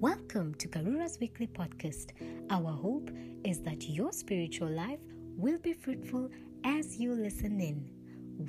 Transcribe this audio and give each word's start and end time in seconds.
Welcome 0.00 0.54
to 0.56 0.68
Karura's 0.68 1.18
weekly 1.18 1.46
podcast. 1.46 2.10
Our 2.50 2.70
hope 2.70 3.10
is 3.44 3.60
that 3.60 3.88
your 3.88 4.12
spiritual 4.12 4.68
life 4.68 5.00
will 5.38 5.56
be 5.56 5.72
fruitful 5.72 6.28
as 6.64 6.98
you 6.98 7.14
listen 7.14 7.58
in. 7.62 7.88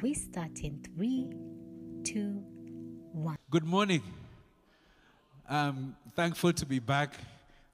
We 0.02 0.14
start 0.14 0.60
in 0.60 0.84
three, 0.84 1.32
two, 2.04 2.44
one. 3.14 3.38
Good 3.50 3.64
morning. 3.64 4.02
I'm 5.50 5.96
thankful 6.18 6.52
to 6.52 6.66
be 6.66 6.80
back, 6.80 7.14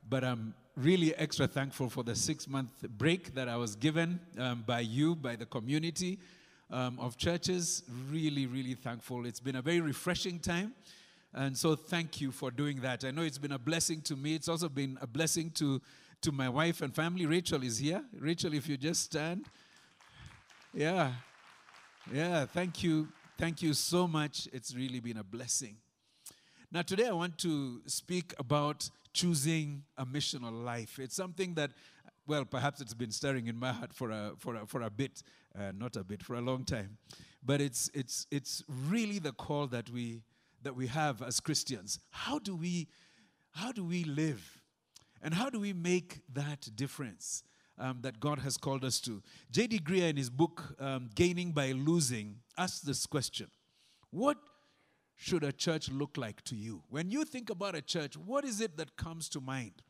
but 0.08 0.24
I'm 0.24 0.54
really 0.78 1.16
extra 1.16 1.48
thankful 1.48 1.90
for 1.90 2.04
the 2.04 2.16
six 2.16 2.48
month 2.48 2.70
break 3.00 3.34
that 3.34 3.50
I 3.50 3.56
was 3.56 3.76
given 3.76 4.20
um, 4.38 4.64
by 4.68 4.82
you, 4.82 5.16
by 5.16 5.36
the 5.36 5.48
community 5.48 6.20
um, 6.70 7.00
of 7.00 7.18
churches. 7.18 7.82
Really, 8.12 8.46
really 8.46 8.76
thankful. 8.76 9.26
It's 9.26 9.40
been 9.40 9.56
a 9.56 9.64
very 9.64 9.82
refreshing 9.82 10.38
time. 10.38 10.74
And 11.36 11.58
so, 11.58 11.76
thank 11.76 12.22
you 12.22 12.32
for 12.32 12.52
doing 12.52 12.82
that. 12.82 13.04
I 13.04 13.12
know 13.12 13.24
it's 13.24 13.40
been 13.40 13.54
a 13.54 13.60
blessing 13.60 14.02
to 14.02 14.16
me. 14.16 14.36
It's 14.36 14.48
also 14.48 14.70
been 14.70 15.00
a 15.02 15.08
blessing 15.08 15.50
to, 15.52 15.82
to 16.22 16.32
my 16.32 16.48
wife 16.48 16.82
and 16.82 16.94
family. 16.94 17.26
Rachel 17.26 17.64
is 17.64 17.80
here. 17.80 18.04
Rachel, 18.20 18.54
if 18.54 18.70
you 18.70 18.78
just 18.78 19.04
stand. 19.04 19.46
Yeah. 20.74 21.14
Yeah. 22.14 22.46
Thank 22.46 22.84
you. 22.84 23.08
Thank 23.38 23.64
you 23.64 23.74
so 23.74 24.08
much. 24.08 24.48
It's 24.54 24.76
really 24.76 25.00
been 25.00 25.18
a 25.18 25.24
blessing. 25.24 25.78
Now, 26.72 26.84
today 26.84 27.08
I 27.08 27.14
want 27.14 27.38
to 27.40 27.82
speak 27.88 28.34
about 28.38 28.90
choosing 29.12 29.84
a 29.98 30.06
missional 30.06 30.64
life. 30.64 31.00
It's 31.00 31.16
something 31.16 31.56
that, 31.56 31.72
well, 32.28 32.46
perhaps 32.46 32.80
it's 32.80 32.94
been 32.94 33.12
stirring 33.12 33.48
in 33.48 33.58
my 33.58 33.72
heart 33.72 33.94
for 33.94 34.12
a, 34.12 34.34
for 34.38 34.56
a, 34.56 34.66
for 34.66 34.82
a 34.82 34.90
bit, 34.90 35.24
uh, 35.58 35.72
not 35.76 35.96
a 35.96 36.04
bit, 36.04 36.22
for 36.24 36.36
a 36.36 36.42
long 36.42 36.64
time. 36.64 36.98
But 37.44 37.60
it's, 37.60 37.90
it's, 37.94 38.28
it's 38.32 38.64
really 38.88 39.20
the 39.20 39.34
call 39.34 39.68
that 39.68 39.90
we, 39.90 40.22
that 40.64 40.76
we 40.76 40.88
have 40.88 41.22
as 41.22 41.40
Christians. 41.40 42.00
How 42.10 42.40
do 42.40 42.56
we, 42.56 42.88
how 43.52 43.72
do 43.72 43.84
we 43.84 44.04
live? 44.04 44.62
And 45.22 45.34
how 45.34 45.50
do 45.50 45.60
we 45.60 45.74
make 45.74 46.22
that 46.34 46.68
difference 46.76 47.44
um, 47.78 48.00
that 48.02 48.20
God 48.20 48.40
has 48.40 48.58
called 48.58 48.84
us 48.84 49.00
to? 49.02 49.22
J.D. 49.52 49.80
Greear, 49.80 50.10
in 50.10 50.18
his 50.18 50.30
book, 50.30 50.76
um, 50.80 51.10
Gaining 51.16 51.52
by 51.52 51.72
Losing, 51.72 52.38
asks 52.58 52.82
this 52.82 53.06
question 53.06 53.48
What 54.12 54.38
should 55.16 55.44
a 55.44 55.52
church 55.52 55.90
look 55.90 56.18
like 56.18 56.44
to 56.46 56.56
you? 56.56 56.84
When 56.90 57.10
you 57.10 57.24
think 57.24 57.50
about 57.50 57.76
a 57.76 57.82
church, 57.82 58.18
what 58.18 58.44
is 58.44 58.60
it 58.60 58.78
that 58.78 58.98
comes 58.98 59.30
to 59.30 59.40
mind? 59.40 59.82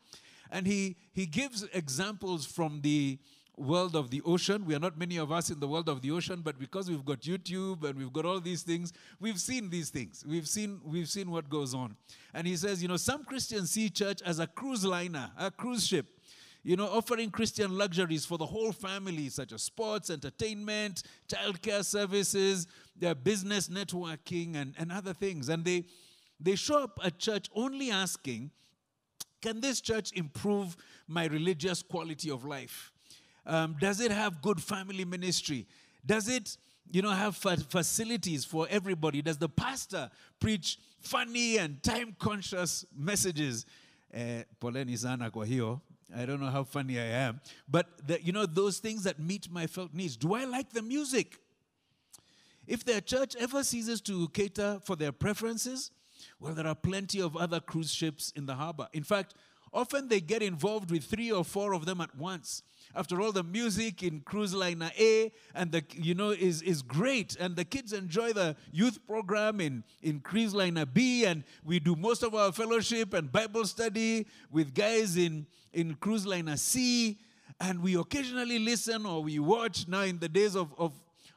And 0.51 0.67
he, 0.67 0.97
he 1.13 1.25
gives 1.25 1.63
examples 1.73 2.45
from 2.45 2.81
the 2.81 3.17
world 3.57 3.95
of 3.95 4.09
the 4.09 4.21
ocean. 4.25 4.65
We 4.65 4.75
are 4.75 4.79
not 4.79 4.97
many 4.97 5.17
of 5.17 5.31
us 5.31 5.49
in 5.49 5.59
the 5.59 5.67
world 5.67 5.87
of 5.87 6.01
the 6.01 6.11
ocean, 6.11 6.41
but 6.43 6.59
because 6.59 6.89
we've 6.89 7.05
got 7.05 7.21
YouTube 7.21 7.83
and 7.83 7.97
we've 7.97 8.11
got 8.11 8.25
all 8.25 8.39
these 8.39 8.63
things, 8.63 8.93
we've 9.19 9.39
seen 9.39 9.69
these 9.69 9.89
things. 9.89 10.23
We've 10.27 10.47
seen, 10.47 10.81
we've 10.83 11.09
seen 11.09 11.29
what 11.29 11.49
goes 11.49 11.73
on. 11.73 11.95
And 12.33 12.47
he 12.47 12.55
says, 12.55 12.81
you 12.81 12.87
know, 12.87 12.97
some 12.97 13.23
Christians 13.23 13.71
see 13.71 13.89
church 13.89 14.21
as 14.23 14.39
a 14.39 14.47
cruise 14.47 14.85
liner, 14.85 15.31
a 15.37 15.51
cruise 15.51 15.85
ship. 15.85 16.07
You 16.65 16.77
know, 16.77 16.87
offering 16.87 17.29
Christian 17.29 17.77
luxuries 17.77 18.25
for 18.25 18.37
the 18.37 18.45
whole 18.45 18.71
family, 18.71 19.27
such 19.27 19.51
as 19.51 19.63
sports, 19.63 20.09
entertainment, 20.09 21.03
childcare 21.27 21.83
services, 21.83 22.67
their 22.97 23.13
business 23.13 23.67
networking, 23.67 24.55
and, 24.55 24.73
and 24.77 24.89
other 24.89 25.13
things. 25.13 25.49
And 25.49 25.65
they, 25.65 25.83
they 26.39 26.55
show 26.55 26.83
up 26.83 26.99
at 27.03 27.19
church 27.19 27.49
only 27.53 27.91
asking, 27.91 28.51
Can 29.41 29.59
this 29.59 29.81
church 29.81 30.13
improve 30.13 30.77
my 31.05 31.25
religious 31.25 31.83
quality 31.83 32.31
of 32.31 32.45
life? 32.45 32.92
Um, 33.45 33.75
does 33.79 33.99
it 33.99 34.11
have 34.11 34.41
good 34.41 34.61
family 34.61 35.05
ministry? 35.05 35.67
Does 36.05 36.27
it, 36.27 36.57
you 36.91 37.01
know, 37.01 37.11
have 37.11 37.35
fa- 37.35 37.57
facilities 37.57 38.45
for 38.45 38.67
everybody? 38.69 39.21
Does 39.21 39.37
the 39.37 39.49
pastor 39.49 40.09
preach 40.39 40.77
funny 41.01 41.57
and 41.57 41.81
time-conscious 41.83 42.85
messages? 42.95 43.65
Eh, 44.13 44.43
poleni 44.61 44.97
sana 44.97 45.29
kwa 45.31 45.45
hiyo. 45.45 45.81
I 46.15 46.25
don't 46.25 46.39
know 46.39 46.51
how 46.51 46.63
funny 46.63 46.99
I 46.99 47.05
am, 47.05 47.41
but 47.67 47.87
the, 48.07 48.21
you 48.23 48.31
know 48.31 48.45
those 48.45 48.77
things 48.77 49.03
that 49.03 49.19
meet 49.19 49.49
my 49.51 49.65
felt 49.65 49.93
needs. 49.93 50.15
Do 50.15 50.35
I 50.35 50.45
like 50.45 50.71
the 50.71 50.83
music? 50.83 51.39
If 52.67 52.85
their 52.85 53.01
church 53.01 53.35
ever 53.39 53.63
ceases 53.63 53.99
to 54.01 54.27
cater 54.29 54.79
for 54.83 54.95
their 54.95 55.11
preferences, 55.11 55.91
well, 56.39 56.53
there 56.53 56.67
are 56.67 56.75
plenty 56.75 57.19
of 57.19 57.35
other 57.35 57.59
cruise 57.59 57.91
ships 57.91 58.31
in 58.35 58.45
the 58.45 58.53
harbor. 58.53 58.87
In 58.93 59.03
fact, 59.03 59.33
often 59.73 60.07
they 60.07 60.21
get 60.21 60.43
involved 60.43 60.91
with 60.91 61.03
three 61.03 61.31
or 61.31 61.43
four 61.43 61.73
of 61.73 61.85
them 61.85 61.99
at 61.99 62.15
once. 62.15 62.61
After 62.95 63.19
all, 63.21 63.31
the 63.31 63.43
music 63.43 64.03
in 64.03 64.21
Cruise 64.21 64.53
Liner 64.53 64.91
A 64.99 65.31
and 65.55 65.71
the 65.71 65.83
you 65.95 66.13
know 66.13 66.29
is, 66.29 66.61
is 66.61 66.83
great, 66.83 67.35
and 67.39 67.55
the 67.55 67.65
kids 67.65 67.91
enjoy 67.91 68.33
the 68.33 68.55
youth 68.71 68.99
program 69.07 69.59
in, 69.59 69.83
in 70.03 70.19
Cruise 70.19 70.53
Liner 70.53 70.85
B, 70.85 71.25
and 71.25 71.43
we 71.63 71.79
do 71.79 71.95
most 71.95 72.21
of 72.21 72.35
our 72.35 72.51
fellowship 72.51 73.13
and 73.13 73.31
Bible 73.31 73.65
study 73.65 74.27
with 74.51 74.75
guys 74.75 75.17
in, 75.17 75.47
in 75.73 75.95
Cruise 75.95 76.27
Liner 76.27 76.55
C, 76.55 77.17
and 77.59 77.81
we 77.81 77.95
occasionally 77.95 78.59
listen 78.59 79.07
or 79.07 79.23
we 79.23 79.39
watch 79.39 79.87
now 79.87 80.01
in 80.01 80.19
the 80.19 80.29
days 80.29 80.55
of 80.55 80.71
of 80.77 80.93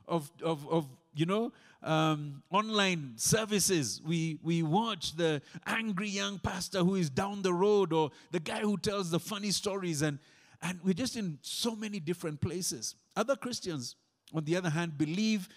of, 0.06 0.30
of, 0.42 0.68
of 0.68 0.86
you 1.14 1.24
know 1.24 1.52
um, 1.82 2.42
online 2.50 3.12
services. 3.16 4.02
We, 4.04 4.38
we 4.42 4.62
watch 4.62 5.16
the 5.16 5.40
angry 5.66 6.08
young 6.08 6.38
pastor 6.38 6.80
who 6.80 6.96
is 6.96 7.08
down 7.08 7.42
the 7.42 7.54
road 7.54 7.92
or 7.92 8.10
the 8.32 8.40
guy 8.40 8.60
who 8.60 8.76
tells 8.76 9.10
the 9.10 9.20
funny 9.20 9.52
stories. 9.52 10.02
And, 10.02 10.18
and 10.62 10.80
we're 10.82 10.94
just 10.94 11.16
in 11.16 11.38
so 11.42 11.74
many 11.74 12.00
different 12.00 12.40
places. 12.40 12.94
Other 13.16 13.36
Christians, 13.36 13.96
on 14.34 14.44
the 14.44 14.56
other 14.56 14.70
hand, 14.70 14.98
believe 14.98 15.48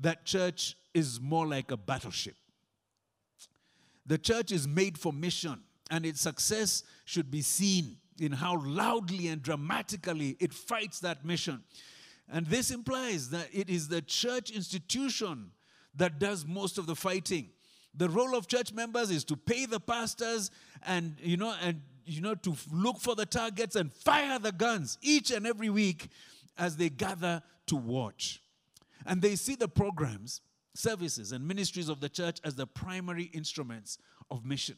that 0.00 0.24
church 0.24 0.76
is 0.94 1.20
more 1.20 1.46
like 1.46 1.70
a 1.70 1.76
battleship. 1.76 2.34
The 4.06 4.18
church 4.18 4.52
is 4.52 4.66
made 4.66 4.98
for 4.98 5.12
mission, 5.12 5.60
and 5.90 6.04
its 6.04 6.20
success 6.20 6.82
should 7.04 7.30
be 7.30 7.42
seen 7.42 7.96
in 8.18 8.32
how 8.32 8.60
loudly 8.62 9.28
and 9.28 9.42
dramatically 9.42 10.36
it 10.40 10.52
fights 10.52 11.00
that 11.00 11.24
mission. 11.24 11.62
And 12.30 12.46
this 12.46 12.70
implies 12.70 13.30
that 13.30 13.48
it 13.52 13.68
is 13.68 13.88
the 13.88 14.02
church 14.02 14.50
institution 14.50 15.50
that 15.94 16.18
does 16.18 16.46
most 16.46 16.78
of 16.78 16.86
the 16.86 16.96
fighting. 16.96 17.50
The 17.94 18.08
role 18.08 18.34
of 18.36 18.46
church 18.46 18.72
members 18.72 19.10
is 19.10 19.24
to 19.24 19.36
pay 19.36 19.66
the 19.66 19.80
pastors 19.80 20.50
and 20.86 21.16
you 21.20 21.36
know 21.36 21.54
and 21.60 21.82
you 22.04 22.20
know 22.20 22.34
to 22.34 22.56
look 22.72 22.98
for 22.98 23.14
the 23.14 23.26
targets 23.26 23.76
and 23.76 23.92
fire 23.92 24.38
the 24.38 24.52
guns 24.52 24.98
each 25.02 25.30
and 25.30 25.46
every 25.46 25.70
week 25.70 26.08
as 26.58 26.76
they 26.76 26.88
gather 26.88 27.42
to 27.66 27.76
watch. 27.76 28.42
And 29.06 29.20
they 29.20 29.36
see 29.36 29.54
the 29.54 29.68
programs, 29.68 30.40
services 30.74 31.32
and 31.32 31.46
ministries 31.46 31.88
of 31.88 32.00
the 32.00 32.08
church 32.08 32.40
as 32.44 32.54
the 32.54 32.66
primary 32.66 33.24
instruments 33.24 33.98
of 34.30 34.44
mission. 34.44 34.76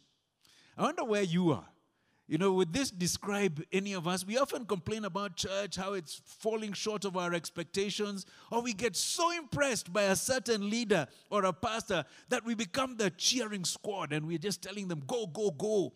I 0.76 0.82
wonder 0.82 1.04
where 1.04 1.22
you 1.22 1.52
are. 1.52 1.66
You 2.26 2.38
know, 2.38 2.52
would 2.54 2.72
this 2.72 2.90
describe 2.90 3.62
any 3.70 3.92
of 3.92 4.08
us? 4.08 4.26
We 4.26 4.38
often 4.38 4.64
complain 4.64 5.04
about 5.04 5.36
church, 5.36 5.76
how 5.76 5.92
it's 5.92 6.22
falling 6.24 6.72
short 6.72 7.04
of 7.04 7.18
our 7.18 7.34
expectations, 7.34 8.24
or 8.50 8.62
we 8.62 8.72
get 8.72 8.96
so 8.96 9.30
impressed 9.36 9.92
by 9.92 10.04
a 10.04 10.16
certain 10.16 10.70
leader 10.70 11.06
or 11.28 11.44
a 11.44 11.52
pastor 11.52 12.06
that 12.30 12.44
we 12.46 12.54
become 12.54 12.96
the 12.96 13.10
cheering 13.10 13.66
squad 13.66 14.14
and 14.14 14.26
we're 14.26 14.38
just 14.38 14.62
telling 14.62 14.88
them, 14.88 15.02
go, 15.06 15.26
go, 15.26 15.50
go. 15.50 15.92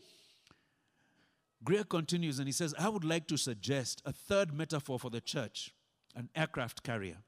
Greear 1.64 1.88
continues 1.88 2.38
and 2.38 2.48
he 2.48 2.52
says, 2.52 2.74
I 2.78 2.88
would 2.88 3.04
like 3.04 3.26
to 3.28 3.36
suggest 3.36 4.02
a 4.04 4.12
third 4.12 4.52
metaphor 4.52 4.98
for 4.98 5.10
the 5.10 5.20
church 5.20 5.74
an 6.14 6.28
aircraft 6.34 6.82
carrier. 6.82 7.18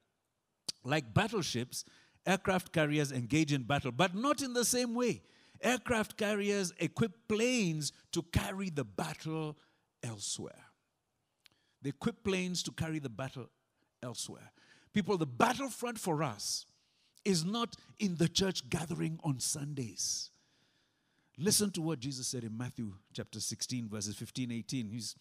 Like 0.82 1.12
battleships, 1.12 1.84
aircraft 2.26 2.72
carriers 2.72 3.12
engage 3.12 3.52
in 3.52 3.62
battle, 3.62 3.92
but 3.92 4.14
not 4.14 4.42
in 4.42 4.52
the 4.52 4.64
same 4.64 4.94
way. 4.94 5.22
Aircraft 5.62 6.16
carriers 6.16 6.72
equip 6.78 7.28
planes 7.28 7.92
to 8.12 8.22
carry 8.22 8.70
the 8.70 8.84
battle 8.84 9.58
elsewhere. 10.02 10.64
They 11.82 11.90
equip 11.90 12.24
planes 12.24 12.62
to 12.64 12.72
carry 12.72 12.98
the 12.98 13.08
battle 13.08 13.50
elsewhere. 14.02 14.52
People, 14.92 15.18
the 15.18 15.26
battlefront 15.26 15.98
for 15.98 16.22
us 16.22 16.66
is 17.24 17.44
not 17.44 17.76
in 17.98 18.16
the 18.16 18.28
church 18.28 18.68
gathering 18.70 19.20
on 19.22 19.38
Sundays. 19.38 20.30
Listen 21.38 21.70
to 21.72 21.80
what 21.80 22.00
Jesus 22.00 22.26
said 22.26 22.44
in 22.44 22.56
Matthew 22.56 22.92
chapter 23.12 23.40
16, 23.40 23.88
verses 23.88 24.14
15, 24.16 24.52
18. 24.52 24.88
He's 24.88 25.16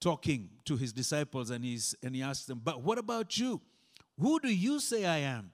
talking 0.00 0.50
to 0.64 0.76
his 0.76 0.92
disciples 0.92 1.50
and, 1.50 1.64
he's, 1.64 1.94
and 2.02 2.14
he 2.14 2.22
asks 2.22 2.44
them, 2.46 2.60
But 2.62 2.82
what 2.82 2.98
about 2.98 3.38
you? 3.38 3.60
Who 4.20 4.40
do 4.40 4.52
you 4.52 4.78
say 4.80 5.04
I 5.04 5.18
am? 5.18 5.52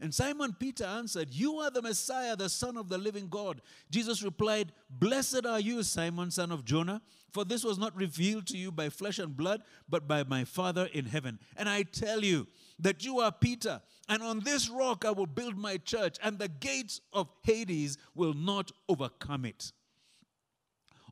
And 0.00 0.14
Simon 0.14 0.54
Peter 0.58 0.84
answered, 0.84 1.28
You 1.32 1.56
are 1.56 1.70
the 1.70 1.82
Messiah, 1.82 2.36
the 2.36 2.48
Son 2.48 2.76
of 2.76 2.88
the 2.88 2.98
living 2.98 3.28
God. 3.28 3.60
Jesus 3.90 4.22
replied, 4.22 4.72
Blessed 4.90 5.44
are 5.46 5.60
you, 5.60 5.82
Simon, 5.82 6.30
son 6.30 6.52
of 6.52 6.64
Jonah, 6.64 7.02
for 7.32 7.44
this 7.44 7.64
was 7.64 7.78
not 7.78 7.96
revealed 7.96 8.46
to 8.48 8.58
you 8.58 8.70
by 8.70 8.88
flesh 8.88 9.18
and 9.18 9.36
blood, 9.36 9.62
but 9.88 10.06
by 10.06 10.22
my 10.22 10.44
Father 10.44 10.88
in 10.92 11.06
heaven. 11.06 11.38
And 11.56 11.68
I 11.68 11.82
tell 11.82 12.22
you 12.22 12.46
that 12.78 13.04
you 13.04 13.20
are 13.20 13.32
Peter, 13.32 13.80
and 14.08 14.22
on 14.22 14.40
this 14.40 14.68
rock 14.68 15.04
I 15.04 15.10
will 15.10 15.26
build 15.26 15.56
my 15.56 15.76
church, 15.78 16.16
and 16.22 16.38
the 16.38 16.48
gates 16.48 17.00
of 17.12 17.28
Hades 17.42 17.98
will 18.14 18.34
not 18.34 18.72
overcome 18.88 19.44
it. 19.44 19.72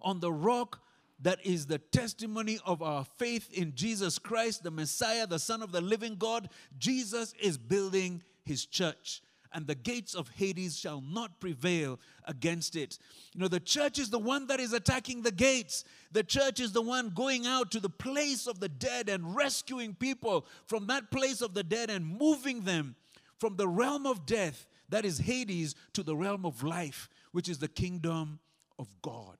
On 0.02 0.20
the 0.20 0.32
rock 0.32 0.82
that 1.20 1.44
is 1.44 1.66
the 1.66 1.78
testimony 1.78 2.58
of 2.64 2.82
our 2.82 3.04
faith 3.04 3.50
in 3.52 3.74
Jesus 3.74 4.18
Christ, 4.18 4.62
the 4.62 4.70
Messiah, 4.70 5.26
the 5.26 5.38
Son 5.38 5.62
of 5.62 5.72
the 5.72 5.80
living 5.80 6.16
God, 6.16 6.50
Jesus 6.78 7.34
is 7.40 7.56
building 7.56 8.22
his 8.44 8.66
church. 8.66 9.22
And 9.56 9.66
the 9.66 9.74
gates 9.74 10.14
of 10.14 10.28
Hades 10.28 10.78
shall 10.78 11.00
not 11.00 11.40
prevail 11.40 11.98
against 12.24 12.76
it. 12.76 12.98
You 13.32 13.40
know, 13.40 13.48
the 13.48 13.58
church 13.58 13.98
is 13.98 14.10
the 14.10 14.18
one 14.18 14.46
that 14.48 14.60
is 14.60 14.74
attacking 14.74 15.22
the 15.22 15.32
gates. 15.32 15.82
The 16.12 16.22
church 16.22 16.60
is 16.60 16.72
the 16.72 16.82
one 16.82 17.08
going 17.08 17.46
out 17.46 17.70
to 17.70 17.80
the 17.80 17.88
place 17.88 18.46
of 18.46 18.60
the 18.60 18.68
dead 18.68 19.08
and 19.08 19.34
rescuing 19.34 19.94
people 19.94 20.44
from 20.66 20.88
that 20.88 21.10
place 21.10 21.40
of 21.40 21.54
the 21.54 21.62
dead 21.62 21.88
and 21.88 22.06
moving 22.06 22.64
them 22.64 22.96
from 23.38 23.56
the 23.56 23.66
realm 23.66 24.04
of 24.04 24.26
death, 24.26 24.66
that 24.90 25.06
is 25.06 25.18
Hades, 25.20 25.74
to 25.94 26.02
the 26.02 26.14
realm 26.14 26.44
of 26.44 26.62
life, 26.62 27.08
which 27.32 27.48
is 27.48 27.56
the 27.56 27.66
kingdom 27.66 28.40
of 28.78 28.88
God. 29.00 29.38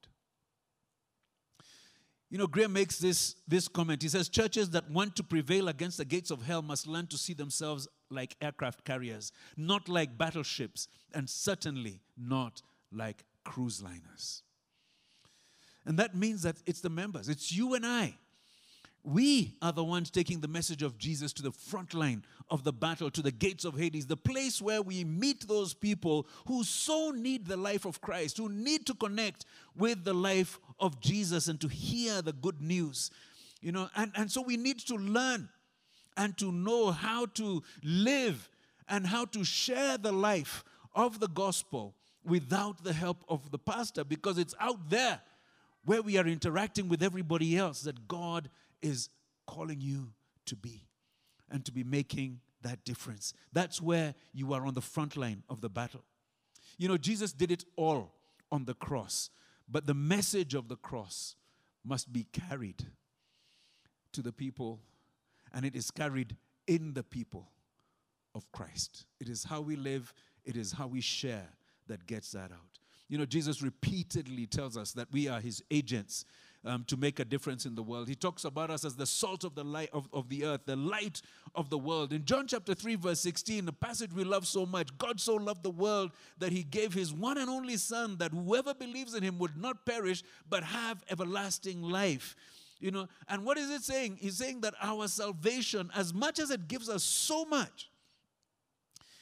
You 2.28 2.38
know, 2.38 2.46
Graham 2.46 2.72
makes 2.72 2.98
this, 2.98 3.36
this 3.46 3.68
comment. 3.68 4.02
He 4.02 4.08
says, 4.08 4.28
Churches 4.28 4.70
that 4.70 4.90
want 4.90 5.14
to 5.16 5.22
prevail 5.22 5.68
against 5.68 5.98
the 5.98 6.04
gates 6.04 6.30
of 6.30 6.42
hell 6.42 6.60
must 6.60 6.86
learn 6.86 7.06
to 7.08 7.18
see 7.18 7.34
themselves 7.34 7.86
like 8.10 8.36
aircraft 8.40 8.84
carriers, 8.84 9.32
not 9.56 9.88
like 9.88 10.18
battleships, 10.18 10.88
and 11.14 11.30
certainly 11.30 12.00
not 12.16 12.62
like 12.92 13.24
cruise 13.44 13.82
liners. 13.82 14.42
And 15.84 15.98
that 16.00 16.16
means 16.16 16.42
that 16.42 16.56
it's 16.66 16.80
the 16.80 16.90
members, 16.90 17.28
it's 17.28 17.52
you 17.52 17.74
and 17.74 17.86
I 17.86 18.16
we 19.06 19.54
are 19.62 19.70
the 19.70 19.84
ones 19.84 20.10
taking 20.10 20.40
the 20.40 20.48
message 20.48 20.82
of 20.82 20.98
Jesus 20.98 21.32
to 21.34 21.42
the 21.42 21.52
front 21.52 21.94
line 21.94 22.24
of 22.50 22.64
the 22.64 22.72
battle, 22.72 23.08
to 23.12 23.22
the 23.22 23.30
gates 23.30 23.64
of 23.64 23.78
Hades, 23.78 24.06
the 24.06 24.16
place 24.16 24.60
where 24.60 24.82
we 24.82 25.04
meet 25.04 25.46
those 25.46 25.74
people 25.74 26.26
who 26.48 26.64
so 26.64 27.12
need 27.12 27.46
the 27.46 27.56
life 27.56 27.84
of 27.84 28.00
Christ, 28.00 28.36
who 28.36 28.48
need 28.48 28.84
to 28.86 28.94
connect 28.94 29.44
with 29.76 30.02
the 30.02 30.12
life 30.12 30.58
of 30.80 31.00
Jesus 31.00 31.46
and 31.46 31.60
to 31.60 31.68
hear 31.68 32.20
the 32.20 32.32
good 32.32 32.60
news. 32.60 33.12
You 33.60 33.70
know, 33.70 33.88
and, 33.94 34.10
and 34.16 34.28
so 34.28 34.42
we 34.42 34.56
need 34.56 34.80
to 34.80 34.96
learn 34.96 35.50
and 36.16 36.36
to 36.38 36.50
know 36.50 36.90
how 36.90 37.26
to 37.26 37.62
live 37.84 38.48
and 38.88 39.06
how 39.06 39.26
to 39.26 39.44
share 39.44 39.98
the 39.98 40.12
life 40.12 40.64
of 40.96 41.20
the 41.20 41.28
gospel 41.28 41.94
without 42.24 42.82
the 42.82 42.92
help 42.92 43.24
of 43.28 43.52
the 43.52 43.58
pastor 43.58 44.02
because 44.02 44.36
it's 44.36 44.54
out 44.58 44.90
there 44.90 45.20
where 45.84 46.02
we 46.02 46.18
are 46.18 46.26
interacting 46.26 46.88
with 46.88 47.04
everybody 47.04 47.56
else 47.56 47.82
that 47.82 48.08
God 48.08 48.50
is 48.86 49.08
calling 49.46 49.80
you 49.80 50.12
to 50.46 50.56
be 50.56 50.86
and 51.50 51.64
to 51.64 51.72
be 51.72 51.84
making 51.84 52.40
that 52.62 52.84
difference. 52.84 53.32
That's 53.52 53.80
where 53.82 54.14
you 54.32 54.52
are 54.52 54.66
on 54.66 54.74
the 54.74 54.80
front 54.80 55.16
line 55.16 55.42
of 55.48 55.60
the 55.60 55.68
battle. 55.68 56.04
You 56.78 56.88
know, 56.88 56.96
Jesus 56.96 57.32
did 57.32 57.50
it 57.50 57.64
all 57.76 58.12
on 58.50 58.64
the 58.64 58.74
cross, 58.74 59.30
but 59.68 59.86
the 59.86 59.94
message 59.94 60.54
of 60.54 60.68
the 60.68 60.76
cross 60.76 61.36
must 61.84 62.12
be 62.12 62.26
carried 62.32 62.84
to 64.12 64.22
the 64.22 64.32
people, 64.32 64.80
and 65.52 65.64
it 65.64 65.74
is 65.74 65.90
carried 65.90 66.36
in 66.66 66.94
the 66.94 67.02
people 67.02 67.50
of 68.34 68.50
Christ. 68.52 69.06
It 69.20 69.28
is 69.28 69.44
how 69.44 69.60
we 69.60 69.76
live, 69.76 70.12
it 70.44 70.56
is 70.56 70.72
how 70.72 70.86
we 70.86 71.00
share 71.00 71.48
that 71.88 72.06
gets 72.06 72.32
that 72.32 72.50
out. 72.52 72.78
You 73.08 73.18
know, 73.18 73.26
Jesus 73.26 73.62
repeatedly 73.62 74.46
tells 74.46 74.76
us 74.76 74.92
that 74.92 75.08
we 75.12 75.28
are 75.28 75.40
his 75.40 75.62
agents 75.70 76.24
um, 76.66 76.84
to 76.84 76.96
make 76.96 77.20
a 77.20 77.24
difference 77.24 77.64
in 77.64 77.74
the 77.74 77.82
world. 77.82 78.08
He 78.08 78.14
talks 78.14 78.44
about 78.44 78.70
us 78.70 78.84
as 78.84 78.96
the 78.96 79.06
salt 79.06 79.44
of 79.44 79.54
the 79.54 79.64
light 79.64 79.88
of, 79.92 80.08
of 80.12 80.28
the 80.28 80.44
earth, 80.44 80.62
the 80.66 80.76
light 80.76 81.22
of 81.54 81.70
the 81.70 81.78
world. 81.78 82.12
In 82.12 82.24
John 82.24 82.46
chapter 82.46 82.74
3, 82.74 82.96
verse 82.96 83.20
16, 83.20 83.64
the 83.64 83.72
passage 83.72 84.12
we 84.12 84.24
love 84.24 84.46
so 84.46 84.66
much, 84.66 84.96
God 84.98 85.20
so 85.20 85.36
loved 85.36 85.62
the 85.62 85.70
world 85.70 86.10
that 86.38 86.52
he 86.52 86.64
gave 86.64 86.92
his 86.92 87.12
one 87.12 87.38
and 87.38 87.48
only 87.48 87.76
Son, 87.76 88.16
that 88.18 88.32
whoever 88.32 88.74
believes 88.74 89.14
in 89.14 89.22
him 89.22 89.38
would 89.38 89.56
not 89.56 89.86
perish, 89.86 90.22
but 90.48 90.64
have 90.64 91.02
everlasting 91.08 91.82
life. 91.82 92.34
You 92.80 92.90
know, 92.90 93.08
and 93.28 93.44
what 93.44 93.56
is 93.56 93.70
it 93.70 93.82
saying? 93.82 94.18
He's 94.20 94.36
saying 94.36 94.60
that 94.62 94.74
our 94.82 95.08
salvation, 95.08 95.90
as 95.94 96.12
much 96.12 96.38
as 96.38 96.50
it 96.50 96.68
gives 96.68 96.88
us 96.88 97.02
so 97.04 97.44
much, 97.44 97.90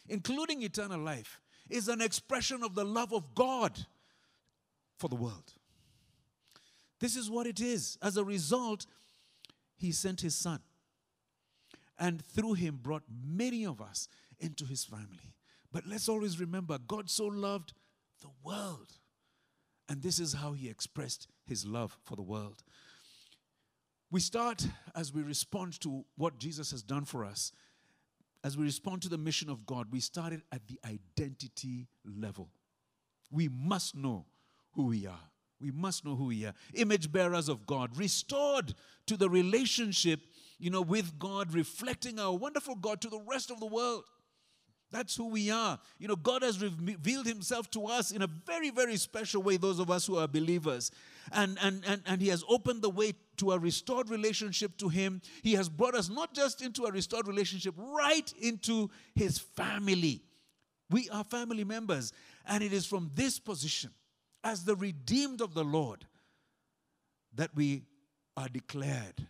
including 0.08 0.62
eternal 0.62 1.00
life, 1.00 1.40
is 1.70 1.88
an 1.88 2.00
expression 2.00 2.62
of 2.62 2.74
the 2.74 2.84
love 2.84 3.12
of 3.12 3.34
God 3.34 3.86
for 4.98 5.08
the 5.08 5.14
world. 5.14 5.52
This 7.04 7.16
is 7.16 7.30
what 7.30 7.46
it 7.46 7.60
is. 7.60 7.98
As 8.00 8.16
a 8.16 8.24
result, 8.24 8.86
he 9.76 9.92
sent 9.92 10.22
his 10.22 10.34
son. 10.34 10.60
And 11.98 12.24
through 12.24 12.54
him 12.54 12.78
brought 12.82 13.02
many 13.22 13.66
of 13.66 13.82
us 13.82 14.08
into 14.40 14.64
his 14.64 14.84
family. 14.84 15.34
But 15.70 15.86
let's 15.86 16.08
always 16.08 16.40
remember 16.40 16.78
God 16.78 17.10
so 17.10 17.26
loved 17.26 17.74
the 18.22 18.30
world. 18.42 18.90
And 19.86 20.00
this 20.00 20.18
is 20.18 20.32
how 20.32 20.52
he 20.54 20.70
expressed 20.70 21.28
his 21.44 21.66
love 21.66 21.94
for 22.06 22.16
the 22.16 22.22
world. 22.22 22.62
We 24.10 24.20
start 24.20 24.66
as 24.96 25.12
we 25.12 25.20
respond 25.20 25.78
to 25.82 26.06
what 26.16 26.38
Jesus 26.38 26.70
has 26.70 26.82
done 26.82 27.04
for 27.04 27.26
us. 27.26 27.52
As 28.42 28.56
we 28.56 28.64
respond 28.64 29.02
to 29.02 29.10
the 29.10 29.18
mission 29.18 29.50
of 29.50 29.66
God, 29.66 29.88
we 29.90 30.00
started 30.00 30.40
at 30.50 30.66
the 30.68 30.80
identity 30.86 31.86
level. 32.02 32.48
We 33.30 33.50
must 33.50 33.94
know 33.94 34.24
who 34.72 34.86
we 34.86 35.06
are. 35.06 35.28
We 35.60 35.70
must 35.70 36.04
know 36.04 36.16
who 36.16 36.26
we 36.26 36.44
are. 36.44 36.54
Image 36.74 37.10
bearers 37.10 37.48
of 37.48 37.66
God, 37.66 37.96
restored 37.96 38.74
to 39.06 39.16
the 39.16 39.30
relationship, 39.30 40.20
you 40.58 40.70
know, 40.70 40.82
with 40.82 41.18
God, 41.18 41.54
reflecting 41.54 42.18
our 42.18 42.34
wonderful 42.34 42.74
God 42.74 43.00
to 43.02 43.08
the 43.08 43.20
rest 43.20 43.50
of 43.50 43.60
the 43.60 43.66
world. 43.66 44.04
That's 44.94 45.16
who 45.16 45.28
we 45.28 45.50
are. 45.50 45.80
You 45.98 46.06
know, 46.06 46.14
God 46.14 46.42
has 46.42 46.62
revealed 46.62 47.26
himself 47.26 47.68
to 47.72 47.86
us 47.86 48.12
in 48.12 48.22
a 48.22 48.28
very, 48.28 48.70
very 48.70 48.96
special 48.96 49.42
way, 49.42 49.56
those 49.56 49.80
of 49.80 49.90
us 49.90 50.06
who 50.06 50.18
are 50.18 50.28
believers. 50.28 50.92
And, 51.32 51.58
and, 51.60 51.82
and, 51.84 52.02
and 52.06 52.22
he 52.22 52.28
has 52.28 52.44
opened 52.48 52.82
the 52.82 52.90
way 52.90 53.14
to 53.38 53.52
a 53.52 53.58
restored 53.58 54.08
relationship 54.08 54.76
to 54.78 54.88
him. 54.88 55.20
He 55.42 55.54
has 55.54 55.68
brought 55.68 55.96
us 55.96 56.08
not 56.08 56.32
just 56.32 56.62
into 56.62 56.84
a 56.84 56.92
restored 56.92 57.26
relationship, 57.26 57.74
right 57.76 58.32
into 58.40 58.88
his 59.16 59.38
family. 59.38 60.22
We 60.90 61.08
are 61.10 61.24
family 61.24 61.64
members. 61.64 62.12
And 62.46 62.62
it 62.62 62.72
is 62.72 62.86
from 62.86 63.10
this 63.14 63.40
position 63.40 63.90
as 64.44 64.64
the 64.64 64.76
redeemed 64.76 65.40
of 65.40 65.54
the 65.54 65.64
Lord 65.64 66.06
that 67.34 67.50
we 67.56 67.86
are 68.36 68.48
declared 68.48 69.26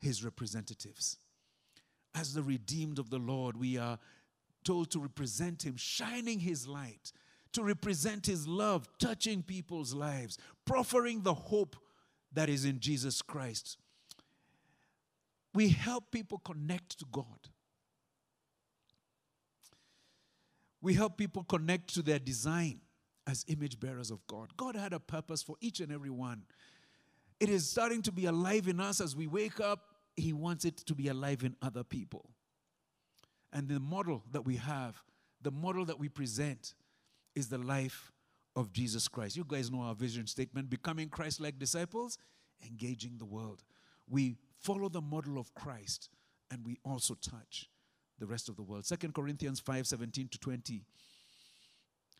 his 0.00 0.24
representatives. 0.24 1.18
As 2.14 2.32
the 2.32 2.42
redeemed 2.42 2.98
of 2.98 3.10
the 3.10 3.18
Lord, 3.18 3.56
we 3.58 3.76
are 3.76 3.98
told 4.64 4.90
to 4.90 5.00
represent 5.00 5.62
him, 5.62 5.76
shining 5.76 6.40
his 6.40 6.66
light, 6.66 7.12
to 7.52 7.62
represent 7.62 8.26
his 8.26 8.48
love, 8.48 8.88
touching 8.98 9.42
people's 9.42 9.92
lives, 9.94 10.38
proffering 10.64 11.22
the 11.22 11.34
hope 11.34 11.76
that 12.32 12.48
is 12.48 12.64
in 12.64 12.80
Jesus 12.80 13.20
Christ. 13.22 13.76
We 15.54 15.68
help 15.68 16.10
people 16.10 16.38
connect 16.38 16.98
to 16.98 17.04
God. 17.10 17.48
We 20.80 20.94
help 20.94 21.16
people 21.18 21.44
connect 21.44 21.94
to 21.94 22.02
their 22.02 22.18
design 22.18 22.80
as 23.28 23.44
image 23.46 23.78
bearers 23.78 24.10
of 24.10 24.26
God. 24.26 24.56
God 24.56 24.74
had 24.74 24.94
a 24.94 24.98
purpose 24.98 25.42
for 25.42 25.54
each 25.60 25.80
and 25.80 25.92
every 25.92 26.10
one. 26.10 26.42
It 27.38 27.50
is 27.50 27.68
starting 27.68 28.00
to 28.02 28.12
be 28.12 28.24
alive 28.24 28.66
in 28.66 28.80
us 28.80 29.00
as 29.00 29.14
we 29.14 29.26
wake 29.26 29.60
up. 29.60 29.80
He 30.16 30.32
wants 30.32 30.64
it 30.64 30.78
to 30.78 30.94
be 30.94 31.08
alive 31.08 31.44
in 31.44 31.54
other 31.62 31.84
people. 31.84 32.30
And 33.52 33.68
the 33.68 33.78
model 33.78 34.24
that 34.32 34.46
we 34.46 34.56
have, 34.56 35.00
the 35.42 35.50
model 35.50 35.84
that 35.84 35.98
we 35.98 36.08
present, 36.08 36.74
is 37.34 37.48
the 37.48 37.58
life 37.58 38.10
of 38.56 38.72
Jesus 38.72 39.06
Christ. 39.06 39.36
You 39.36 39.44
guys 39.46 39.70
know 39.70 39.82
our 39.82 39.94
vision 39.94 40.26
statement 40.26 40.70
becoming 40.70 41.08
Christ 41.08 41.38
like 41.38 41.58
disciples, 41.58 42.18
engaging 42.66 43.18
the 43.18 43.26
world. 43.26 43.62
We 44.08 44.38
follow 44.58 44.88
the 44.88 45.02
model 45.02 45.38
of 45.38 45.54
Christ 45.54 46.08
and 46.50 46.64
we 46.64 46.78
also 46.82 47.14
touch 47.14 47.68
the 48.18 48.26
rest 48.26 48.48
of 48.48 48.56
the 48.56 48.62
world. 48.62 48.86
Second 48.86 49.14
Corinthians 49.14 49.60
5 49.60 49.86
17 49.86 50.28
to 50.28 50.38
20 50.38 50.82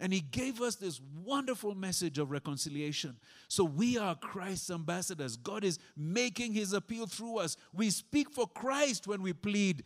And 0.00 0.12
he 0.12 0.20
gave 0.20 0.60
us 0.60 0.76
this 0.76 1.00
wonderful 1.24 1.74
message 1.74 2.18
of 2.18 2.30
reconciliation. 2.30 3.16
So 3.48 3.64
we 3.64 3.98
are 3.98 4.14
Christ's 4.14 4.70
ambassadors. 4.70 5.36
God 5.36 5.64
is 5.64 5.78
making 5.96 6.52
his 6.52 6.72
appeal 6.72 7.06
through 7.06 7.38
us. 7.38 7.56
We 7.72 7.90
speak 7.90 8.30
for 8.30 8.46
Christ 8.46 9.08
when 9.08 9.22
we 9.22 9.32
plead, 9.32 9.82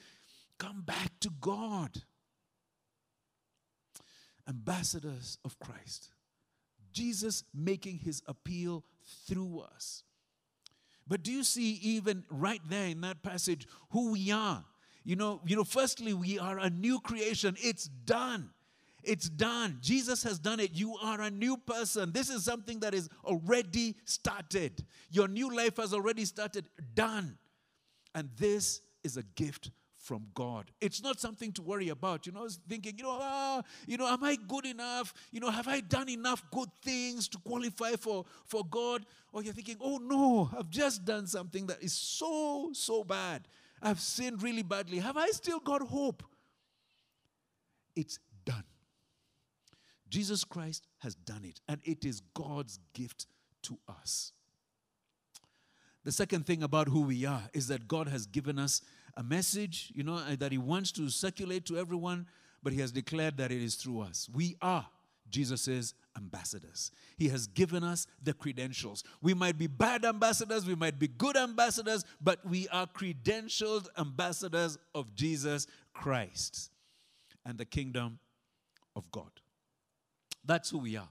come 0.59 0.83
back 0.83 1.19
to 1.21 1.31
God. 1.41 2.03
Ambassadors 4.47 5.39
of 5.45 5.59
Christ. 5.59 6.11
Jesus 6.93 7.45
making 7.55 7.99
his 7.99 8.23
appeal 8.27 8.85
through 9.27 9.65
us. 9.75 10.05
But 11.09 11.23
do 11.23 11.33
you 11.33 11.43
see 11.43 11.73
even 11.83 12.25
right 12.29 12.61
there 12.69 12.89
in 12.89 13.01
that 13.01 13.23
passage 13.23 13.67
who 13.91 14.13
we 14.13 14.31
are? 14.31 14.65
You 15.05 15.17
know, 15.17 15.41
you 15.45 15.57
know, 15.57 15.65
firstly, 15.65 16.13
we 16.13 16.39
are 16.39 16.59
a 16.59 16.71
new 16.71 17.01
creation. 17.01 17.57
It's 17.61 17.87
done. 17.87 18.51
It's 19.03 19.29
done. 19.29 19.79
Jesus 19.81 20.23
has 20.23 20.39
done 20.39 20.61
it. 20.61 20.71
You 20.75 20.97
are 21.03 21.21
a 21.23 21.31
new 21.31 21.57
person. 21.57 22.13
This 22.13 22.31
is 22.31 22.45
something 22.45 22.81
that 22.81 22.95
is 22.95 23.09
already 23.25 23.97
started. 24.05 24.85
Your 25.11 25.29
new 25.29 25.55
life 25.55 25.77
has 25.79 25.93
already 25.93 26.25
started. 26.25 26.69
Done. 26.95 27.39
And 28.15 28.31
this 28.37 28.81
is 29.03 29.17
a 29.17 29.23
gift 29.23 29.71
from 30.03 30.27
God. 30.35 30.71
It's 30.81 31.03
not 31.03 31.21
something 31.21 31.53
to 31.53 31.63
worry 31.63 31.89
about. 31.89 32.27
You 32.27 32.33
know, 32.33 32.49
thinking, 32.69 32.95
you 32.99 33.05
know, 33.05 33.19
ah, 33.21 33.63
you 33.87 33.97
know, 33.97 34.07
am 34.07 34.23
I 34.25 34.37
good 34.37 34.67
enough? 34.67 35.15
You 35.31 35.41
know, 35.41 35.51
have 35.51 35.69
I 35.69 35.81
done 35.81 36.09
enough 36.09 36.43
good 36.51 36.69
things 36.83 37.29
to 37.29 37.39
qualify 37.39 37.93
for, 37.93 38.25
for 38.45 38.65
God? 38.65 39.07
Or 39.33 39.43
you're 39.43 39.55
thinking, 39.55 39.77
oh 39.81 39.99
no, 39.99 40.51
I've 40.57 40.71
just 40.71 41.05
done 41.05 41.27
something 41.27 41.67
that 41.67 41.83
is 41.83 41.93
so, 41.93 42.71
so 42.73 43.05
bad. 43.05 43.47
I've 43.81 44.01
sinned 44.01 44.43
really 44.43 44.63
badly. 44.63 44.99
Have 44.99 45.17
I 45.17 45.29
still 45.29 45.61
got 45.61 45.83
hope? 45.83 46.23
It's 47.95 48.19
done. 48.45 48.65
Jesus 50.13 50.45
Christ 50.45 50.87
has 50.99 51.15
done 51.15 51.43
it, 51.43 51.63
and 51.67 51.81
it 51.85 52.05
is 52.05 52.21
God's 52.35 52.79
gift 52.93 53.25
to 53.63 53.79
us. 53.89 54.33
The 56.05 56.13
second 56.13 56.45
thing 56.45 56.63
about 56.63 56.89
who 56.89 57.01
we 57.01 57.25
are 57.25 57.45
is 57.55 57.69
that 57.69 57.89
God 57.89 58.09
has 58.09 58.27
given 58.27 58.59
us 58.59 58.83
a 59.17 59.23
message, 59.23 59.91
you 59.95 60.03
know, 60.03 60.19
that 60.37 60.53
He 60.53 60.59
wants 60.59 60.93
to 60.93 61.09
circulate 61.09 61.65
to 61.67 61.79
everyone, 61.79 62.27
but 62.63 62.75
He 62.75 62.81
has 62.81 62.93
declared 62.93 63.39
that 63.39 63.51
it 63.51 63.63
is 63.63 63.77
through 63.77 64.03
us. 64.03 64.29
We 64.31 64.57
are 64.61 64.87
Jesus' 65.31 65.95
ambassadors. 66.15 66.91
He 67.17 67.29
has 67.31 67.47
given 67.47 67.83
us 67.83 68.07
the 68.23 68.35
credentials. 68.35 69.05
We 69.23 69.33
might 69.33 69.57
be 69.57 69.67
bad 69.67 70.05
ambassadors, 70.05 70.67
we 70.67 70.75
might 70.75 70.99
be 70.99 71.09
good 71.09 71.39
ambassadors, 71.39 72.05
but 72.21 72.45
we 72.45 72.69
are 72.69 72.87
credentialed 72.87 73.87
ambassadors 73.97 74.77
of 74.95 75.15
Jesus 75.15 75.67
Christ 75.95 76.71
and 77.47 77.57
the 77.57 77.65
kingdom 77.65 78.19
of 78.95 79.11
God. 79.11 79.31
That's 80.45 80.71
who 80.71 80.79
we 80.79 80.97
are. 80.97 81.09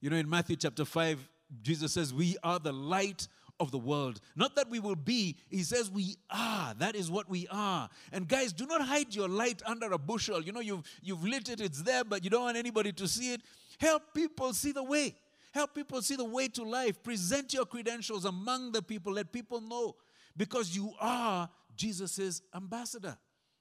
You 0.00 0.10
know, 0.10 0.16
in 0.16 0.28
Matthew 0.28 0.56
chapter 0.56 0.84
5, 0.84 1.28
Jesus 1.62 1.92
says, 1.92 2.12
We 2.12 2.36
are 2.42 2.58
the 2.58 2.72
light 2.72 3.28
of 3.62 3.70
the 3.70 3.78
world. 3.78 4.20
Not 4.34 4.56
that 4.56 4.68
we 4.68 4.80
will 4.80 4.96
be, 4.96 5.36
he 5.48 5.62
says 5.62 5.90
we 5.90 6.16
are. 6.30 6.74
That 6.74 6.96
is 6.96 7.10
what 7.10 7.30
we 7.30 7.46
are. 7.50 7.88
And 8.10 8.26
guys, 8.26 8.52
do 8.52 8.66
not 8.66 8.82
hide 8.82 9.14
your 9.14 9.28
light 9.28 9.62
under 9.64 9.92
a 9.92 9.98
bushel. 9.98 10.42
You 10.42 10.52
know, 10.52 10.60
you've, 10.60 10.82
you've 11.00 11.24
lit 11.24 11.48
it, 11.48 11.60
it's 11.60 11.82
there, 11.82 12.04
but 12.04 12.24
you 12.24 12.30
don't 12.30 12.42
want 12.42 12.56
anybody 12.56 12.92
to 12.92 13.06
see 13.06 13.32
it. 13.32 13.42
Help 13.78 14.02
people 14.14 14.52
see 14.52 14.72
the 14.72 14.82
way. 14.82 15.14
Help 15.54 15.74
people 15.74 16.02
see 16.02 16.16
the 16.16 16.24
way 16.24 16.48
to 16.48 16.64
life. 16.64 17.02
Present 17.02 17.54
your 17.54 17.64
credentials 17.64 18.24
among 18.24 18.72
the 18.72 18.82
people. 18.82 19.12
Let 19.12 19.32
people 19.32 19.60
know 19.60 19.94
because 20.36 20.74
you 20.74 20.92
are 21.00 21.48
Jesus' 21.76 22.42
ambassador. 22.54 23.16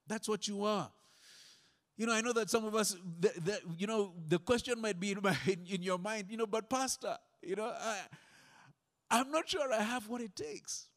That's 0.07 0.27
what 0.27 0.47
you 0.47 0.63
are. 0.63 0.89
You 2.01 2.07
know, 2.07 2.13
I 2.13 2.21
know 2.21 2.33
that 2.33 2.49
some 2.49 2.65
of 2.65 2.73
us, 2.73 2.97
the, 3.19 3.31
the, 3.39 3.59
you 3.77 3.85
know, 3.85 4.13
the 4.27 4.39
question 4.39 4.81
might 4.81 4.99
be 4.99 5.11
in, 5.11 5.19
my, 5.21 5.37
in, 5.45 5.59
in, 5.69 5.83
your 5.83 5.99
mind, 5.99 6.29
you 6.31 6.37
know, 6.37 6.47
but 6.47 6.67
Pastor, 6.67 7.15
you 7.43 7.55
know, 7.55 7.71
I, 7.79 7.99
I'm 9.11 9.29
not 9.29 9.47
sure 9.47 9.71
I 9.71 9.83
have 9.83 10.09
what 10.09 10.19
it 10.19 10.35
takes. 10.35 10.87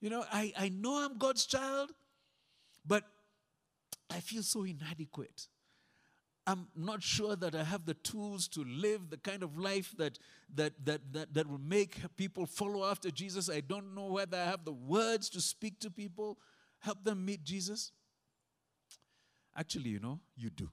You 0.00 0.10
know, 0.10 0.24
I, 0.32 0.52
I 0.58 0.68
know 0.68 1.04
I'm 1.04 1.16
God's 1.16 1.46
child, 1.46 1.92
but 2.84 3.04
I 4.12 4.18
feel 4.18 4.42
so 4.42 4.64
inadequate. 4.64 5.46
I'm 6.44 6.66
not 6.74 7.04
sure 7.04 7.36
that 7.36 7.54
I 7.54 7.62
have 7.62 7.86
the 7.86 7.94
tools 7.94 8.48
to 8.48 8.64
live 8.64 9.10
the 9.10 9.16
kind 9.16 9.44
of 9.44 9.56
life 9.58 9.94
that, 9.96 10.18
that, 10.56 10.72
that, 10.86 11.02
that, 11.12 11.34
that 11.34 11.48
will 11.48 11.60
make 11.60 11.98
people 12.16 12.46
follow 12.46 12.84
after 12.84 13.12
Jesus. 13.12 13.48
I 13.48 13.60
don't 13.60 13.94
know 13.94 14.06
whether 14.06 14.38
I 14.38 14.46
have 14.46 14.64
the 14.64 14.72
words 14.72 15.30
to 15.30 15.40
speak 15.40 15.78
to 15.78 15.88
people, 15.88 16.36
help 16.80 17.04
them 17.04 17.24
meet 17.24 17.44
Jesus. 17.44 17.92
Actually, 19.56 19.90
you 19.90 20.00
know, 20.00 20.20
you 20.36 20.50
do. 20.50 20.70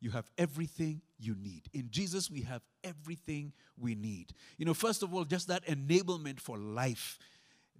You 0.00 0.10
have 0.10 0.28
everything 0.36 1.00
you 1.18 1.36
need. 1.36 1.68
In 1.72 1.88
Jesus, 1.90 2.28
we 2.30 2.40
have 2.42 2.62
everything 2.82 3.52
we 3.78 3.94
need. 3.94 4.32
You 4.58 4.66
know, 4.66 4.74
first 4.74 5.02
of 5.02 5.14
all, 5.14 5.24
just 5.24 5.46
that 5.46 5.64
enablement 5.66 6.40
for 6.40 6.58
life, 6.58 7.18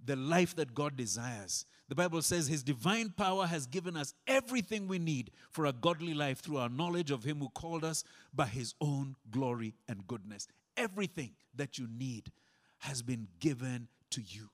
the 0.05 0.15
life 0.15 0.55
that 0.55 0.73
God 0.73 0.95
desires. 0.95 1.65
The 1.89 1.95
Bible 1.95 2.21
says 2.21 2.47
His 2.47 2.63
divine 2.63 3.09
power 3.09 3.45
has 3.45 3.65
given 3.65 3.97
us 3.97 4.13
everything 4.25 4.87
we 4.87 4.99
need 4.99 5.31
for 5.51 5.65
a 5.65 5.73
godly 5.73 6.13
life 6.13 6.39
through 6.39 6.57
our 6.57 6.69
knowledge 6.69 7.11
of 7.11 7.25
Him 7.25 7.39
who 7.39 7.49
called 7.49 7.83
us 7.83 8.05
by 8.33 8.45
His 8.45 8.73
own 8.79 9.15
glory 9.29 9.75
and 9.89 10.07
goodness. 10.07 10.47
Everything 10.77 11.31
that 11.53 11.77
you 11.77 11.87
need 11.87 12.31
has 12.79 13.01
been 13.01 13.27
given 13.41 13.89
to 14.11 14.21
you. 14.21 14.49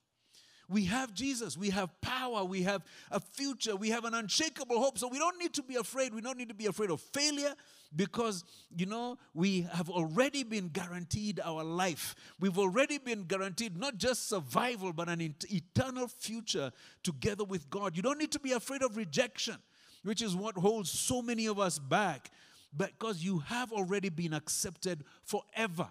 We 0.69 0.85
have 0.85 1.13
Jesus. 1.13 1.57
We 1.57 1.71
have 1.71 1.89
power. 1.99 2.45
We 2.45 2.61
have 2.61 2.83
a 3.09 3.19
future. 3.19 3.75
We 3.75 3.89
have 3.89 4.05
an 4.05 4.13
unshakable 4.13 4.79
hope. 4.79 4.99
So 4.99 5.07
we 5.07 5.17
don't 5.17 5.39
need 5.39 5.53
to 5.55 5.63
be 5.63 5.75
afraid. 5.75 6.13
We 6.13 6.21
don't 6.21 6.37
need 6.37 6.49
to 6.49 6.55
be 6.55 6.67
afraid 6.67 6.91
of 6.91 7.01
failure 7.01 7.55
because, 7.95 8.43
you 8.77 8.85
know, 8.85 9.17
we 9.33 9.61
have 9.73 9.89
already 9.89 10.43
been 10.43 10.67
guaranteed 10.67 11.39
our 11.43 11.63
life. 11.63 12.15
We've 12.39 12.59
already 12.59 12.99
been 12.99 13.23
guaranteed 13.23 13.77
not 13.77 13.97
just 13.97 14.29
survival, 14.29 14.93
but 14.93 15.09
an 15.09 15.33
eternal 15.49 16.07
future 16.07 16.71
together 17.01 17.43
with 17.43 17.67
God. 17.71 17.97
You 17.97 18.03
don't 18.03 18.19
need 18.19 18.31
to 18.33 18.39
be 18.39 18.51
afraid 18.51 18.83
of 18.83 18.95
rejection, 18.95 19.55
which 20.03 20.21
is 20.21 20.35
what 20.35 20.55
holds 20.55 20.91
so 20.91 21.23
many 21.23 21.47
of 21.47 21.57
us 21.57 21.79
back, 21.79 22.29
because 22.77 23.23
you 23.23 23.39
have 23.39 23.73
already 23.73 24.09
been 24.09 24.33
accepted 24.33 25.03
forever 25.23 25.87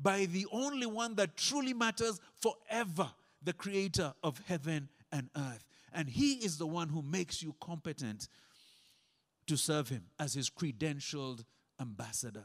by 0.00 0.24
the 0.24 0.46
only 0.50 0.86
one 0.86 1.16
that 1.16 1.36
truly 1.36 1.74
matters 1.74 2.18
forever 2.40 3.10
the 3.44 3.52
creator 3.52 4.14
of 4.22 4.40
heaven 4.46 4.88
and 5.10 5.30
earth. 5.36 5.66
And 5.92 6.08
he 6.08 6.34
is 6.34 6.58
the 6.58 6.66
one 6.66 6.88
who 6.88 7.02
makes 7.02 7.42
you 7.42 7.54
competent 7.60 8.28
to 9.46 9.56
serve 9.56 9.88
him 9.88 10.04
as 10.18 10.34
his 10.34 10.48
credentialed 10.48 11.44
ambassador. 11.80 12.44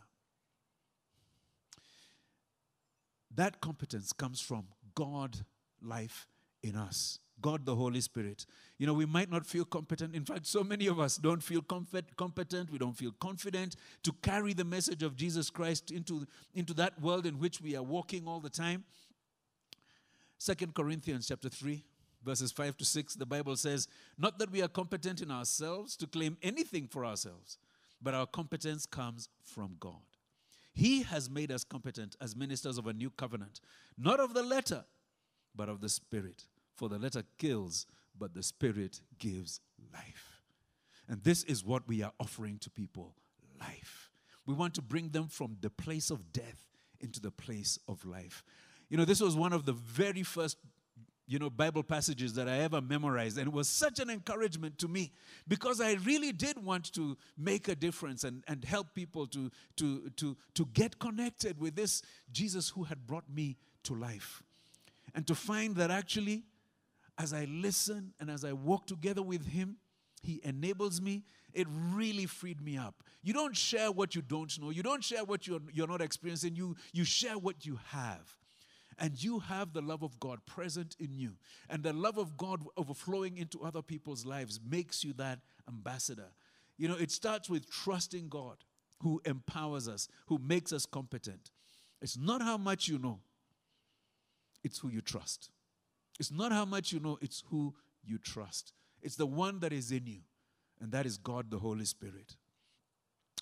That 3.33 3.61
competence 3.61 4.11
comes 4.11 4.41
from 4.41 4.65
God 4.95 5.37
life 5.81 6.27
in 6.63 6.75
us. 6.75 7.19
God 7.39 7.65
the 7.65 7.75
Holy 7.75 8.01
Spirit. 8.01 8.45
You 8.79 8.87
know, 8.87 8.93
we 8.93 9.05
might 9.05 9.29
not 9.29 9.45
feel 9.45 9.63
competent. 9.63 10.15
In 10.15 10.25
fact, 10.25 10.47
so 10.47 10.63
many 10.63 10.87
of 10.87 10.99
us 10.99 11.17
don't 11.17 11.43
feel 11.43 11.61
competent. 11.61 12.71
We 12.71 12.79
don't 12.79 12.97
feel 12.97 13.13
confident 13.19 13.75
to 14.03 14.11
carry 14.23 14.53
the 14.53 14.65
message 14.65 15.03
of 15.03 15.15
Jesus 15.15 15.51
Christ 15.51 15.91
into, 15.91 16.25
into 16.55 16.73
that 16.75 16.99
world 16.99 17.25
in 17.27 17.37
which 17.37 17.61
we 17.61 17.75
are 17.75 17.83
walking 17.83 18.27
all 18.27 18.39
the 18.39 18.49
time. 18.49 18.85
Second 20.37 20.75
Corinthians 20.75 21.27
chapter 21.27 21.49
3 21.49 21.83
verses 22.23 22.51
5 22.51 22.77
to 22.77 22.85
6 22.85 23.15
the 23.15 23.25
Bible 23.25 23.55
says 23.55 23.87
not 24.17 24.39
that 24.39 24.51
we 24.51 24.61
are 24.61 24.67
competent 24.67 25.21
in 25.21 25.31
ourselves 25.31 25.95
to 25.95 26.07
claim 26.07 26.37
anything 26.41 26.87
for 26.87 27.05
ourselves 27.05 27.57
but 28.01 28.13
our 28.13 28.25
competence 28.25 28.85
comes 28.85 29.29
from 29.43 29.75
God. 29.79 30.01
He 30.73 31.03
has 31.03 31.29
made 31.29 31.51
us 31.51 31.63
competent 31.63 32.15
as 32.21 32.35
ministers 32.35 32.77
of 32.77 32.87
a 32.87 32.93
new 32.93 33.09
covenant, 33.09 33.59
not 33.97 34.19
of 34.19 34.33
the 34.33 34.43
letter, 34.43 34.85
but 35.55 35.69
of 35.69 35.81
the 35.81 35.89
Spirit. 35.89 36.43
For 36.75 36.87
the 36.87 36.99
letter 36.99 37.23
kills, 37.39 37.87
but 38.17 38.35
the 38.35 38.43
Spirit 38.43 39.01
gives 39.17 39.59
life. 39.91 40.41
And 41.09 41.23
this 41.23 41.43
is 41.43 41.65
what 41.65 41.87
we 41.87 42.03
are 42.03 42.11
offering 42.19 42.59
to 42.59 42.69
people 42.69 43.15
life. 43.59 44.11
We 44.45 44.53
want 44.53 44.75
to 44.75 44.81
bring 44.83 45.09
them 45.09 45.27
from 45.27 45.57
the 45.61 45.71
place 45.71 46.11
of 46.11 46.31
death 46.31 46.67
into 46.99 47.19
the 47.19 47.31
place 47.31 47.79
of 47.87 48.05
life. 48.05 48.43
You 48.89 48.97
know, 48.97 49.05
this 49.05 49.21
was 49.21 49.35
one 49.35 49.53
of 49.53 49.65
the 49.65 49.73
very 49.73 50.23
first 50.23 50.57
you 51.29 51.37
know 51.37 51.49
bible 51.49 51.83
passages 51.83 52.33
that 52.35 52.47
i 52.47 52.59
ever 52.59 52.79
memorized. 52.81 53.37
And 53.37 53.47
it 53.47 53.53
was 53.53 53.67
such 53.67 53.99
an 53.99 54.09
encouragement 54.09 54.79
to 54.79 54.87
me 54.87 55.11
because 55.47 55.81
i 55.81 55.93
really 56.05 56.31
did 56.31 56.63
want 56.63 56.93
to 56.93 57.17
make 57.37 57.67
a 57.67 57.75
difference 57.75 58.23
and, 58.23 58.43
and 58.47 58.63
help 58.63 58.95
people 58.95 59.27
to, 59.27 59.51
to, 59.75 60.09
to, 60.15 60.37
to 60.55 60.65
get 60.73 60.99
connected 60.99 61.59
with 61.59 61.75
this 61.75 62.01
jesus 62.31 62.69
who 62.69 62.83
had 62.83 63.05
brought 63.05 63.29
me 63.29 63.57
to 63.83 63.93
life. 63.93 64.41
And 65.13 65.27
to 65.27 65.35
find 65.35 65.75
that 65.75 65.91
actually 65.91 66.43
as 67.17 67.33
i 67.33 67.45
listen 67.45 68.13
and 68.21 68.31
as 68.31 68.45
i 68.45 68.53
walk 68.53 68.87
together 68.87 69.21
with 69.21 69.45
him 69.47 69.77
he 70.23 70.41
enables 70.43 70.99
me. 70.99 71.23
It 71.53 71.67
really 71.69 72.25
freed 72.25 72.61
me 72.61 72.77
up. 72.77 73.03
You 73.23 73.33
don't 73.33 73.55
share 73.55 73.91
what 73.91 74.15
you 74.15 74.21
don't 74.21 74.59
know. 74.59 74.71
You 74.71 74.83
don't 74.83 75.03
share 75.03 75.23
what 75.23 75.47
you're, 75.47 75.61
you're 75.71 75.87
not 75.87 76.01
experiencing. 76.01 76.55
You, 76.55 76.75
you 76.91 77.03
share 77.03 77.37
what 77.37 77.65
you 77.65 77.79
have 77.87 78.35
and 78.99 79.21
you 79.21 79.39
have 79.39 79.73
the 79.73 79.81
love 79.81 80.03
of 80.03 80.19
God 80.19 80.39
present 80.45 80.95
in 80.99 81.13
you, 81.13 81.33
and 81.69 81.83
the 81.83 81.93
love 81.93 82.17
of 82.17 82.37
God 82.37 82.61
overflowing 82.75 83.37
into 83.37 83.63
other 83.63 83.81
people's 83.81 84.25
lives 84.25 84.59
makes 84.67 85.03
you 85.03 85.13
that 85.13 85.39
ambassador. 85.67 86.31
You 86.77 86.87
know, 86.87 86.95
it 86.95 87.11
starts 87.11 87.49
with 87.49 87.69
trusting 87.69 88.29
God 88.29 88.57
who 89.01 89.21
empowers 89.25 89.87
us, 89.87 90.07
who 90.27 90.39
makes 90.39 90.73
us 90.73 90.85
competent. 90.85 91.51
It's 92.01 92.17
not 92.17 92.41
how 92.41 92.57
much 92.57 92.87
you 92.87 92.97
know, 92.97 93.19
it's 94.63 94.79
who 94.79 94.89
you 94.89 95.01
trust. 95.01 95.51
It's 96.19 96.31
not 96.31 96.51
how 96.51 96.65
much 96.65 96.91
you 96.91 96.99
know, 96.99 97.17
it's 97.21 97.43
who 97.49 97.75
you 98.03 98.17
trust. 98.17 98.73
It's 99.01 99.15
the 99.15 99.27
one 99.27 99.59
that 99.59 99.71
is 99.71 99.91
in 99.91 100.07
you, 100.07 100.21
and 100.81 100.91
that 100.91 101.05
is 101.05 101.17
God 101.17 101.51
the 101.51 101.59
Holy 101.59 101.85
Spirit. 101.85 102.35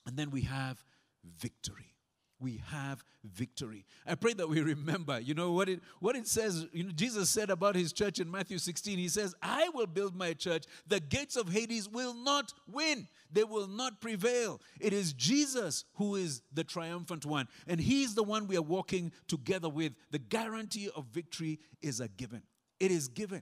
And 0.05 0.17
then 0.17 0.31
we 0.31 0.41
have 0.41 0.83
victory 1.23 1.94
we 2.39 2.61
have 2.67 3.03
victory. 3.23 3.85
I 4.05 4.15
pray 4.15 4.33
that 4.33 4.49
we 4.49 4.61
remember, 4.61 5.19
you 5.19 5.33
know, 5.33 5.51
what 5.51 5.69
it, 5.69 5.81
what 5.99 6.15
it 6.15 6.27
says, 6.27 6.65
you 6.73 6.83
know, 6.83 6.91
Jesus 6.91 7.29
said 7.29 7.49
about 7.49 7.75
his 7.75 7.93
church 7.93 8.19
in 8.19 8.29
Matthew 8.29 8.57
16. 8.57 8.97
He 8.97 9.07
says, 9.07 9.33
I 9.41 9.69
will 9.73 9.87
build 9.87 10.15
my 10.15 10.33
church. 10.33 10.65
The 10.87 10.99
gates 10.99 11.35
of 11.35 11.49
Hades 11.49 11.87
will 11.87 12.13
not 12.13 12.53
win, 12.71 13.07
they 13.31 13.43
will 13.43 13.67
not 13.67 14.01
prevail. 14.01 14.61
It 14.79 14.93
is 14.93 15.13
Jesus 15.13 15.85
who 15.95 16.15
is 16.15 16.41
the 16.53 16.63
triumphant 16.63 17.25
one, 17.25 17.47
and 17.67 17.79
he's 17.79 18.15
the 18.15 18.23
one 18.23 18.47
we 18.47 18.57
are 18.57 18.61
walking 18.61 19.11
together 19.27 19.69
with. 19.69 19.93
The 20.11 20.19
guarantee 20.19 20.89
of 20.95 21.05
victory 21.05 21.59
is 21.81 21.99
a 21.99 22.07
given. 22.07 22.43
It 22.79 22.91
is 22.91 23.07
given. 23.07 23.41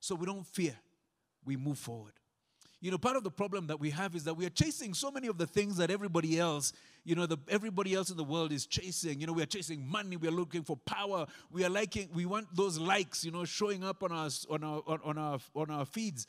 so 0.00 0.14
we 0.14 0.26
don't 0.26 0.46
fear, 0.46 0.74
we 1.44 1.56
move 1.56 1.78
forward. 1.78 2.12
You 2.82 2.90
know, 2.90 2.98
part 2.98 3.16
of 3.16 3.22
the 3.22 3.30
problem 3.30 3.68
that 3.68 3.78
we 3.78 3.90
have 3.90 4.16
is 4.16 4.24
that 4.24 4.34
we 4.34 4.44
are 4.44 4.50
chasing 4.50 4.92
so 4.92 5.12
many 5.12 5.28
of 5.28 5.38
the 5.38 5.46
things 5.46 5.76
that 5.76 5.88
everybody 5.88 6.40
else, 6.40 6.72
you 7.04 7.14
know, 7.14 7.26
the, 7.26 7.38
everybody 7.48 7.94
else 7.94 8.10
in 8.10 8.16
the 8.16 8.24
world 8.24 8.50
is 8.50 8.66
chasing. 8.66 9.20
You 9.20 9.28
know, 9.28 9.32
we 9.32 9.40
are 9.40 9.46
chasing 9.46 9.86
money, 9.86 10.16
we 10.16 10.26
are 10.26 10.32
looking 10.32 10.64
for 10.64 10.76
power, 10.78 11.26
we 11.52 11.64
are 11.64 11.70
liking, 11.70 12.08
we 12.12 12.26
want 12.26 12.48
those 12.56 12.80
likes, 12.80 13.24
you 13.24 13.30
know, 13.30 13.44
showing 13.44 13.84
up 13.84 14.02
on 14.02 14.10
our 14.10 14.28
on 14.50 14.64
our 14.64 14.82
on 15.04 15.16
our 15.16 15.38
on 15.54 15.70
our 15.70 15.84
feeds. 15.84 16.26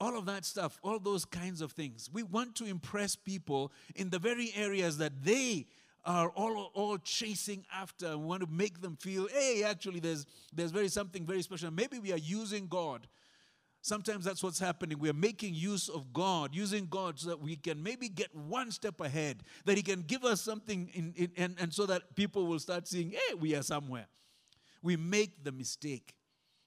All 0.00 0.16
of 0.16 0.24
that 0.26 0.44
stuff, 0.44 0.78
all 0.84 1.00
those 1.00 1.24
kinds 1.24 1.62
of 1.62 1.72
things. 1.72 2.08
We 2.12 2.22
want 2.22 2.54
to 2.54 2.66
impress 2.66 3.16
people 3.16 3.72
in 3.96 4.10
the 4.10 4.20
very 4.20 4.52
areas 4.54 4.98
that 4.98 5.24
they 5.24 5.66
are 6.04 6.28
all, 6.28 6.70
all 6.74 6.96
chasing 6.98 7.66
after. 7.74 8.16
We 8.16 8.24
want 8.24 8.42
to 8.42 8.48
make 8.48 8.80
them 8.80 8.94
feel, 8.94 9.26
hey, 9.26 9.64
actually, 9.64 9.98
there's, 9.98 10.26
there's 10.54 10.70
very 10.70 10.86
something 10.86 11.26
very 11.26 11.42
special. 11.42 11.72
Maybe 11.72 11.98
we 11.98 12.12
are 12.12 12.18
using 12.18 12.68
God 12.68 13.08
Sometimes 13.80 14.24
that's 14.24 14.42
what's 14.42 14.58
happening. 14.58 14.98
We're 14.98 15.12
making 15.12 15.54
use 15.54 15.88
of 15.88 16.12
God, 16.12 16.54
using 16.54 16.86
God 16.86 17.18
so 17.18 17.28
that 17.30 17.40
we 17.40 17.56
can 17.56 17.82
maybe 17.82 18.08
get 18.08 18.34
one 18.34 18.70
step 18.70 19.00
ahead, 19.00 19.44
that 19.64 19.76
He 19.76 19.82
can 19.82 20.02
give 20.02 20.24
us 20.24 20.40
something, 20.40 20.90
in, 20.92 21.14
in, 21.16 21.30
and, 21.36 21.56
and 21.58 21.72
so 21.72 21.86
that 21.86 22.14
people 22.16 22.46
will 22.46 22.58
start 22.58 22.88
seeing, 22.88 23.12
hey, 23.12 23.34
we 23.34 23.54
are 23.54 23.62
somewhere. 23.62 24.06
We 24.82 24.96
make 24.96 25.44
the 25.44 25.52
mistake 25.52 26.14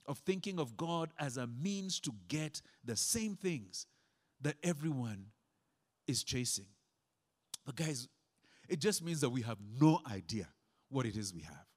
of 0.08 0.20
thinking 0.20 0.60
of 0.60 0.78
God 0.78 1.12
as 1.20 1.38
a 1.38 1.48
means 1.48 2.00
to 2.02 2.12
get 2.28 2.62
the 2.84 2.96
same 2.96 3.36
things 3.36 3.86
that 4.42 4.56
everyone 4.64 5.28
is 6.08 6.24
chasing. 6.24 6.66
But, 7.66 7.76
guys, 7.76 8.08
it 8.68 8.80
just 8.80 9.04
means 9.04 9.22
that 9.22 9.30
we 9.30 9.42
have 9.42 9.58
no 9.80 10.00
idea 10.10 10.48
what 10.90 11.06
it 11.06 11.16
is 11.16 11.34
we 11.34 11.42
have. 11.42 11.68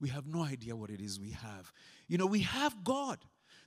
We 0.00 0.08
have 0.08 0.26
no 0.26 0.42
idea 0.42 0.74
what 0.74 0.90
it 0.90 1.00
is 1.00 1.20
we 1.20 1.30
have. 1.30 1.72
You 2.08 2.18
know, 2.18 2.26
we 2.26 2.40
have 2.40 2.84
God 2.84 3.18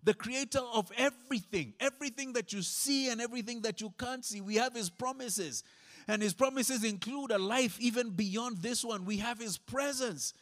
the 0.04 0.14
creator 0.14 0.62
of 0.74 0.92
everything, 0.98 1.74
everything 1.80 2.34
that 2.34 2.52
you 2.52 2.62
see 2.62 3.10
and 3.10 3.22
everything 3.22 3.62
that 3.62 3.82
you 3.82 3.94
can't 3.98 4.24
see. 4.24 4.42
We 4.42 4.56
have 4.56 4.74
his 4.74 4.90
promises. 4.90 5.64
And 6.08 6.22
his 6.22 6.34
promises 6.34 6.84
include 6.84 7.32
a 7.32 7.40
life 7.40 7.80
even 7.80 8.10
beyond 8.10 8.58
this 8.58 8.84
one. 8.84 9.06
We 9.06 9.18
have 9.18 9.40
his 9.40 9.58
presence 9.58 10.34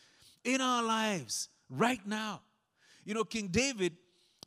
in 0.44 0.62
our 0.62 0.82
lives 0.82 1.50
right 1.70 2.06
now. 2.06 2.42
You 3.06 3.14
know, 3.14 3.24
King 3.24 3.48
David, 3.48 3.98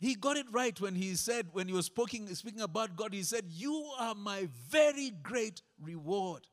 he 0.00 0.14
got 0.16 0.36
it 0.36 0.46
right 0.50 0.78
when 0.80 0.94
he 0.94 1.14
said, 1.14 1.46
when 1.52 1.68
he 1.68 1.74
was 1.74 1.86
speaking, 1.86 2.26
speaking 2.34 2.60
about 2.60 2.96
God, 2.96 3.14
he 3.14 3.22
said, 3.22 3.44
You 3.48 3.90
are 3.98 4.14
my 4.14 4.48
very 4.68 5.10
great 5.10 5.62
reward. 5.80 6.46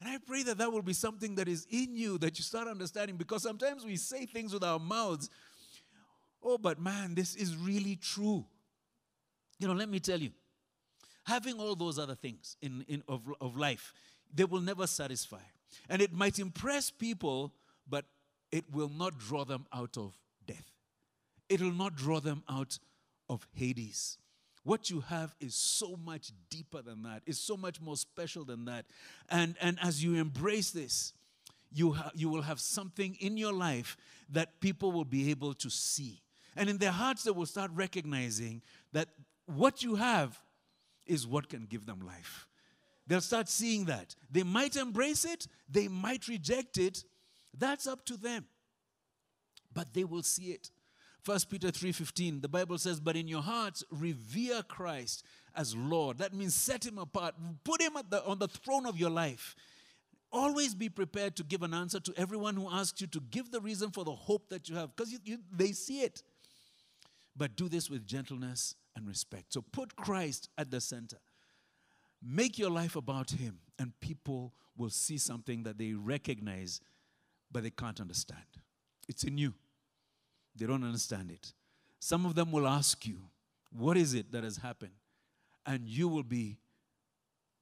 And 0.00 0.10
I 0.10 0.18
pray 0.18 0.42
that 0.44 0.58
that 0.58 0.72
will 0.72 0.82
be 0.82 0.94
something 0.94 1.36
that 1.36 1.48
is 1.48 1.66
in 1.70 1.94
you 1.96 2.18
that 2.18 2.36
you 2.36 2.42
start 2.42 2.66
understanding 2.66 3.16
because 3.16 3.42
sometimes 3.42 3.84
we 3.84 3.96
say 3.96 4.26
things 4.26 4.52
with 4.52 4.64
our 4.64 4.80
mouths 4.80 5.30
Oh, 6.42 6.58
but 6.58 6.80
man, 6.80 7.14
this 7.14 7.34
is 7.36 7.56
really 7.56 7.96
true. 7.96 8.44
You 9.58 9.68
know, 9.68 9.74
let 9.74 9.88
me 9.88 10.00
tell 10.00 10.18
you, 10.18 10.30
having 11.24 11.58
all 11.60 11.76
those 11.76 11.98
other 11.98 12.14
things 12.14 12.56
in, 12.60 12.84
in 12.88 13.02
of, 13.08 13.22
of 13.40 13.56
life, 13.56 13.92
they 14.34 14.44
will 14.44 14.60
never 14.60 14.86
satisfy. 14.86 15.42
And 15.88 16.02
it 16.02 16.12
might 16.12 16.38
impress 16.38 16.90
people, 16.90 17.52
but 17.88 18.04
it 18.50 18.64
will 18.72 18.90
not 18.90 19.18
draw 19.18 19.44
them 19.44 19.66
out 19.72 19.96
of 19.96 20.14
death. 20.46 20.70
It 21.48 21.60
will 21.60 21.72
not 21.72 21.96
draw 21.96 22.20
them 22.20 22.42
out 22.48 22.78
of 23.28 23.46
Hades. 23.54 24.18
What 24.64 24.90
you 24.90 25.00
have 25.00 25.34
is 25.40 25.54
so 25.54 25.96
much 26.04 26.30
deeper 26.50 26.82
than 26.82 27.02
that. 27.02 27.22
It's 27.26 27.38
so 27.38 27.56
much 27.56 27.80
more 27.80 27.96
special 27.96 28.44
than 28.44 28.64
that. 28.66 28.84
And, 29.28 29.56
and 29.60 29.78
as 29.82 30.04
you 30.04 30.14
embrace 30.14 30.70
this, 30.70 31.12
you, 31.72 31.92
ha- 31.92 32.10
you 32.14 32.28
will 32.28 32.42
have 32.42 32.60
something 32.60 33.16
in 33.20 33.36
your 33.36 33.52
life 33.52 33.96
that 34.30 34.60
people 34.60 34.92
will 34.92 35.04
be 35.04 35.30
able 35.30 35.54
to 35.54 35.70
see. 35.70 36.20
And 36.56 36.68
in 36.68 36.78
their 36.78 36.90
hearts, 36.90 37.22
they 37.22 37.30
will 37.30 37.46
start 37.46 37.70
recognizing 37.74 38.62
that 38.92 39.08
what 39.46 39.82
you 39.82 39.96
have 39.96 40.38
is 41.06 41.26
what 41.26 41.48
can 41.48 41.66
give 41.66 41.86
them 41.86 42.00
life. 42.00 42.46
They'll 43.06 43.20
start 43.20 43.48
seeing 43.48 43.86
that. 43.86 44.14
They 44.30 44.42
might 44.42 44.76
embrace 44.76 45.24
it, 45.24 45.46
they 45.68 45.88
might 45.88 46.28
reject 46.28 46.78
it. 46.78 47.04
That's 47.56 47.86
up 47.86 48.04
to 48.06 48.16
them. 48.16 48.46
But 49.74 49.92
they 49.92 50.04
will 50.04 50.22
see 50.22 50.52
it. 50.52 50.70
1 51.24 51.38
Peter 51.48 51.68
3:15 51.68 52.42
the 52.42 52.48
Bible 52.48 52.78
says 52.78 52.98
but 52.98 53.16
in 53.16 53.28
your 53.28 53.42
hearts 53.42 53.84
revere 53.90 54.62
Christ 54.64 55.24
as 55.54 55.76
Lord 55.76 56.18
that 56.18 56.34
means 56.34 56.54
set 56.54 56.84
him 56.84 56.98
apart 56.98 57.34
put 57.62 57.80
him 57.80 57.92
the, 58.10 58.24
on 58.24 58.40
the 58.40 58.48
throne 58.48 58.86
of 58.86 58.98
your 58.98 59.10
life 59.10 59.54
always 60.32 60.74
be 60.74 60.88
prepared 60.88 61.36
to 61.36 61.44
give 61.44 61.62
an 61.62 61.74
answer 61.74 62.00
to 62.00 62.12
everyone 62.16 62.56
who 62.56 62.68
asks 62.68 63.00
you 63.00 63.06
to 63.06 63.20
give 63.20 63.52
the 63.52 63.60
reason 63.60 63.92
for 63.92 64.04
the 64.04 64.10
hope 64.10 64.48
that 64.48 64.68
you 64.68 64.74
have 64.74 64.96
because 64.96 65.16
they 65.52 65.70
see 65.70 66.00
it 66.00 66.22
but 67.36 67.56
do 67.56 67.68
this 67.68 67.88
with 67.88 68.06
gentleness 68.06 68.74
and 68.94 69.08
respect. 69.08 69.52
So 69.52 69.62
put 69.62 69.96
Christ 69.96 70.48
at 70.58 70.70
the 70.70 70.80
center. 70.80 71.18
Make 72.22 72.58
your 72.58 72.70
life 72.70 72.94
about 72.96 73.30
Him, 73.30 73.58
and 73.78 73.98
people 74.00 74.52
will 74.76 74.90
see 74.90 75.18
something 75.18 75.64
that 75.64 75.78
they 75.78 75.92
recognize, 75.92 76.80
but 77.50 77.62
they 77.62 77.70
can't 77.70 78.00
understand. 78.00 78.44
It's 79.08 79.24
in 79.24 79.38
you. 79.38 79.54
They 80.54 80.66
don't 80.66 80.84
understand 80.84 81.30
it. 81.30 81.52
Some 81.98 82.26
of 82.26 82.34
them 82.34 82.52
will 82.52 82.66
ask 82.66 83.06
you, 83.06 83.22
What 83.70 83.96
is 83.96 84.14
it 84.14 84.32
that 84.32 84.44
has 84.44 84.58
happened? 84.58 84.92
And 85.64 85.88
you 85.88 86.08
will 86.08 86.22
be, 86.22 86.58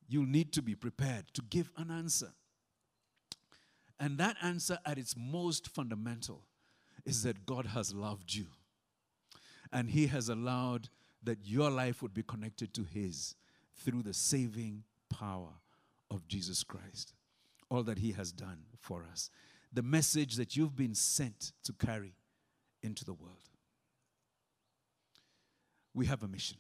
you'll 0.09 0.27
need 0.27 0.53
to 0.55 0.63
be 0.63 0.75
prepared 0.75 1.27
to 1.35 1.43
give 1.43 1.71
an 1.77 1.91
answer. 1.91 2.33
And 3.99 4.17
that 4.19 4.37
answer, 4.43 4.79
at 4.85 4.99
its 4.99 5.15
most 5.17 5.69
fundamental, 5.69 6.43
is 7.05 7.23
that 7.23 7.45
God 7.45 7.67
has 7.67 7.95
loved 7.95 8.35
you 8.35 8.47
and 9.73 9.91
He 9.91 10.07
has 10.09 10.29
allowed 10.29 10.89
that 11.23 11.39
your 11.45 11.71
life 11.71 12.03
would 12.03 12.15
be 12.15 12.23
connected 12.23 12.73
to 12.75 12.85
His 12.85 13.35
through 13.77 14.03
the 14.03 14.15
saving 14.15 14.85
power 15.09 15.53
of 16.11 16.27
Jesus 16.29 16.63
Christ. 16.63 17.15
All 17.69 17.83
that 17.85 17.99
He 17.99 18.13
has 18.13 18.33
done 18.33 18.65
for 18.79 19.05
us. 19.11 19.31
The 19.73 19.83
message 19.83 20.37
that 20.37 20.57
you've 20.57 20.77
been 20.77 20.95
sent 20.95 21.53
to 21.65 21.73
carry 21.73 22.15
into 22.83 23.05
the 23.05 23.13
world. 23.13 23.37
We 25.95 26.07
have 26.07 26.23
a 26.23 26.29
mission. 26.29 26.59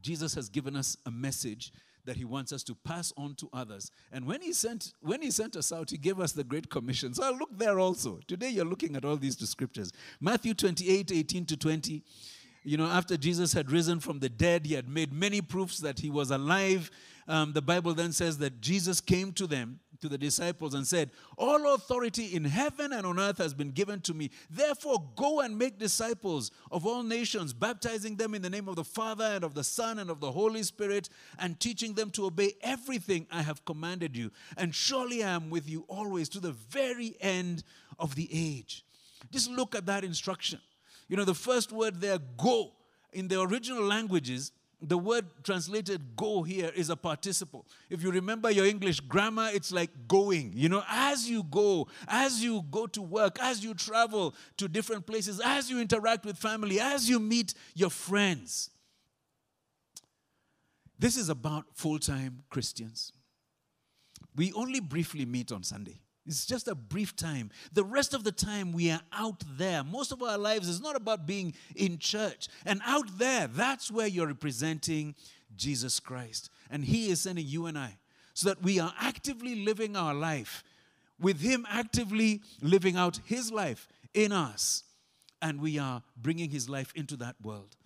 Jesus 0.00 0.34
has 0.34 0.48
given 0.48 0.76
us 0.76 0.96
a 1.06 1.10
message 1.10 1.72
that 2.04 2.16
he 2.16 2.24
wants 2.24 2.52
us 2.52 2.62
to 2.64 2.74
pass 2.74 3.12
on 3.16 3.34
to 3.36 3.48
others. 3.52 3.90
And 4.10 4.26
when 4.26 4.40
he 4.40 4.52
sent 4.52 4.92
when 5.00 5.22
he 5.22 5.30
sent 5.30 5.56
us 5.56 5.72
out, 5.72 5.90
he 5.90 5.96
gave 5.96 6.20
us 6.20 6.32
the 6.32 6.44
great 6.44 6.70
commission. 6.70 7.14
So 7.14 7.24
I 7.24 7.30
look 7.30 7.56
there 7.56 7.78
also. 7.78 8.20
Today 8.26 8.48
you're 8.48 8.64
looking 8.64 8.96
at 8.96 9.04
all 9.04 9.16
these 9.16 9.38
scriptures. 9.48 9.92
Matthew 10.20 10.54
28, 10.54 11.12
18 11.12 11.46
to 11.46 11.56
20. 11.56 12.02
You 12.64 12.76
know, 12.76 12.86
after 12.86 13.16
Jesus 13.16 13.52
had 13.52 13.72
risen 13.72 13.98
from 13.98 14.20
the 14.20 14.28
dead, 14.28 14.66
he 14.66 14.74
had 14.74 14.88
made 14.88 15.12
many 15.12 15.40
proofs 15.40 15.78
that 15.78 15.98
he 15.98 16.10
was 16.10 16.30
alive. 16.30 16.90
Um, 17.26 17.52
the 17.52 17.62
Bible 17.62 17.92
then 17.92 18.12
says 18.12 18.38
that 18.38 18.60
Jesus 18.60 19.00
came 19.00 19.32
to 19.32 19.46
them 19.46 19.80
to 20.02 20.08
the 20.08 20.18
disciples 20.18 20.74
and 20.74 20.86
said, 20.86 21.10
All 21.38 21.74
authority 21.74 22.34
in 22.34 22.44
heaven 22.44 22.92
and 22.92 23.06
on 23.06 23.18
earth 23.18 23.38
has 23.38 23.54
been 23.54 23.70
given 23.70 24.00
to 24.02 24.14
me. 24.14 24.30
Therefore, 24.50 25.02
go 25.16 25.40
and 25.40 25.56
make 25.56 25.78
disciples 25.78 26.50
of 26.70 26.86
all 26.86 27.02
nations, 27.02 27.52
baptizing 27.52 28.16
them 28.16 28.34
in 28.34 28.42
the 28.42 28.50
name 28.50 28.68
of 28.68 28.76
the 28.76 28.84
Father 28.84 29.24
and 29.24 29.44
of 29.44 29.54
the 29.54 29.64
Son 29.64 29.98
and 29.98 30.10
of 30.10 30.20
the 30.20 30.30
Holy 30.30 30.62
Spirit, 30.62 31.08
and 31.38 31.58
teaching 31.58 31.94
them 31.94 32.10
to 32.10 32.26
obey 32.26 32.52
everything 32.60 33.26
I 33.30 33.42
have 33.42 33.64
commanded 33.64 34.16
you. 34.16 34.30
And 34.56 34.74
surely 34.74 35.24
I 35.24 35.30
am 35.30 35.48
with 35.48 35.68
you 35.68 35.84
always 35.88 36.28
to 36.30 36.40
the 36.40 36.52
very 36.52 37.16
end 37.20 37.62
of 37.98 38.14
the 38.14 38.28
age. 38.30 38.84
Just 39.30 39.50
look 39.50 39.74
at 39.74 39.86
that 39.86 40.04
instruction. 40.04 40.60
You 41.08 41.16
know, 41.16 41.24
the 41.24 41.34
first 41.34 41.72
word 41.72 42.00
there, 42.00 42.18
go, 42.36 42.72
in 43.12 43.28
the 43.28 43.40
original 43.40 43.84
languages, 43.84 44.52
the 44.82 44.98
word 44.98 45.26
translated 45.44 46.16
go 46.16 46.42
here 46.42 46.72
is 46.74 46.90
a 46.90 46.96
participle. 46.96 47.64
If 47.88 48.02
you 48.02 48.10
remember 48.10 48.50
your 48.50 48.66
English 48.66 48.98
grammar, 49.00 49.48
it's 49.52 49.70
like 49.70 49.90
going. 50.08 50.52
You 50.54 50.68
know, 50.68 50.82
as 50.88 51.30
you 51.30 51.44
go, 51.44 51.86
as 52.08 52.42
you 52.42 52.64
go 52.70 52.88
to 52.88 53.00
work, 53.00 53.38
as 53.40 53.62
you 53.62 53.74
travel 53.74 54.34
to 54.56 54.68
different 54.68 55.06
places, 55.06 55.40
as 55.42 55.70
you 55.70 55.80
interact 55.80 56.24
with 56.24 56.36
family, 56.36 56.80
as 56.80 57.08
you 57.08 57.20
meet 57.20 57.54
your 57.74 57.90
friends. 57.90 58.70
This 60.98 61.16
is 61.16 61.28
about 61.28 61.66
full 61.74 62.00
time 62.00 62.42
Christians. 62.50 63.12
We 64.34 64.52
only 64.52 64.80
briefly 64.80 65.26
meet 65.26 65.52
on 65.52 65.62
Sunday. 65.62 66.00
It's 66.26 66.46
just 66.46 66.68
a 66.68 66.74
brief 66.74 67.16
time. 67.16 67.50
The 67.72 67.84
rest 67.84 68.14
of 68.14 68.22
the 68.22 68.32
time, 68.32 68.72
we 68.72 68.90
are 68.90 69.00
out 69.12 69.42
there. 69.56 69.82
Most 69.82 70.12
of 70.12 70.22
our 70.22 70.38
lives 70.38 70.68
is 70.68 70.80
not 70.80 70.94
about 70.94 71.26
being 71.26 71.54
in 71.74 71.98
church. 71.98 72.48
And 72.64 72.80
out 72.86 73.18
there, 73.18 73.48
that's 73.48 73.90
where 73.90 74.06
you're 74.06 74.28
representing 74.28 75.16
Jesus 75.56 75.98
Christ. 75.98 76.48
And 76.70 76.84
He 76.84 77.10
is 77.10 77.22
sending 77.22 77.46
you 77.46 77.66
and 77.66 77.76
I 77.76 77.98
so 78.34 78.48
that 78.48 78.62
we 78.62 78.78
are 78.78 78.94
actively 79.00 79.64
living 79.64 79.96
our 79.96 80.14
life 80.14 80.62
with 81.20 81.40
Him 81.40 81.66
actively 81.68 82.42
living 82.60 82.96
out 82.96 83.20
His 83.24 83.50
life 83.50 83.88
in 84.14 84.32
us. 84.32 84.84
And 85.40 85.60
we 85.60 85.78
are 85.78 86.02
bringing 86.16 86.50
His 86.50 86.68
life 86.68 86.92
into 86.94 87.16
that 87.16 87.36
world. 87.42 87.76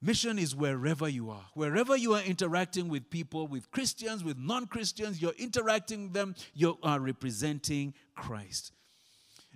Mission 0.00 0.38
is 0.38 0.54
wherever 0.54 1.08
you 1.08 1.30
are. 1.30 1.44
Wherever 1.54 1.96
you 1.96 2.14
are 2.14 2.22
interacting 2.22 2.88
with 2.88 3.10
people, 3.10 3.48
with 3.48 3.70
Christians, 3.72 4.22
with 4.22 4.38
non 4.38 4.66
Christians, 4.66 5.20
you're 5.20 5.32
interacting 5.38 6.04
with 6.04 6.12
them, 6.12 6.34
you 6.54 6.78
are 6.82 7.00
representing 7.00 7.94
Christ. 8.14 8.72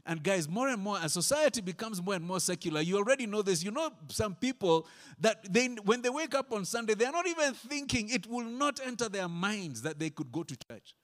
And 0.05 0.21
guys, 0.21 0.49
more 0.49 0.69
and 0.69 0.83
more, 0.83 0.99
as 0.99 1.13
society 1.13 1.61
becomes 1.61 2.03
more 2.03 2.15
and 2.15 2.25
more 2.25 2.41
secular, 2.41 2.81
you 2.81 2.97
already 2.97 3.25
know 3.25 3.41
this. 3.41 3.63
You 3.63 3.71
know, 3.71 3.91
some 4.09 4.35
people 4.35 4.89
that 5.21 5.53
they, 5.53 5.69
when 5.85 6.03
they 6.03 6.11
wake 6.11 6.35
up 6.35 6.53
on 6.53 6.65
Sunday, 6.65 6.95
they're 6.95 7.13
not 7.13 7.29
even 7.29 7.55
thinking, 7.55 8.09
it 8.09 8.27
will 8.27 8.45
not 8.45 8.81
enter 8.85 9.09
their 9.09 9.29
minds 9.29 9.83
that 9.83 10.01
they 10.01 10.11
could 10.11 10.33
go 10.33 10.43
to 10.43 10.57
church. 10.69 10.97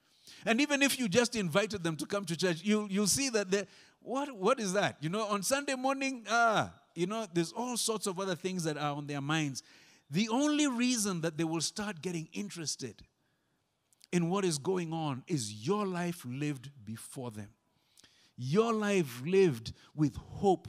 And 0.44 0.60
even 0.60 0.82
if 0.82 0.98
you 0.98 1.08
just 1.08 1.36
invited 1.36 1.84
them 1.84 1.94
to 1.96 2.06
come 2.06 2.24
to 2.24 2.36
church, 2.36 2.62
you, 2.64 2.88
you'll 2.90 3.06
see 3.06 3.28
that 3.28 3.52
they 3.52 3.66
what, 4.00 4.32
what 4.32 4.60
is 4.60 4.72
that? 4.72 4.96
You 5.00 5.08
know, 5.10 5.24
on 5.26 5.42
Sunday 5.42 5.74
morning, 5.74 6.24
ah, 6.30 6.72
you 6.98 7.06
know, 7.06 7.26
there's 7.32 7.52
all 7.52 7.76
sorts 7.76 8.08
of 8.08 8.18
other 8.18 8.34
things 8.34 8.64
that 8.64 8.76
are 8.76 8.96
on 8.96 9.06
their 9.06 9.20
minds. 9.20 9.62
The 10.10 10.28
only 10.30 10.66
reason 10.66 11.20
that 11.20 11.38
they 11.38 11.44
will 11.44 11.60
start 11.60 12.02
getting 12.02 12.28
interested 12.32 13.02
in 14.10 14.28
what 14.28 14.44
is 14.44 14.58
going 14.58 14.92
on 14.92 15.22
is 15.28 15.64
your 15.64 15.86
life 15.86 16.24
lived 16.26 16.70
before 16.84 17.30
them. 17.30 17.50
Your 18.36 18.72
life 18.72 19.22
lived 19.24 19.74
with 19.94 20.16
hope 20.16 20.66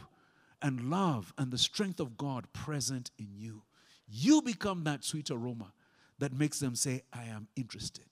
and 0.61 0.91
love 0.91 1.33
and 1.35 1.49
the 1.49 1.57
strength 1.57 1.99
of 1.99 2.15
God 2.15 2.45
present 2.53 3.09
in 3.17 3.29
you. 3.35 3.63
You 4.07 4.43
become 4.43 4.83
that 4.83 5.03
sweet 5.03 5.31
aroma 5.31 5.73
that 6.19 6.31
makes 6.31 6.59
them 6.59 6.75
say, 6.75 7.01
I 7.11 7.23
am 7.23 7.47
interested. 7.55 8.05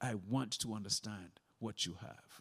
I 0.00 0.14
want 0.28 0.58
to 0.60 0.74
understand 0.74 1.38
what 1.60 1.86
you 1.86 1.96
have. 2.00 2.40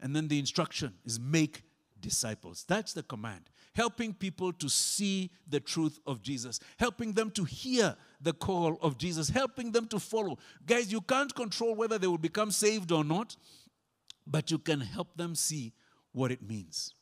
And 0.00 0.16
then 0.16 0.28
the 0.28 0.38
instruction 0.38 0.94
is 1.04 1.20
make 1.20 1.64
disciples. 2.00 2.64
That's 2.66 2.92
the 2.92 3.02
command. 3.02 3.50
Helping 3.76 4.14
people 4.14 4.54
to 4.54 4.70
see 4.70 5.30
the 5.46 5.60
truth 5.60 5.98
of 6.06 6.22
Jesus, 6.22 6.60
helping 6.78 7.12
them 7.12 7.30
to 7.32 7.44
hear 7.44 7.94
the 8.22 8.32
call 8.32 8.78
of 8.80 8.96
Jesus, 8.96 9.28
helping 9.28 9.70
them 9.70 9.86
to 9.88 9.98
follow. 9.98 10.38
Guys, 10.66 10.90
you 10.90 11.02
can't 11.02 11.34
control 11.34 11.74
whether 11.74 11.98
they 11.98 12.06
will 12.06 12.16
become 12.16 12.50
saved 12.50 12.90
or 12.90 13.04
not, 13.04 13.36
but 14.26 14.50
you 14.50 14.58
can 14.58 14.80
help 14.80 15.14
them 15.18 15.34
see 15.34 15.74
what 16.12 16.32
it 16.32 16.40
means. 16.42 16.94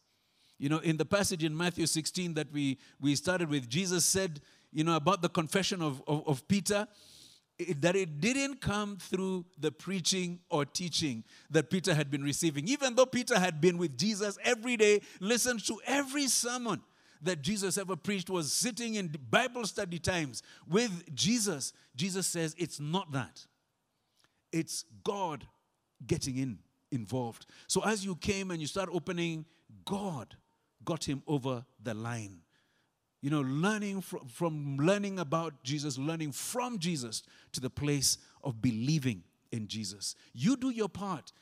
You 0.58 0.68
know, 0.68 0.78
in 0.78 0.96
the 0.96 1.04
passage 1.04 1.44
in 1.44 1.56
Matthew 1.56 1.86
16 1.86 2.34
that 2.34 2.52
we, 2.52 2.78
we 3.00 3.14
started 3.14 3.48
with, 3.48 3.68
Jesus 3.68 4.04
said, 4.04 4.40
you 4.72 4.82
know, 4.82 4.96
about 4.96 5.22
the 5.22 5.28
confession 5.28 5.80
of, 5.80 6.02
of, 6.08 6.26
of 6.26 6.48
Peter, 6.48 6.88
it, 7.58 7.80
that 7.82 7.96
it 7.96 8.20
didn't 8.20 8.60
come 8.60 8.96
through 8.96 9.44
the 9.58 9.70
preaching 9.70 10.40
or 10.50 10.64
teaching 10.64 11.24
that 11.50 11.70
Peter 11.70 11.94
had 11.94 12.10
been 12.10 12.22
receiving. 12.22 12.66
Even 12.68 12.94
though 12.94 13.06
Peter 13.06 13.38
had 13.38 13.60
been 13.60 13.78
with 13.78 13.96
Jesus 13.96 14.38
every 14.42 14.76
day, 14.76 15.00
listened 15.20 15.64
to 15.66 15.80
every 15.86 16.26
sermon 16.26 16.82
that 17.22 17.42
Jesus 17.42 17.78
ever 17.78 17.96
preached, 17.96 18.28
was 18.28 18.52
sitting 18.52 18.96
in 18.96 19.14
Bible 19.30 19.64
study 19.66 19.98
times 19.98 20.42
with 20.68 21.14
Jesus, 21.14 21.72
Jesus 21.96 22.26
says 22.26 22.54
it's 22.58 22.80
not 22.80 23.12
that. 23.12 23.46
It's 24.52 24.84
God 25.02 25.46
getting 26.06 26.36
in 26.36 26.58
involved. 26.92 27.46
So 27.66 27.82
as 27.82 28.04
you 28.04 28.14
came 28.16 28.50
and 28.50 28.60
you 28.60 28.66
start 28.66 28.88
opening, 28.92 29.46
God 29.84 30.36
got 30.84 31.04
him 31.04 31.22
over 31.26 31.64
the 31.82 31.94
line. 31.94 32.43
You 33.24 33.30
know, 33.30 33.40
learning 33.40 34.02
from, 34.02 34.26
from 34.26 34.76
learning 34.76 35.18
about 35.18 35.62
Jesus, 35.62 35.96
learning 35.96 36.32
from 36.32 36.78
Jesus 36.78 37.22
to 37.52 37.60
the 37.60 37.70
place 37.70 38.18
of 38.42 38.60
believing 38.60 39.22
in 39.50 39.66
Jesus. 39.66 40.14
You 40.34 40.58
do 40.58 40.68
your 40.68 40.90
part. 40.90 41.32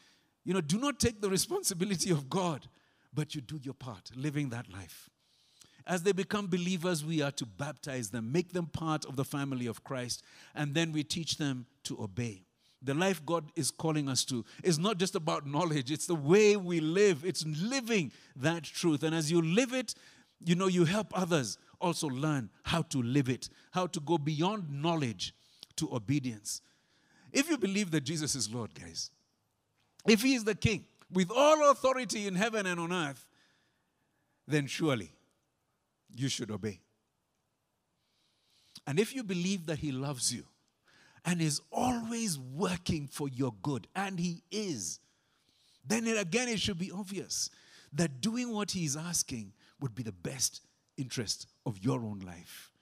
You 0.45 0.55
know, 0.55 0.61
do 0.61 0.79
not 0.79 1.01
take 1.01 1.21
the 1.21 1.29
responsibility 1.29 2.13
of 2.13 2.31
God, 2.31 2.69
but 3.13 3.35
you 3.35 3.41
do 3.41 3.59
your 3.61 3.75
part, 3.75 4.13
living 4.15 4.51
that 4.51 4.73
life. 4.73 5.11
As 5.85 6.05
they 6.05 6.13
become 6.13 6.47
believers, 6.47 7.05
we 7.05 7.21
are 7.21 7.33
to 7.33 7.45
baptize 7.45 8.11
them, 8.11 8.31
make 8.31 8.53
them 8.53 8.67
part 8.67 9.05
of 9.05 9.17
the 9.17 9.25
family 9.25 9.67
of 9.67 9.83
Christ, 9.83 10.23
and 10.55 10.77
then 10.77 10.93
we 10.93 11.03
teach 11.03 11.37
them 11.37 11.67
to 11.83 12.01
obey. 12.01 12.45
The 12.81 12.95
life 12.95 13.27
God 13.27 13.51
is 13.57 13.73
calling 13.73 14.09
us 14.09 14.25
to 14.27 14.45
is 14.63 14.79
not 14.79 14.99
just 14.99 15.17
about 15.17 15.49
knowledge, 15.49 15.91
it's 15.91 16.07
the 16.07 16.15
way 16.15 16.57
we 16.57 16.79
live. 16.79 17.25
It's 17.25 17.45
living 17.45 18.13
that 18.37 18.63
truth. 18.63 19.03
And 19.03 19.17
as 19.17 19.33
you 19.33 19.43
live 19.43 19.73
it, 19.73 19.97
you 20.45 20.55
know, 20.55 20.67
you 20.67 20.85
help 20.85 21.17
others 21.17 21.59
also 21.83 22.09
learn 22.09 22.49
how 22.63 22.83
to 22.83 23.03
live 23.03 23.29
it, 23.29 23.49
how 23.73 23.87
to 23.89 24.01
go 24.01 24.17
beyond 24.17 24.71
knowledge 24.71 25.35
to 25.77 25.95
obedience. 25.95 26.63
If 27.33 27.51
you 27.51 27.59
believe 27.59 27.91
that 27.91 28.03
Jesus 28.03 28.35
is 28.35 28.53
Lord, 28.53 28.75
guys, 28.75 29.11
if 30.07 30.23
He 30.23 30.35
is 30.35 30.45
the 30.45 30.55
King 30.55 30.85
with 31.13 31.31
all 31.35 31.71
authority 31.71 32.27
in 32.27 32.35
heaven 32.35 32.67
and 32.67 32.79
on 32.81 32.93
earth, 32.93 33.27
then 34.47 34.67
surely 34.67 35.13
you 36.15 36.29
should 36.29 36.51
obey. 36.51 36.81
And 38.87 38.99
if 38.99 39.15
you 39.15 39.23
believe 39.23 39.67
that 39.67 39.79
He 39.79 39.93
loves 39.93 40.33
you, 40.33 40.45
and 41.25 41.41
is 41.41 41.61
always 41.71 42.39
working 42.39 43.07
for 43.07 43.29
your 43.29 43.55
good, 43.63 43.87
and 43.95 44.19
He 44.19 44.43
is, 44.51 44.99
then 45.87 46.07
it, 46.07 46.19
again 46.19 46.49
it 46.49 46.61
should 46.61 46.79
be 46.79 46.91
obvious 46.91 47.51
that 47.93 48.21
doing 48.21 48.51
what 48.53 48.71
He 48.73 48.85
is 48.85 48.97
asking 48.97 49.53
would 49.81 49.95
be 49.95 50.03
the 50.03 50.13
best 50.13 50.63
interest 50.97 51.47
of 51.67 51.79
your 51.83 52.01
own 52.01 52.21
life. 52.21 52.73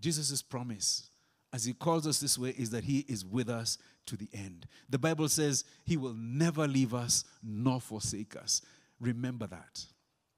Jesus' 0.00 0.42
promise, 0.42 1.10
as 1.52 1.64
He 1.64 1.72
calls 1.72 2.06
us 2.06 2.20
this 2.20 2.38
way, 2.38 2.50
is 2.50 2.70
that 2.70 2.84
He 2.84 3.00
is 3.08 3.24
with 3.24 3.48
us 3.48 3.78
to 4.06 4.16
the 4.16 4.28
end. 4.32 4.66
The 4.88 4.98
Bible 4.98 5.28
says 5.28 5.64
He 5.84 5.96
will 5.96 6.14
never 6.14 6.66
leave 6.68 6.94
us 6.94 7.24
nor 7.42 7.80
forsake 7.80 8.36
us. 8.36 8.62
Remember 9.00 9.46
that. 9.46 9.84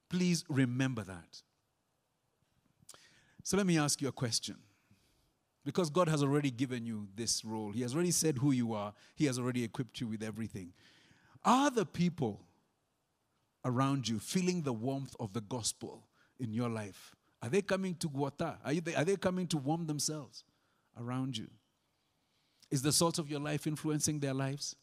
Please 0.08 0.44
remember 0.48 1.02
that. 1.02 1.42
So 3.42 3.56
let 3.56 3.66
me 3.66 3.78
ask 3.78 4.00
you 4.00 4.08
a 4.08 4.12
question. 4.12 4.56
Because 5.64 5.90
God 5.90 6.08
has 6.08 6.22
already 6.22 6.50
given 6.50 6.86
you 6.86 7.08
this 7.14 7.44
role, 7.44 7.72
He 7.72 7.82
has 7.82 7.94
already 7.94 8.10
said 8.12 8.38
who 8.38 8.52
you 8.52 8.72
are, 8.72 8.94
He 9.14 9.26
has 9.26 9.38
already 9.38 9.62
equipped 9.62 10.00
you 10.00 10.06
with 10.06 10.22
everything. 10.22 10.72
Are 11.44 11.70
the 11.70 11.86
people 11.86 12.40
around 13.64 14.08
you 14.08 14.18
feeling 14.18 14.62
the 14.62 14.72
warmth 14.72 15.14
of 15.20 15.32
the 15.32 15.40
gospel 15.42 16.04
in 16.40 16.52
your 16.52 16.68
life? 16.68 17.14
Are 17.42 17.48
they 17.48 17.62
coming 17.62 17.94
to 17.96 18.08
Guata? 18.08 18.56
Are, 18.64 18.72
are 18.96 19.04
they 19.04 19.16
coming 19.16 19.46
to 19.48 19.56
warm 19.56 19.86
themselves 19.86 20.44
around 20.98 21.36
you? 21.36 21.48
Is 22.70 22.82
the 22.82 22.92
salt 22.92 23.18
of 23.18 23.30
your 23.30 23.40
life 23.40 23.66
influencing 23.66 24.20
their 24.20 24.34
lives? 24.34 24.76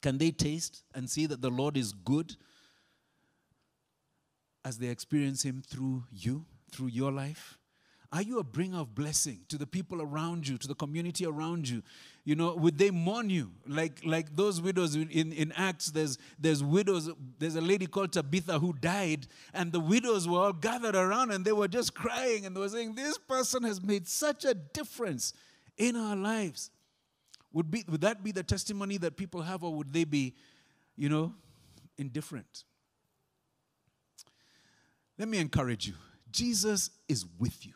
Can 0.00 0.18
they 0.18 0.30
taste 0.30 0.84
and 0.94 1.08
see 1.08 1.26
that 1.26 1.42
the 1.42 1.50
Lord 1.50 1.76
is 1.76 1.92
good 1.92 2.36
as 4.64 4.78
they 4.78 4.88
experience 4.88 5.42
Him 5.42 5.62
through 5.66 6.04
you, 6.10 6.46
through 6.70 6.88
your 6.88 7.12
life? 7.12 7.58
Are 8.12 8.20
you 8.20 8.38
a 8.38 8.44
bringer 8.44 8.80
of 8.80 8.94
blessing 8.94 9.40
to 9.48 9.56
the 9.56 9.66
people 9.66 10.02
around 10.02 10.46
you, 10.46 10.58
to 10.58 10.68
the 10.68 10.74
community 10.74 11.24
around 11.24 11.66
you? 11.66 11.82
You 12.24 12.36
know, 12.36 12.54
would 12.54 12.76
they 12.76 12.90
mourn 12.90 13.30
you? 13.30 13.52
Like, 13.66 14.02
like 14.04 14.36
those 14.36 14.60
widows 14.60 14.94
in, 14.94 15.08
in 15.08 15.50
Acts, 15.52 15.86
there's, 15.86 16.18
there's 16.38 16.62
widows, 16.62 17.10
there's 17.38 17.56
a 17.56 17.60
lady 17.62 17.86
called 17.86 18.12
Tabitha 18.12 18.58
who 18.58 18.74
died, 18.74 19.28
and 19.54 19.72
the 19.72 19.80
widows 19.80 20.28
were 20.28 20.38
all 20.38 20.52
gathered 20.52 20.94
around 20.94 21.30
and 21.30 21.42
they 21.42 21.52
were 21.52 21.68
just 21.68 21.94
crying 21.94 22.44
and 22.44 22.54
they 22.54 22.60
were 22.60 22.68
saying, 22.68 22.94
This 22.94 23.16
person 23.16 23.62
has 23.62 23.82
made 23.82 24.06
such 24.06 24.44
a 24.44 24.52
difference 24.52 25.32
in 25.78 25.96
our 25.96 26.14
lives. 26.14 26.70
Would, 27.54 27.70
be, 27.70 27.82
would 27.88 28.02
that 28.02 28.22
be 28.22 28.30
the 28.30 28.42
testimony 28.42 28.98
that 28.98 29.16
people 29.16 29.40
have, 29.40 29.64
or 29.64 29.74
would 29.74 29.90
they 29.90 30.04
be, 30.04 30.34
you 30.96 31.08
know, 31.08 31.32
indifferent? 31.96 32.64
Let 35.18 35.28
me 35.28 35.38
encourage 35.38 35.86
you 35.86 35.94
Jesus 36.30 36.90
is 37.08 37.24
with 37.38 37.64
you. 37.64 37.72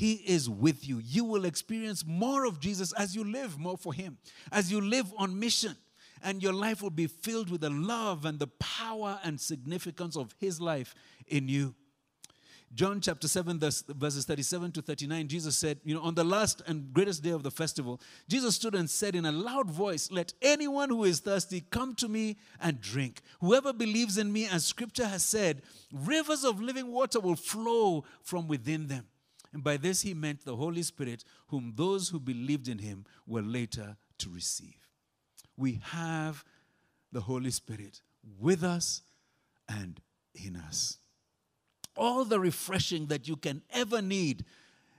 He 0.00 0.14
is 0.14 0.48
with 0.48 0.88
you. 0.88 0.98
You 1.04 1.24
will 1.24 1.44
experience 1.44 2.06
more 2.06 2.46
of 2.46 2.58
Jesus 2.58 2.94
as 2.94 3.14
you 3.14 3.22
live 3.22 3.58
more 3.58 3.76
for 3.76 3.92
Him, 3.92 4.16
as 4.50 4.72
you 4.72 4.80
live 4.80 5.12
on 5.18 5.38
mission. 5.38 5.76
And 6.22 6.42
your 6.42 6.54
life 6.54 6.80
will 6.80 6.88
be 6.88 7.06
filled 7.06 7.50
with 7.50 7.60
the 7.60 7.68
love 7.68 8.24
and 8.24 8.38
the 8.38 8.46
power 8.46 9.20
and 9.22 9.38
significance 9.38 10.16
of 10.16 10.34
His 10.38 10.58
life 10.58 10.94
in 11.26 11.48
you. 11.48 11.74
John 12.72 13.02
chapter 13.02 13.28
7, 13.28 13.60
verses 13.60 14.24
37 14.24 14.72
to 14.72 14.80
39, 14.80 15.28
Jesus 15.28 15.58
said, 15.58 15.78
You 15.84 15.96
know, 15.96 16.00
on 16.00 16.14
the 16.14 16.24
last 16.24 16.62
and 16.66 16.94
greatest 16.94 17.22
day 17.22 17.32
of 17.32 17.42
the 17.42 17.50
festival, 17.50 18.00
Jesus 18.26 18.54
stood 18.54 18.74
and 18.74 18.88
said 18.88 19.14
in 19.14 19.26
a 19.26 19.32
loud 19.32 19.70
voice, 19.70 20.10
Let 20.10 20.32
anyone 20.40 20.88
who 20.88 21.04
is 21.04 21.20
thirsty 21.20 21.60
come 21.60 21.94
to 21.96 22.08
me 22.08 22.38
and 22.58 22.80
drink. 22.80 23.20
Whoever 23.42 23.74
believes 23.74 24.16
in 24.16 24.32
me, 24.32 24.48
as 24.48 24.64
scripture 24.64 25.08
has 25.08 25.22
said, 25.22 25.60
rivers 25.92 26.42
of 26.42 26.58
living 26.58 26.90
water 26.90 27.20
will 27.20 27.36
flow 27.36 28.04
from 28.22 28.48
within 28.48 28.86
them. 28.86 29.04
And 29.52 29.64
by 29.64 29.76
this 29.76 30.02
he 30.02 30.14
meant 30.14 30.44
the 30.44 30.56
Holy 30.56 30.82
Spirit, 30.82 31.24
whom 31.48 31.72
those 31.76 32.08
who 32.08 32.20
believed 32.20 32.68
in 32.68 32.78
him 32.78 33.04
were 33.26 33.42
later 33.42 33.96
to 34.18 34.30
receive. 34.30 34.86
We 35.56 35.80
have 35.84 36.44
the 37.12 37.20
Holy 37.20 37.50
Spirit 37.50 38.00
with 38.38 38.62
us 38.62 39.02
and 39.68 40.00
in 40.34 40.56
us. 40.56 40.98
All 41.96 42.24
the 42.24 42.38
refreshing 42.38 43.06
that 43.06 43.26
you 43.26 43.36
can 43.36 43.62
ever 43.70 44.00
need 44.00 44.44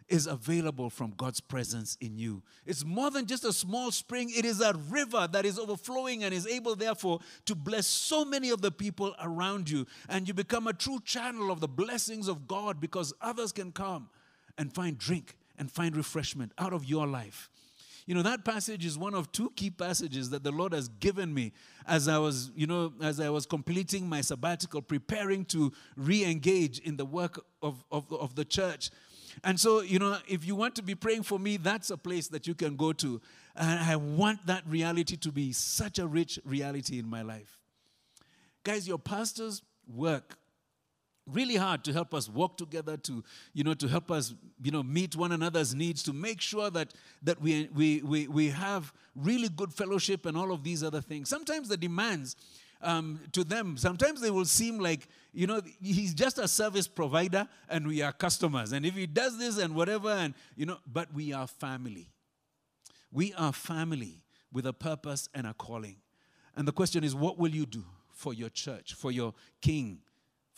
is 0.10 0.28
available 0.28 0.90
from 0.90 1.14
God's 1.16 1.40
presence 1.40 1.98
in 2.02 2.18
you. 2.18 2.44
It's 2.66 2.84
more 2.84 3.10
than 3.10 3.26
just 3.28 3.46
a 3.46 3.54
small 3.54 3.92
spring, 3.92 4.30
it 4.36 4.44
is 4.44 4.60
a 4.60 4.74
river 4.90 5.30
that 5.32 5.46
is 5.46 5.58
overflowing 5.58 6.26
and 6.26 6.34
is 6.34 6.46
able, 6.46 6.76
therefore, 6.76 7.20
to 7.46 7.56
bless 7.56 7.88
so 7.88 8.26
many 8.26 8.50
of 8.50 8.62
the 8.62 8.72
people 8.72 9.16
around 9.24 9.70
you. 9.70 9.88
And 10.10 10.28
you 10.28 10.34
become 10.34 10.68
a 10.68 10.74
true 10.74 11.00
channel 11.06 11.50
of 11.50 11.62
the 11.62 11.70
blessings 11.70 12.28
of 12.28 12.46
God 12.46 12.82
because 12.82 13.14
others 13.22 13.54
can 13.54 13.72
come 13.72 14.10
and 14.58 14.74
find 14.74 14.98
drink 14.98 15.36
and 15.58 15.72
find 15.72 15.96
refreshment 15.96 16.52
out 16.58 16.74
of 16.74 16.86
your 16.86 17.08
life. 17.08 17.50
You 18.06 18.16
know, 18.16 18.24
that 18.24 18.44
passage 18.44 18.86
is 18.86 18.98
one 18.98 19.14
of 19.14 19.32
two 19.32 19.52
key 19.56 19.70
passages 19.70 20.32
that 20.32 20.44
the 20.44 20.52
Lord 20.52 20.74
has 20.74 20.90
given 20.90 21.34
me 21.34 21.54
as 21.88 22.08
I 22.08 22.18
was, 22.18 22.52
you 22.56 22.68
know, 22.68 22.94
as 23.02 23.20
I 23.20 23.30
was 23.30 23.46
completing 23.46 24.10
my 24.10 24.22
sabbatical, 24.22 24.82
preparing 24.82 25.46
to 25.46 25.72
re 25.96 26.26
engage 26.26 26.80
in 26.80 26.98
the 26.98 27.06
work 27.06 27.44
of, 27.62 27.84
of, 27.92 28.12
of 28.12 28.36
the 28.36 28.44
church. 28.44 28.90
And 29.44 29.60
so, 29.60 29.82
you 29.82 30.00
know, 30.00 30.18
if 30.28 30.46
you 30.46 30.56
want 30.56 30.76
to 30.76 30.84
be 30.84 30.96
praying 30.96 31.24
for 31.24 31.40
me, 31.40 31.58
that's 31.58 31.90
a 31.90 31.98
place 31.98 32.28
that 32.30 32.48
you 32.48 32.56
can 32.56 32.76
go 32.76 32.92
to. 32.94 33.22
And 33.56 33.80
I 33.80 33.96
want 33.96 34.46
that 34.48 34.64
reality 34.68 35.16
to 35.18 35.32
be 35.32 35.54
such 35.54 36.00
a 36.00 36.08
rich 36.08 36.40
reality 36.44 37.00
in 37.00 37.08
my 37.08 37.22
life. 37.22 37.60
Guys, 38.64 38.88
your 38.88 39.00
pastors 39.00 39.62
work 39.88 40.38
really 41.28 41.56
hard 41.56 41.84
to 41.84 41.94
help 41.94 42.14
us 42.14 42.28
walk 42.28 42.58
together 42.58 42.98
to 42.98 43.24
you 43.54 43.64
know 43.64 43.74
to 43.74 43.88
help 43.88 44.12
us 44.12 44.34
you 44.62 44.72
know 44.72 44.84
meet 44.84 45.16
one 45.16 45.32
another's 45.32 45.76
needs 45.76 46.02
to 46.04 46.14
make 46.14 46.42
sure 46.42 46.70
that 46.70 46.94
that 47.22 47.40
we 47.42 47.70
we 47.74 48.02
we, 48.02 48.28
we 48.28 48.50
have 48.50 48.92
really 49.16 49.50
good 49.50 49.74
fellowship 49.74 50.26
and 50.26 50.36
all 50.38 50.52
of 50.52 50.64
these 50.64 50.84
other 50.84 51.02
things. 51.02 51.30
Sometimes 51.30 51.68
the 51.70 51.78
demands 51.78 52.36
um, 52.82 53.20
to 53.32 53.44
them 53.44 53.78
sometimes 53.78 54.22
they 54.22 54.32
will 54.32 54.46
seem 54.46 54.80
like 54.80 55.08
you 55.34 55.46
know 55.46 55.62
he's 55.82 56.14
just 56.14 56.40
a 56.40 56.48
service 56.48 56.88
provider 56.88 57.48
and 57.70 57.88
we 57.88 58.02
are 58.02 58.12
customers. 58.12 58.72
And 58.72 58.86
if 58.86 58.96
he 58.96 59.06
does 59.06 59.38
this 59.38 59.58
and 59.58 59.76
whatever 59.76 60.10
and 60.10 60.34
you 60.56 60.66
know 60.66 60.78
but 60.92 61.14
we 61.14 61.34
are 61.34 61.48
family. 61.48 62.10
We 63.12 63.34
are 63.34 63.54
family 63.54 64.24
with 64.52 64.66
a 64.66 64.74
purpose 64.74 65.30
and 65.34 65.46
a 65.46 65.54
calling. 65.54 65.98
And 66.56 66.68
the 66.68 66.72
question 66.72 67.04
is 67.04 67.14
what 67.14 67.38
will 67.38 67.52
you 67.52 67.66
do 67.66 67.84
for 68.10 68.34
your 68.34 68.50
church 68.50 68.94
for 68.94 69.12
your 69.12 69.34
king 69.62 70.00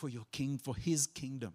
for 0.03 0.09
your 0.09 0.25
king, 0.33 0.57
for 0.57 0.75
his 0.75 1.07
kingdom. 1.07 1.53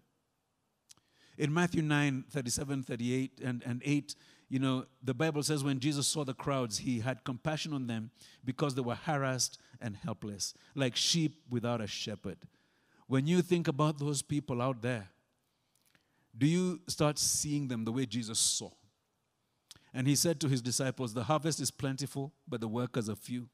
In 1.37 1.53
Matthew 1.53 1.83
9, 1.83 2.25
37, 2.31 2.83
38, 2.83 3.41
and, 3.45 3.63
and 3.67 3.83
8, 3.85 4.15
you 4.49 4.59
know, 4.59 4.87
the 5.03 5.13
Bible 5.13 5.43
says 5.43 5.63
when 5.63 5.81
Jesus 5.81 6.07
saw 6.07 6.25
the 6.25 6.33
crowds, 6.33 6.79
he 6.79 7.01
had 7.01 7.25
compassion 7.25 7.75
on 7.75 7.87
them 7.87 8.11
because 8.47 8.75
they 8.75 8.81
were 8.81 8.95
harassed 8.95 9.59
and 9.83 9.95
helpless, 9.95 10.55
like 10.75 10.97
sheep 10.97 11.43
without 11.51 11.83
a 11.83 11.87
shepherd. 11.87 12.39
When 13.07 13.27
you 13.27 13.43
think 13.43 13.69
about 13.69 13.99
those 13.99 14.23
people 14.23 14.63
out 14.63 14.81
there, 14.81 15.11
do 16.35 16.47
you 16.47 16.81
start 16.89 17.19
seeing 17.19 17.69
them 17.69 17.85
the 17.85 17.93
way 17.93 18.07
Jesus 18.07 18.39
saw? 18.39 18.71
And 19.93 20.07
he 20.07 20.17
said 20.17 20.41
to 20.41 20.49
his 20.49 20.63
disciples, 20.63 21.13
The 21.13 21.25
harvest 21.25 21.61
is 21.61 21.71
plentiful, 21.71 22.33
but 22.49 22.63
the 22.63 22.69
workers 22.69 23.11
are 23.11 23.15
few. 23.15 23.51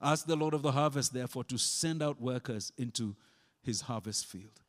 Ask 0.00 0.24
the 0.24 0.34
Lord 0.34 0.54
of 0.54 0.62
the 0.62 0.72
harvest, 0.72 1.12
therefore, 1.12 1.44
to 1.44 1.58
send 1.58 2.02
out 2.02 2.22
workers 2.22 2.72
into 2.78 3.16
his 3.62 3.82
harvest 3.82 4.26
field. 4.26 4.60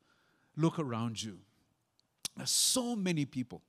Look 0.55 0.79
around 0.79 1.21
you. 1.21 1.39
There's 2.35 2.51
so 2.51 2.95
many 2.95 3.25
people 3.25 3.61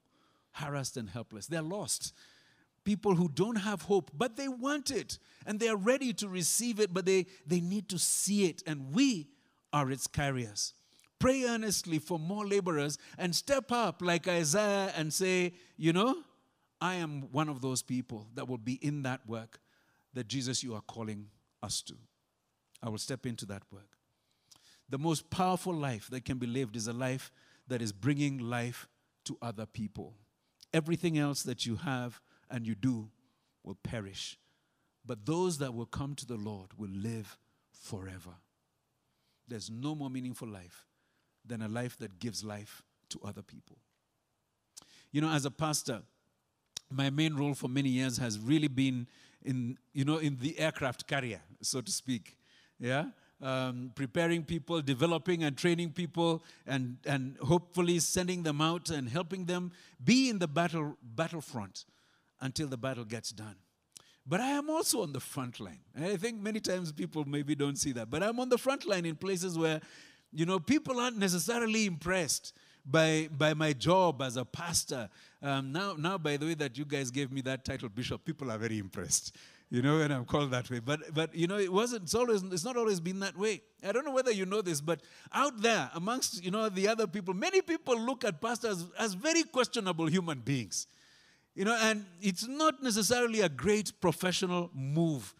harassed 0.52 0.96
and 0.96 1.08
helpless. 1.08 1.46
They're 1.46 1.62
lost. 1.62 2.12
People 2.84 3.14
who 3.14 3.28
don't 3.28 3.56
have 3.56 3.82
hope, 3.82 4.10
but 4.12 4.36
they 4.36 4.48
want 4.48 4.90
it 4.90 5.18
and 5.46 5.60
they're 5.60 5.76
ready 5.76 6.12
to 6.14 6.28
receive 6.28 6.80
it, 6.80 6.92
but 6.92 7.06
they, 7.06 7.26
they 7.46 7.60
need 7.60 7.88
to 7.90 7.98
see 7.98 8.46
it. 8.46 8.62
And 8.66 8.92
we 8.92 9.28
are 9.72 9.90
its 9.90 10.06
carriers. 10.06 10.74
Pray 11.18 11.44
earnestly 11.44 12.00
for 12.00 12.18
more 12.18 12.44
laborers 12.44 12.98
and 13.16 13.34
step 13.34 13.70
up 13.70 14.02
like 14.02 14.26
Isaiah 14.26 14.92
and 14.96 15.12
say, 15.12 15.52
you 15.76 15.92
know, 15.92 16.16
I 16.80 16.96
am 16.96 17.30
one 17.30 17.48
of 17.48 17.60
those 17.60 17.80
people 17.80 18.26
that 18.34 18.48
will 18.48 18.58
be 18.58 18.74
in 18.74 19.04
that 19.04 19.20
work 19.28 19.60
that 20.14 20.26
Jesus, 20.26 20.64
you 20.64 20.74
are 20.74 20.80
calling 20.80 21.28
us 21.62 21.80
to. 21.82 21.94
I 22.82 22.88
will 22.88 22.98
step 22.98 23.24
into 23.24 23.46
that 23.46 23.62
work. 23.70 23.91
The 24.92 24.98
most 24.98 25.30
powerful 25.30 25.72
life 25.72 26.08
that 26.10 26.26
can 26.26 26.36
be 26.36 26.46
lived 26.46 26.76
is 26.76 26.86
a 26.86 26.92
life 26.92 27.32
that 27.66 27.80
is 27.80 27.92
bringing 27.92 28.36
life 28.36 28.90
to 29.24 29.38
other 29.40 29.64
people. 29.64 30.12
Everything 30.74 31.16
else 31.16 31.42
that 31.44 31.64
you 31.64 31.76
have 31.76 32.20
and 32.50 32.66
you 32.66 32.74
do 32.74 33.08
will 33.64 33.78
perish. 33.82 34.36
But 35.06 35.24
those 35.24 35.56
that 35.58 35.72
will 35.72 35.86
come 35.86 36.14
to 36.16 36.26
the 36.26 36.36
Lord 36.36 36.74
will 36.76 36.90
live 36.90 37.38
forever. 37.72 38.34
There's 39.48 39.70
no 39.70 39.94
more 39.94 40.10
meaningful 40.10 40.48
life 40.48 40.84
than 41.42 41.62
a 41.62 41.68
life 41.68 41.96
that 41.96 42.18
gives 42.18 42.44
life 42.44 42.82
to 43.08 43.20
other 43.24 43.42
people. 43.42 43.78
You 45.10 45.22
know, 45.22 45.30
as 45.30 45.46
a 45.46 45.50
pastor, 45.50 46.02
my 46.90 47.08
main 47.08 47.34
role 47.34 47.54
for 47.54 47.68
many 47.68 47.88
years 47.88 48.18
has 48.18 48.38
really 48.38 48.68
been 48.68 49.06
in, 49.42 49.78
you 49.94 50.04
know, 50.04 50.18
in 50.18 50.36
the 50.36 50.58
aircraft 50.58 51.06
carrier, 51.06 51.40
so 51.62 51.80
to 51.80 51.90
speak. 51.90 52.36
Yeah? 52.78 53.06
Um, 53.42 53.90
preparing 53.94 54.44
people, 54.44 54.80
developing 54.80 55.42
and 55.44 55.56
training 55.56 55.90
people, 55.90 56.42
and, 56.66 56.96
and 57.04 57.36
hopefully 57.42 57.98
sending 57.98 58.42
them 58.42 58.60
out 58.60 58.90
and 58.90 59.08
helping 59.08 59.44
them 59.44 59.72
be 60.02 60.30
in 60.30 60.38
the 60.38 60.48
battle, 60.48 60.96
battlefront 61.02 61.84
until 62.40 62.68
the 62.68 62.76
battle 62.76 63.04
gets 63.04 63.30
done. 63.30 63.56
But 64.24 64.40
I 64.40 64.50
am 64.50 64.70
also 64.70 65.02
on 65.02 65.12
the 65.12 65.20
front 65.20 65.58
line. 65.58 65.80
And 65.94 66.04
I 66.04 66.16
think 66.16 66.40
many 66.40 66.60
times 66.60 66.92
people 66.92 67.24
maybe 67.24 67.56
don't 67.56 67.76
see 67.76 67.92
that. 67.92 68.08
But 68.08 68.22
I'm 68.22 68.38
on 68.38 68.48
the 68.48 68.58
front 68.58 68.86
line 68.86 69.04
in 69.04 69.16
places 69.16 69.58
where, 69.58 69.80
you 70.32 70.46
know, 70.46 70.60
people 70.60 71.00
aren't 71.00 71.18
necessarily 71.18 71.86
impressed 71.86 72.52
by, 72.86 73.28
by 73.36 73.54
my 73.54 73.72
job 73.72 74.22
as 74.22 74.36
a 74.36 74.44
pastor. 74.44 75.08
Um, 75.42 75.72
now, 75.72 75.94
now, 75.98 76.18
by 76.18 76.36
the 76.36 76.46
way, 76.46 76.54
that 76.54 76.78
you 76.78 76.84
guys 76.84 77.10
gave 77.10 77.32
me 77.32 77.40
that 77.42 77.64
title, 77.64 77.88
Bishop, 77.88 78.24
people 78.24 78.50
are 78.50 78.58
very 78.58 78.78
impressed 78.78 79.36
you 79.72 79.80
know, 79.80 80.00
and 80.00 80.12
I'm 80.12 80.26
called 80.26 80.50
that 80.50 80.68
way. 80.68 80.80
But 80.80 81.14
but 81.14 81.34
you 81.34 81.46
know, 81.46 81.56
it 81.56 81.72
wasn't. 81.72 82.02
It's 82.02 82.14
always. 82.14 82.42
It's 82.42 82.62
not 82.62 82.76
always 82.76 83.00
been 83.00 83.20
that 83.20 83.38
way. 83.38 83.62
I 83.82 83.92
don't 83.92 84.04
know 84.04 84.12
whether 84.12 84.30
you 84.30 84.44
know 84.44 84.60
this, 84.60 84.82
but 84.82 85.00
out 85.32 85.62
there 85.62 85.90
amongst 85.94 86.44
you 86.44 86.50
know 86.50 86.68
the 86.68 86.88
other 86.88 87.06
people, 87.06 87.32
many 87.32 87.62
people 87.62 87.98
look 87.98 88.22
at 88.22 88.38
pastors 88.38 88.84
as 88.98 89.14
very 89.14 89.44
questionable 89.44 90.04
human 90.08 90.40
beings. 90.40 90.88
You 91.54 91.64
know, 91.64 91.78
and 91.80 92.04
it's 92.20 92.46
not 92.46 92.82
necessarily 92.82 93.40
a 93.40 93.48
great 93.48 93.98
professional 93.98 94.70
move. 94.74 95.34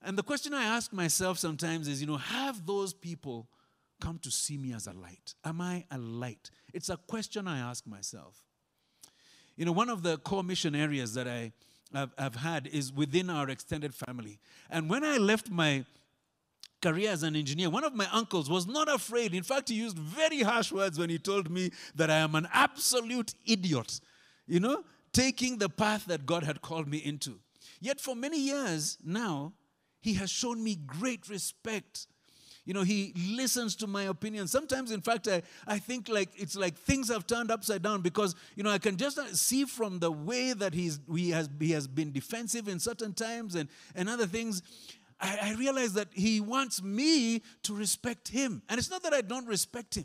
And 0.00 0.16
the 0.16 0.22
question 0.22 0.54
I 0.54 0.64
ask 0.64 0.94
myself 0.94 1.36
sometimes 1.38 1.86
is, 1.86 2.00
you 2.00 2.06
know, 2.06 2.16
have 2.16 2.64
those 2.64 2.94
people 2.94 3.46
come 4.00 4.18
to 4.20 4.30
see 4.30 4.56
me 4.56 4.72
as 4.72 4.86
a 4.86 4.94
light? 4.94 5.34
Am 5.44 5.60
I 5.60 5.84
a 5.90 5.98
light? 5.98 6.50
It's 6.72 6.88
a 6.88 6.96
question 6.96 7.46
I 7.46 7.58
ask 7.58 7.86
myself. 7.86 8.42
You 9.54 9.66
know, 9.66 9.72
one 9.72 9.90
of 9.90 10.02
the 10.02 10.16
core 10.16 10.44
mission 10.44 10.74
areas 10.74 11.12
that 11.12 11.28
I 11.28 11.52
I've, 11.94 12.12
I've 12.18 12.36
had 12.36 12.66
is 12.66 12.92
within 12.92 13.30
our 13.30 13.48
extended 13.48 13.94
family. 13.94 14.38
And 14.70 14.90
when 14.90 15.04
I 15.04 15.16
left 15.16 15.50
my 15.50 15.84
career 16.82 17.10
as 17.10 17.22
an 17.22 17.34
engineer, 17.34 17.70
one 17.70 17.84
of 17.84 17.94
my 17.94 18.08
uncles 18.12 18.48
was 18.48 18.66
not 18.66 18.92
afraid. 18.92 19.34
In 19.34 19.42
fact, 19.42 19.68
he 19.68 19.76
used 19.76 19.98
very 19.98 20.42
harsh 20.42 20.70
words 20.70 20.98
when 20.98 21.10
he 21.10 21.18
told 21.18 21.50
me 21.50 21.70
that 21.94 22.10
I 22.10 22.18
am 22.18 22.34
an 22.34 22.48
absolute 22.52 23.34
idiot, 23.46 24.00
you 24.46 24.60
know, 24.60 24.84
taking 25.12 25.58
the 25.58 25.68
path 25.68 26.06
that 26.06 26.26
God 26.26 26.44
had 26.44 26.60
called 26.60 26.88
me 26.88 26.98
into. 26.98 27.40
Yet 27.80 28.00
for 28.00 28.14
many 28.14 28.40
years 28.40 28.98
now, 29.04 29.54
he 30.00 30.14
has 30.14 30.30
shown 30.30 30.62
me 30.62 30.76
great 30.76 31.28
respect 31.28 32.06
you 32.68 32.74
know, 32.74 32.82
he 32.82 33.14
listens 33.34 33.74
to 33.76 33.86
my 33.86 34.02
opinion. 34.02 34.46
Sometimes, 34.46 34.90
in 34.90 35.00
fact, 35.00 35.26
I, 35.26 35.40
I 35.66 35.78
think 35.78 36.10
like 36.10 36.28
it's 36.36 36.54
like 36.54 36.76
things 36.76 37.08
have 37.08 37.26
turned 37.26 37.50
upside 37.50 37.80
down 37.80 38.02
because, 38.02 38.34
you 38.56 38.62
know, 38.62 38.68
I 38.68 38.76
can 38.76 38.98
just 38.98 39.18
see 39.34 39.64
from 39.64 40.00
the 40.00 40.12
way 40.12 40.52
that 40.52 40.74
he's, 40.74 41.00
he, 41.10 41.30
has, 41.30 41.48
he 41.58 41.70
has 41.70 41.88
been 41.88 42.12
defensive 42.12 42.68
in 42.68 42.78
certain 42.78 43.14
times 43.14 43.54
and, 43.54 43.70
and 43.94 44.06
other 44.06 44.26
things. 44.26 44.60
I, 45.18 45.38
I 45.44 45.54
realize 45.54 45.94
that 45.94 46.08
he 46.12 46.42
wants 46.42 46.82
me 46.82 47.40
to 47.62 47.74
respect 47.74 48.28
him. 48.28 48.60
And 48.68 48.78
it's 48.78 48.90
not 48.90 49.02
that 49.02 49.14
I 49.14 49.22
don't 49.22 49.46
respect 49.46 49.96
him 49.96 50.04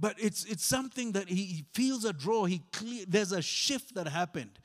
but 0.00 0.14
it's 0.16 0.44
it's 0.44 0.64
something 0.64 1.10
that 1.10 1.28
he 1.28 1.64
feels 1.74 2.04
a 2.04 2.12
draw 2.12 2.44
he 2.44 2.62
clear, 2.70 3.04
there's 3.08 3.32
a 3.32 3.42
shift 3.42 3.96
that 3.96 4.06
happened 4.06 4.60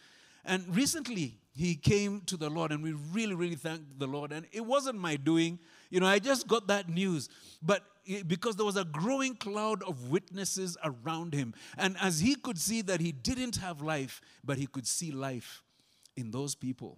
and 0.46 0.64
recently 0.76 1.40
he 1.56 1.74
came 1.74 2.22
to 2.28 2.38
the 2.38 2.52
lord 2.52 2.72
and 2.72 2.84
we 2.84 2.92
really 3.12 3.34
really 3.34 3.56
thank 3.56 3.82
the 3.98 4.06
lord 4.06 4.32
and 4.32 4.46
it 4.52 4.64
wasn't 4.64 4.96
my 4.96 5.16
doing 5.16 5.58
you 5.94 6.00
know, 6.00 6.08
I 6.08 6.18
just 6.18 6.48
got 6.48 6.66
that 6.70 6.90
news. 6.90 7.30
But 7.62 7.84
because 8.26 8.56
there 8.56 8.66
was 8.66 8.78
a 8.78 8.84
growing 8.84 9.36
cloud 9.36 9.84
of 9.84 10.10
witnesses 10.10 10.76
around 10.84 11.36
him. 11.36 11.54
And 11.78 11.96
as 12.02 12.20
he 12.20 12.34
could 12.34 12.58
see 12.58 12.82
that 12.82 13.00
he 13.00 13.12
didn't 13.12 13.58
have 13.58 13.80
life, 13.80 14.20
but 14.44 14.58
he 14.58 14.66
could 14.66 14.88
see 14.88 15.12
life 15.12 15.62
in 16.18 16.32
those 16.32 16.56
people 16.56 16.98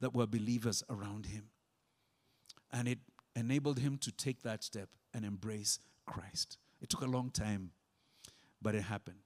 that 0.00 0.16
were 0.16 0.26
believers 0.26 0.82
around 0.90 1.26
him. 1.26 1.44
And 2.72 2.88
it 2.88 2.98
enabled 3.36 3.78
him 3.78 3.98
to 3.98 4.10
take 4.10 4.42
that 4.42 4.64
step 4.64 4.88
and 5.14 5.24
embrace 5.24 5.78
Christ. 6.04 6.58
It 6.82 6.88
took 6.88 7.02
a 7.02 7.06
long 7.06 7.30
time, 7.30 7.70
but 8.60 8.74
it 8.74 8.82
happened. 8.82 9.18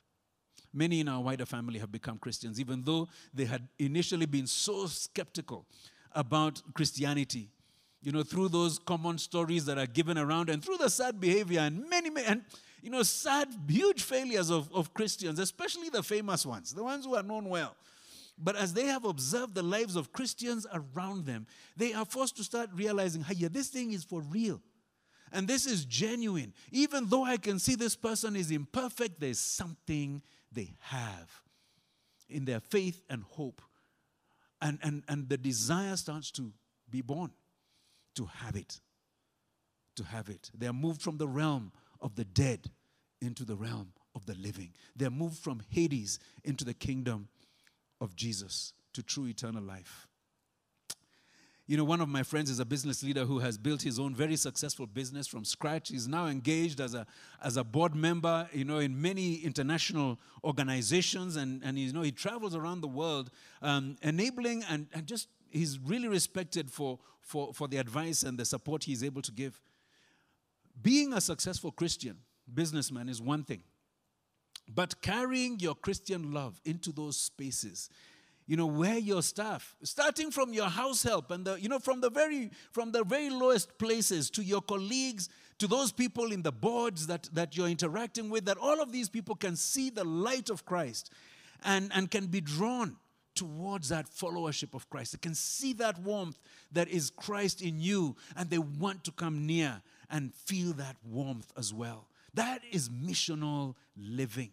Many 0.74 1.00
in 1.00 1.08
our 1.08 1.22
wider 1.22 1.46
family 1.46 1.78
have 1.78 1.90
become 1.90 2.18
Christians, 2.18 2.60
even 2.60 2.82
though 2.82 3.08
they 3.32 3.46
had 3.46 3.68
initially 3.78 4.26
been 4.26 4.46
so 4.46 4.84
skeptical 4.84 5.64
about 6.12 6.60
Christianity 6.74 7.52
you 8.02 8.12
know, 8.12 8.22
through 8.22 8.48
those 8.48 8.78
common 8.78 9.18
stories 9.18 9.64
that 9.66 9.78
are 9.78 9.86
given 9.86 10.18
around 10.18 10.50
and 10.50 10.64
through 10.64 10.76
the 10.76 10.90
sad 10.90 11.20
behavior 11.20 11.60
and 11.60 11.88
many, 11.88 12.10
many 12.10 12.26
and 12.26 12.42
you 12.80 12.90
know, 12.90 13.02
sad, 13.02 13.48
huge 13.68 14.02
failures 14.02 14.50
of, 14.50 14.72
of 14.72 14.94
Christians, 14.94 15.38
especially 15.38 15.88
the 15.88 16.02
famous 16.02 16.46
ones, 16.46 16.72
the 16.72 16.84
ones 16.84 17.04
who 17.04 17.16
are 17.16 17.22
known 17.22 17.48
well. 17.48 17.74
But 18.38 18.54
as 18.54 18.72
they 18.72 18.86
have 18.86 19.04
observed 19.04 19.54
the 19.56 19.64
lives 19.64 19.96
of 19.96 20.12
Christians 20.12 20.64
around 20.72 21.26
them, 21.26 21.46
they 21.76 21.92
are 21.92 22.04
forced 22.04 22.36
to 22.36 22.44
start 22.44 22.70
realizing, 22.72 23.22
hey, 23.24 23.34
yeah, 23.36 23.48
this 23.50 23.68
thing 23.68 23.92
is 23.92 24.04
for 24.04 24.20
real. 24.20 24.60
And 25.32 25.48
this 25.48 25.66
is 25.66 25.84
genuine. 25.84 26.54
Even 26.70 27.08
though 27.08 27.24
I 27.24 27.36
can 27.36 27.58
see 27.58 27.74
this 27.74 27.96
person 27.96 28.36
is 28.36 28.52
imperfect, 28.52 29.18
there's 29.18 29.40
something 29.40 30.22
they 30.52 30.72
have 30.80 31.42
in 32.30 32.44
their 32.44 32.60
faith 32.60 33.02
and 33.10 33.24
hope 33.24 33.60
And, 34.62 34.78
and, 34.82 35.02
and 35.08 35.28
the 35.28 35.36
desire 35.36 35.96
starts 35.96 36.30
to 36.32 36.52
be 36.90 37.02
born 37.02 37.32
to 38.18 38.26
have 38.26 38.56
it. 38.56 38.80
To 39.96 40.04
have 40.04 40.28
it. 40.28 40.50
They 40.56 40.66
are 40.66 40.72
moved 40.72 41.02
from 41.02 41.18
the 41.18 41.28
realm 41.28 41.72
of 42.00 42.16
the 42.16 42.24
dead 42.24 42.68
into 43.20 43.44
the 43.44 43.56
realm 43.56 43.92
of 44.14 44.26
the 44.26 44.34
living. 44.34 44.72
They 44.96 45.06
are 45.06 45.10
moved 45.10 45.38
from 45.38 45.62
Hades 45.70 46.18
into 46.44 46.64
the 46.64 46.74
kingdom 46.74 47.28
of 48.00 48.16
Jesus 48.16 48.72
to 48.94 49.02
true 49.04 49.26
eternal 49.26 49.62
life. 49.62 50.08
You 51.68 51.76
know, 51.76 51.84
one 51.84 52.00
of 52.00 52.08
my 52.08 52.22
friends 52.24 52.50
is 52.50 52.58
a 52.58 52.64
business 52.64 53.04
leader 53.04 53.24
who 53.24 53.38
has 53.38 53.56
built 53.58 53.82
his 53.82 54.00
own 54.00 54.14
very 54.14 54.36
successful 54.36 54.86
business 54.86 55.28
from 55.28 55.44
scratch. 55.44 55.90
He's 55.90 56.08
now 56.08 56.26
engaged 56.26 56.80
as 56.80 56.94
a, 56.94 57.06
as 57.44 57.56
a 57.56 57.62
board 57.62 57.94
member, 57.94 58.48
you 58.52 58.64
know, 58.64 58.78
in 58.78 59.00
many 59.00 59.34
international 59.34 60.18
organizations. 60.42 61.36
And, 61.36 61.62
and 61.62 61.78
you 61.78 61.92
know, 61.92 62.02
he 62.02 62.10
travels 62.10 62.56
around 62.56 62.80
the 62.80 62.88
world 62.88 63.30
um, 63.62 63.96
enabling 64.02 64.64
and, 64.64 64.86
and 64.94 65.06
just, 65.06 65.28
he's 65.50 65.78
really 65.78 66.08
respected 66.08 66.70
for, 66.70 66.98
for, 67.20 67.52
for 67.52 67.68
the 67.68 67.76
advice 67.76 68.22
and 68.22 68.38
the 68.38 68.44
support 68.44 68.84
he's 68.84 69.04
able 69.04 69.22
to 69.22 69.32
give. 69.32 69.60
Being 70.80 71.12
a 71.12 71.20
successful 71.20 71.72
Christian 71.72 72.18
businessman 72.52 73.08
is 73.08 73.20
one 73.20 73.44
thing. 73.44 73.62
But 74.72 75.00
carrying 75.00 75.58
your 75.60 75.74
Christian 75.74 76.32
love 76.32 76.60
into 76.64 76.92
those 76.92 77.16
spaces 77.16 77.88
you 78.48 78.56
know 78.56 78.66
where 78.66 78.98
your 78.98 79.22
staff 79.22 79.76
starting 79.82 80.30
from 80.30 80.52
your 80.52 80.68
house 80.68 81.02
help 81.02 81.30
and 81.30 81.44
the 81.44 81.60
you 81.60 81.68
know 81.68 81.78
from 81.78 82.00
the 82.00 82.10
very 82.10 82.50
from 82.72 82.90
the 82.90 83.04
very 83.04 83.30
lowest 83.30 83.78
places 83.78 84.30
to 84.30 84.42
your 84.42 84.62
colleagues 84.62 85.28
to 85.58 85.66
those 85.66 85.92
people 85.92 86.32
in 86.32 86.42
the 86.42 86.50
boards 86.50 87.06
that 87.06 87.28
that 87.34 87.56
you're 87.56 87.68
interacting 87.68 88.30
with 88.30 88.46
that 88.46 88.56
all 88.56 88.80
of 88.80 88.90
these 88.90 89.08
people 89.08 89.36
can 89.36 89.54
see 89.54 89.90
the 89.90 90.02
light 90.02 90.48
of 90.48 90.64
christ 90.64 91.12
and 91.62 91.92
and 91.94 92.10
can 92.10 92.26
be 92.26 92.40
drawn 92.40 92.96
towards 93.38 93.88
that 93.90 94.06
followership 94.10 94.74
of 94.74 94.90
christ. 94.90 95.12
They 95.12 95.18
can 95.18 95.34
see 95.34 95.72
that 95.74 95.98
warmth 96.00 96.38
that 96.72 96.88
is 96.88 97.10
christ 97.10 97.62
in 97.62 97.80
you 97.80 98.16
and 98.36 98.50
they 98.50 98.58
want 98.58 99.04
to 99.04 99.12
come 99.12 99.46
near 99.46 99.80
and 100.10 100.34
feel 100.34 100.72
that 100.74 100.96
warmth 101.04 101.52
as 101.56 101.72
well. 101.72 102.08
That 102.34 102.62
is 102.72 102.88
missional 102.88 103.74
living. 103.96 104.50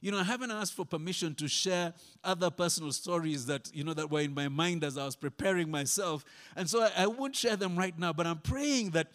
You 0.00 0.10
know, 0.10 0.18
I 0.18 0.24
haven't 0.24 0.50
asked 0.50 0.74
for 0.74 0.84
permission 0.84 1.36
to 1.36 1.46
share 1.46 1.94
other 2.24 2.50
personal 2.50 2.90
stories 2.90 3.46
that, 3.46 3.70
you 3.72 3.84
know, 3.84 3.94
that 3.94 4.10
were 4.10 4.20
in 4.20 4.34
my 4.34 4.48
mind 4.48 4.82
as 4.82 4.98
I 4.98 5.04
was 5.04 5.14
preparing 5.14 5.70
myself. 5.70 6.24
And 6.56 6.68
so 6.68 6.82
I, 6.82 6.90
I 6.96 7.06
won't 7.06 7.36
share 7.36 7.54
them 7.54 7.76
right 7.76 7.96
now, 7.96 8.12
but 8.12 8.26
I'm 8.26 8.38
praying 8.38 8.90
that 8.90 9.12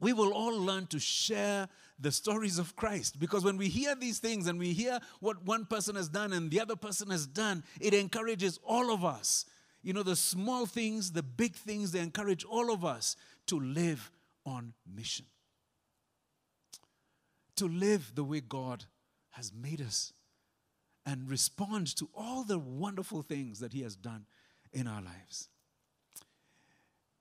we 0.00 0.12
will 0.12 0.32
all 0.32 0.58
learn 0.58 0.88
to 0.88 0.98
share 0.98 1.68
the 1.98 2.12
stories 2.12 2.58
of 2.58 2.76
Christ. 2.76 3.18
Because 3.18 3.44
when 3.44 3.56
we 3.56 3.68
hear 3.68 3.94
these 3.94 4.18
things 4.18 4.46
and 4.46 4.58
we 4.58 4.72
hear 4.72 4.98
what 5.20 5.44
one 5.44 5.64
person 5.64 5.96
has 5.96 6.08
done 6.08 6.32
and 6.32 6.50
the 6.50 6.60
other 6.60 6.76
person 6.76 7.10
has 7.10 7.26
done, 7.26 7.64
it 7.80 7.94
encourages 7.94 8.58
all 8.64 8.92
of 8.92 9.04
us. 9.04 9.46
You 9.82 9.92
know, 9.92 10.02
the 10.02 10.16
small 10.16 10.66
things, 10.66 11.12
the 11.12 11.22
big 11.22 11.54
things, 11.54 11.92
they 11.92 12.00
encourage 12.00 12.44
all 12.44 12.72
of 12.72 12.84
us 12.84 13.16
to 13.46 13.58
live 13.58 14.10
on 14.44 14.74
mission. 14.86 15.26
To 17.56 17.68
live 17.68 18.12
the 18.14 18.24
way 18.24 18.40
God 18.40 18.84
has 19.30 19.52
made 19.52 19.80
us 19.80 20.12
and 21.06 21.30
respond 21.30 21.94
to 21.96 22.08
all 22.14 22.42
the 22.42 22.58
wonderful 22.58 23.22
things 23.22 23.60
that 23.60 23.72
He 23.72 23.82
has 23.82 23.96
done 23.96 24.26
in 24.72 24.86
our 24.86 25.00
lives. 25.00 25.48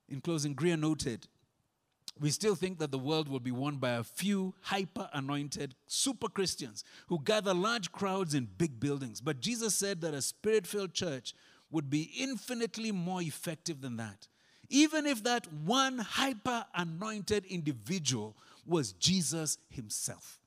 In 0.09 0.21
closing, 0.21 0.55
Greear 0.55 0.79
noted, 0.79 1.27
we 2.19 2.29
still 2.29 2.55
think 2.55 2.79
that 2.79 2.91
the 2.91 2.97
world 2.97 3.27
will 3.27 3.41
be 3.41 3.51
won 3.51 3.75
by 3.75 3.91
a 3.91 4.03
few 4.03 4.53
hyper 4.61 5.09
anointed 5.13 5.75
super 5.87 6.29
Christians 6.29 6.83
who 7.07 7.19
gather 7.19 7.53
large 7.53 7.91
crowds 7.91 8.33
in 8.33 8.47
big 8.57 8.79
buildings. 8.79 9.19
But 9.19 9.41
Jesus 9.41 9.75
said 9.75 10.01
that 10.01 10.13
a 10.13 10.21
spirit 10.21 10.65
filled 10.65 10.93
church 10.93 11.33
would 11.71 11.89
be 11.89 12.11
infinitely 12.17 12.91
more 12.91 13.21
effective 13.21 13.81
than 13.81 13.97
that. 13.97 14.27
Even 14.69 15.05
if 15.05 15.23
that 15.23 15.51
one 15.51 15.97
hyper 15.97 16.65
anointed 16.73 17.45
individual 17.45 18.35
was 18.65 18.93
Jesus 18.93 19.57
himself. 19.69 20.39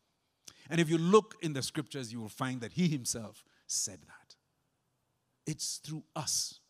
And 0.70 0.80
if 0.80 0.88
you 0.88 0.98
look 0.98 1.36
in 1.42 1.52
the 1.52 1.62
scriptures, 1.62 2.12
you 2.12 2.20
will 2.20 2.28
find 2.28 2.60
that 2.62 2.72
he 2.72 2.88
himself 2.88 3.44
said 3.66 4.00
that. 4.06 4.36
It's 5.46 5.76
through 5.78 6.04
us. 6.16 6.60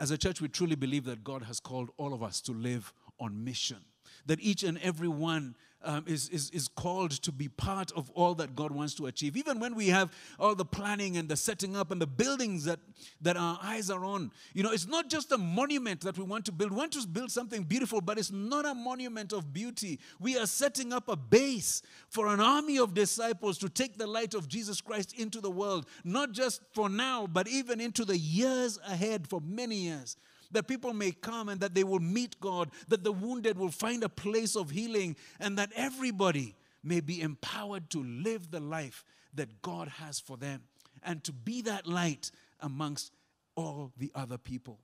As 0.00 0.12
a 0.12 0.18
church, 0.18 0.40
we 0.40 0.48
truly 0.48 0.76
believe 0.76 1.04
that 1.06 1.24
God 1.24 1.42
has 1.42 1.58
called 1.58 1.90
all 1.96 2.14
of 2.14 2.22
us 2.22 2.40
to 2.42 2.52
live 2.52 2.92
on 3.18 3.42
mission, 3.42 3.78
that 4.26 4.40
each 4.40 4.62
and 4.62 4.78
every 4.78 5.08
one 5.08 5.54
um, 5.84 6.04
is, 6.06 6.28
is, 6.30 6.50
is 6.50 6.68
called 6.68 7.12
to 7.12 7.30
be 7.30 7.48
part 7.48 7.92
of 7.92 8.10
all 8.10 8.34
that 8.34 8.56
God 8.56 8.72
wants 8.72 8.94
to 8.94 9.06
achieve. 9.06 9.36
Even 9.36 9.60
when 9.60 9.74
we 9.74 9.88
have 9.88 10.12
all 10.38 10.54
the 10.54 10.64
planning 10.64 11.16
and 11.16 11.28
the 11.28 11.36
setting 11.36 11.76
up 11.76 11.90
and 11.90 12.00
the 12.00 12.06
buildings 12.06 12.64
that, 12.64 12.80
that 13.20 13.36
our 13.36 13.58
eyes 13.62 13.88
are 13.90 14.04
on, 14.04 14.32
you 14.54 14.62
know, 14.62 14.72
it's 14.72 14.88
not 14.88 15.08
just 15.08 15.30
a 15.30 15.38
monument 15.38 16.00
that 16.00 16.18
we 16.18 16.24
want 16.24 16.44
to 16.46 16.52
build. 16.52 16.72
We 16.72 16.76
want 16.76 16.92
to 16.92 17.06
build 17.06 17.30
something 17.30 17.62
beautiful, 17.62 18.00
but 18.00 18.18
it's 18.18 18.32
not 18.32 18.66
a 18.66 18.74
monument 18.74 19.32
of 19.32 19.52
beauty. 19.52 20.00
We 20.18 20.36
are 20.36 20.46
setting 20.46 20.92
up 20.92 21.08
a 21.08 21.16
base 21.16 21.82
for 22.08 22.26
an 22.28 22.40
army 22.40 22.78
of 22.78 22.94
disciples 22.94 23.58
to 23.58 23.68
take 23.68 23.96
the 23.96 24.06
light 24.06 24.34
of 24.34 24.48
Jesus 24.48 24.80
Christ 24.80 25.14
into 25.18 25.40
the 25.40 25.50
world, 25.50 25.86
not 26.02 26.32
just 26.32 26.62
for 26.72 26.88
now, 26.88 27.26
but 27.26 27.46
even 27.46 27.80
into 27.80 28.04
the 28.04 28.18
years 28.18 28.78
ahead 28.86 29.28
for 29.28 29.40
many 29.40 29.76
years 29.76 30.16
that 30.50 30.68
people 30.68 30.92
may 30.92 31.12
come 31.12 31.48
and 31.48 31.60
that 31.60 31.74
they 31.74 31.84
will 31.84 32.00
meet 32.00 32.40
God, 32.40 32.70
that 32.88 33.04
the 33.04 33.12
wounded 33.12 33.58
will 33.58 33.70
find 33.70 34.02
a 34.02 34.08
place 34.08 34.56
of 34.56 34.70
healing, 34.70 35.16
and 35.38 35.58
that 35.58 35.72
everybody 35.74 36.54
may 36.82 37.00
be 37.00 37.20
empowered 37.20 37.90
to 37.90 38.02
live 38.02 38.50
the 38.50 38.60
life 38.60 39.04
that 39.34 39.62
God 39.62 39.88
has 39.88 40.18
for 40.20 40.36
them 40.36 40.62
and 41.02 41.22
to 41.24 41.32
be 41.32 41.62
that 41.62 41.86
light 41.86 42.30
amongst 42.60 43.12
all 43.54 43.92
the 43.96 44.10
other 44.14 44.38
people. 44.38 44.78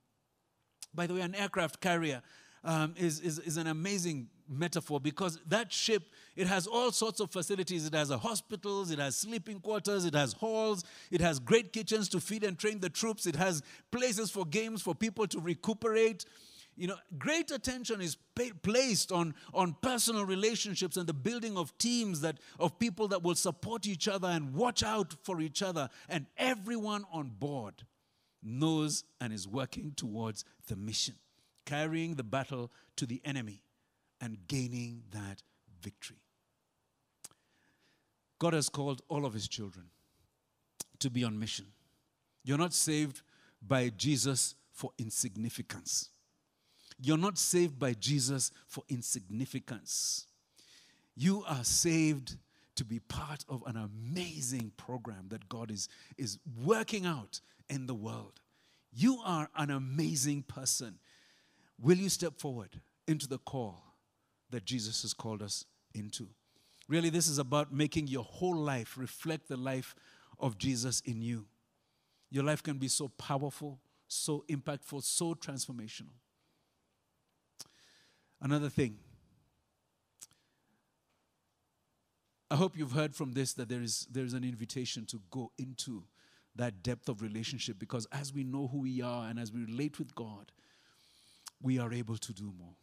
By 0.92 1.06
the 1.06 1.14
way, 1.14 1.20
an 1.22 1.34
aircraft 1.34 1.80
carrier 1.80 2.22
um, 2.64 2.94
is, 2.96 3.20
is, 3.20 3.38
is 3.40 3.56
an 3.56 3.66
amazing 3.66 4.28
metaphor 4.48 5.00
because 5.00 5.38
that 5.46 5.72
ship 5.72 6.02
it 6.36 6.46
has 6.46 6.66
all 6.66 6.90
sorts 6.92 7.20
of 7.20 7.30
facilities. 7.30 7.86
It 7.86 7.94
has 7.94 8.10
hospitals 8.10 8.90
it 8.90 8.98
has 8.98 9.16
sleeping 9.16 9.60
quarters 9.60 10.04
it 10.04 10.14
has 10.14 10.32
halls 10.34 10.84
it 11.10 11.20
has 11.20 11.38
great 11.38 11.72
kitchens 11.72 12.08
to 12.10 12.20
feed 12.20 12.44
and 12.44 12.58
train 12.58 12.80
the 12.80 12.90
troops 12.90 13.26
it 13.26 13.36
has 13.36 13.62
places 13.90 14.30
for 14.30 14.44
games 14.44 14.82
for 14.82 14.94
people 14.94 15.26
to 15.28 15.40
recuperate. 15.40 16.24
You 16.76 16.88
know 16.88 16.96
great 17.18 17.50
attention 17.50 18.00
is 18.00 18.16
placed 18.62 19.12
on 19.12 19.34
on 19.52 19.76
personal 19.80 20.26
relationships 20.26 20.96
and 20.96 21.06
the 21.06 21.14
building 21.14 21.56
of 21.56 21.76
teams 21.78 22.20
that 22.22 22.38
of 22.58 22.78
people 22.78 23.08
that 23.08 23.22
will 23.22 23.36
support 23.36 23.86
each 23.86 24.08
other 24.08 24.28
and 24.28 24.54
watch 24.54 24.82
out 24.82 25.14
for 25.22 25.40
each 25.40 25.62
other 25.62 25.88
and 26.08 26.26
everyone 26.36 27.04
on 27.12 27.30
board 27.38 27.84
knows 28.42 29.04
and 29.20 29.32
is 29.32 29.48
working 29.48 29.92
towards 29.96 30.44
the 30.66 30.76
mission 30.76 31.14
carrying 31.64 32.14
the 32.14 32.22
battle 32.22 32.70
to 32.96 33.06
the 33.06 33.20
enemy 33.24 33.62
and 34.20 34.38
gaining 34.48 35.02
that 35.12 35.42
victory. 35.82 36.22
God 38.38 38.52
has 38.52 38.68
called 38.68 39.02
all 39.08 39.24
of 39.24 39.32
his 39.32 39.48
children 39.48 39.86
to 40.98 41.10
be 41.10 41.24
on 41.24 41.38
mission. 41.38 41.66
You're 42.42 42.58
not 42.58 42.72
saved 42.72 43.22
by 43.66 43.90
Jesus 43.96 44.54
for 44.72 44.90
insignificance. 44.98 46.10
You're 47.00 47.18
not 47.18 47.38
saved 47.38 47.78
by 47.78 47.94
Jesus 47.94 48.52
for 48.66 48.84
insignificance. 48.88 50.26
You 51.16 51.44
are 51.48 51.64
saved 51.64 52.36
to 52.76 52.84
be 52.84 52.98
part 52.98 53.44
of 53.48 53.62
an 53.66 53.76
amazing 53.76 54.72
program 54.76 55.26
that 55.28 55.48
God 55.48 55.70
is, 55.70 55.88
is 56.18 56.38
working 56.64 57.06
out 57.06 57.40
in 57.68 57.86
the 57.86 57.94
world. 57.94 58.40
You 58.92 59.20
are 59.24 59.48
an 59.56 59.70
amazing 59.70 60.42
person. 60.42 60.98
Will 61.80 61.98
you 61.98 62.08
step 62.08 62.38
forward 62.38 62.80
into 63.06 63.26
the 63.26 63.38
call 63.38 63.82
that 64.50 64.64
Jesus 64.64 65.02
has 65.02 65.12
called 65.12 65.42
us 65.42 65.64
into? 65.94 66.28
Really, 66.88 67.10
this 67.10 67.28
is 67.28 67.38
about 67.38 67.72
making 67.72 68.08
your 68.08 68.24
whole 68.24 68.56
life 68.56 68.96
reflect 68.98 69.48
the 69.48 69.56
life 69.56 69.94
of 70.38 70.58
Jesus 70.58 71.00
in 71.04 71.22
you. 71.22 71.46
Your 72.30 72.44
life 72.44 72.62
can 72.62 72.78
be 72.78 72.88
so 72.88 73.08
powerful, 73.08 73.80
so 74.08 74.44
impactful, 74.48 75.02
so 75.02 75.34
transformational. 75.34 76.12
Another 78.40 78.68
thing, 78.68 78.98
I 82.50 82.56
hope 82.56 82.76
you've 82.76 82.92
heard 82.92 83.14
from 83.14 83.32
this 83.32 83.54
that 83.54 83.68
there 83.68 83.80
is, 83.82 84.06
there 84.10 84.24
is 84.24 84.34
an 84.34 84.44
invitation 84.44 85.06
to 85.06 85.20
go 85.30 85.50
into 85.58 86.04
that 86.56 86.82
depth 86.82 87.08
of 87.08 87.22
relationship 87.22 87.78
because 87.78 88.06
as 88.12 88.32
we 88.32 88.44
know 88.44 88.68
who 88.68 88.80
we 88.80 89.00
are 89.02 89.28
and 89.28 89.38
as 89.38 89.50
we 89.50 89.64
relate 89.64 89.98
with 89.98 90.14
God, 90.14 90.52
we 91.64 91.78
are 91.78 91.92
able 91.92 92.18
to 92.18 92.32
do 92.32 92.52
more. 92.58 92.76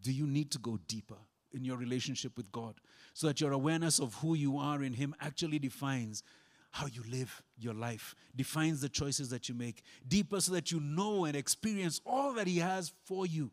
Do 0.00 0.12
you 0.12 0.26
need 0.26 0.50
to 0.52 0.58
go 0.58 0.78
deeper 0.86 1.18
in 1.52 1.64
your 1.64 1.76
relationship 1.76 2.36
with 2.36 2.50
God 2.52 2.76
so 3.12 3.26
that 3.26 3.40
your 3.40 3.52
awareness 3.52 3.98
of 3.98 4.14
who 4.14 4.34
you 4.34 4.56
are 4.56 4.82
in 4.84 4.92
Him 4.92 5.14
actually 5.20 5.58
defines 5.58 6.22
how 6.70 6.86
you 6.86 7.02
live 7.10 7.42
your 7.58 7.74
life, 7.74 8.14
defines 8.36 8.80
the 8.80 8.88
choices 8.88 9.28
that 9.30 9.48
you 9.48 9.54
make, 9.56 9.82
deeper 10.06 10.40
so 10.40 10.52
that 10.52 10.70
you 10.70 10.78
know 10.78 11.24
and 11.24 11.34
experience 11.34 12.00
all 12.06 12.32
that 12.34 12.46
He 12.46 12.58
has 12.58 12.92
for 13.04 13.26
you, 13.26 13.50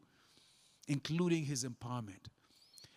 including 0.87 1.43
His 1.43 1.65
empowerment. 1.65 2.27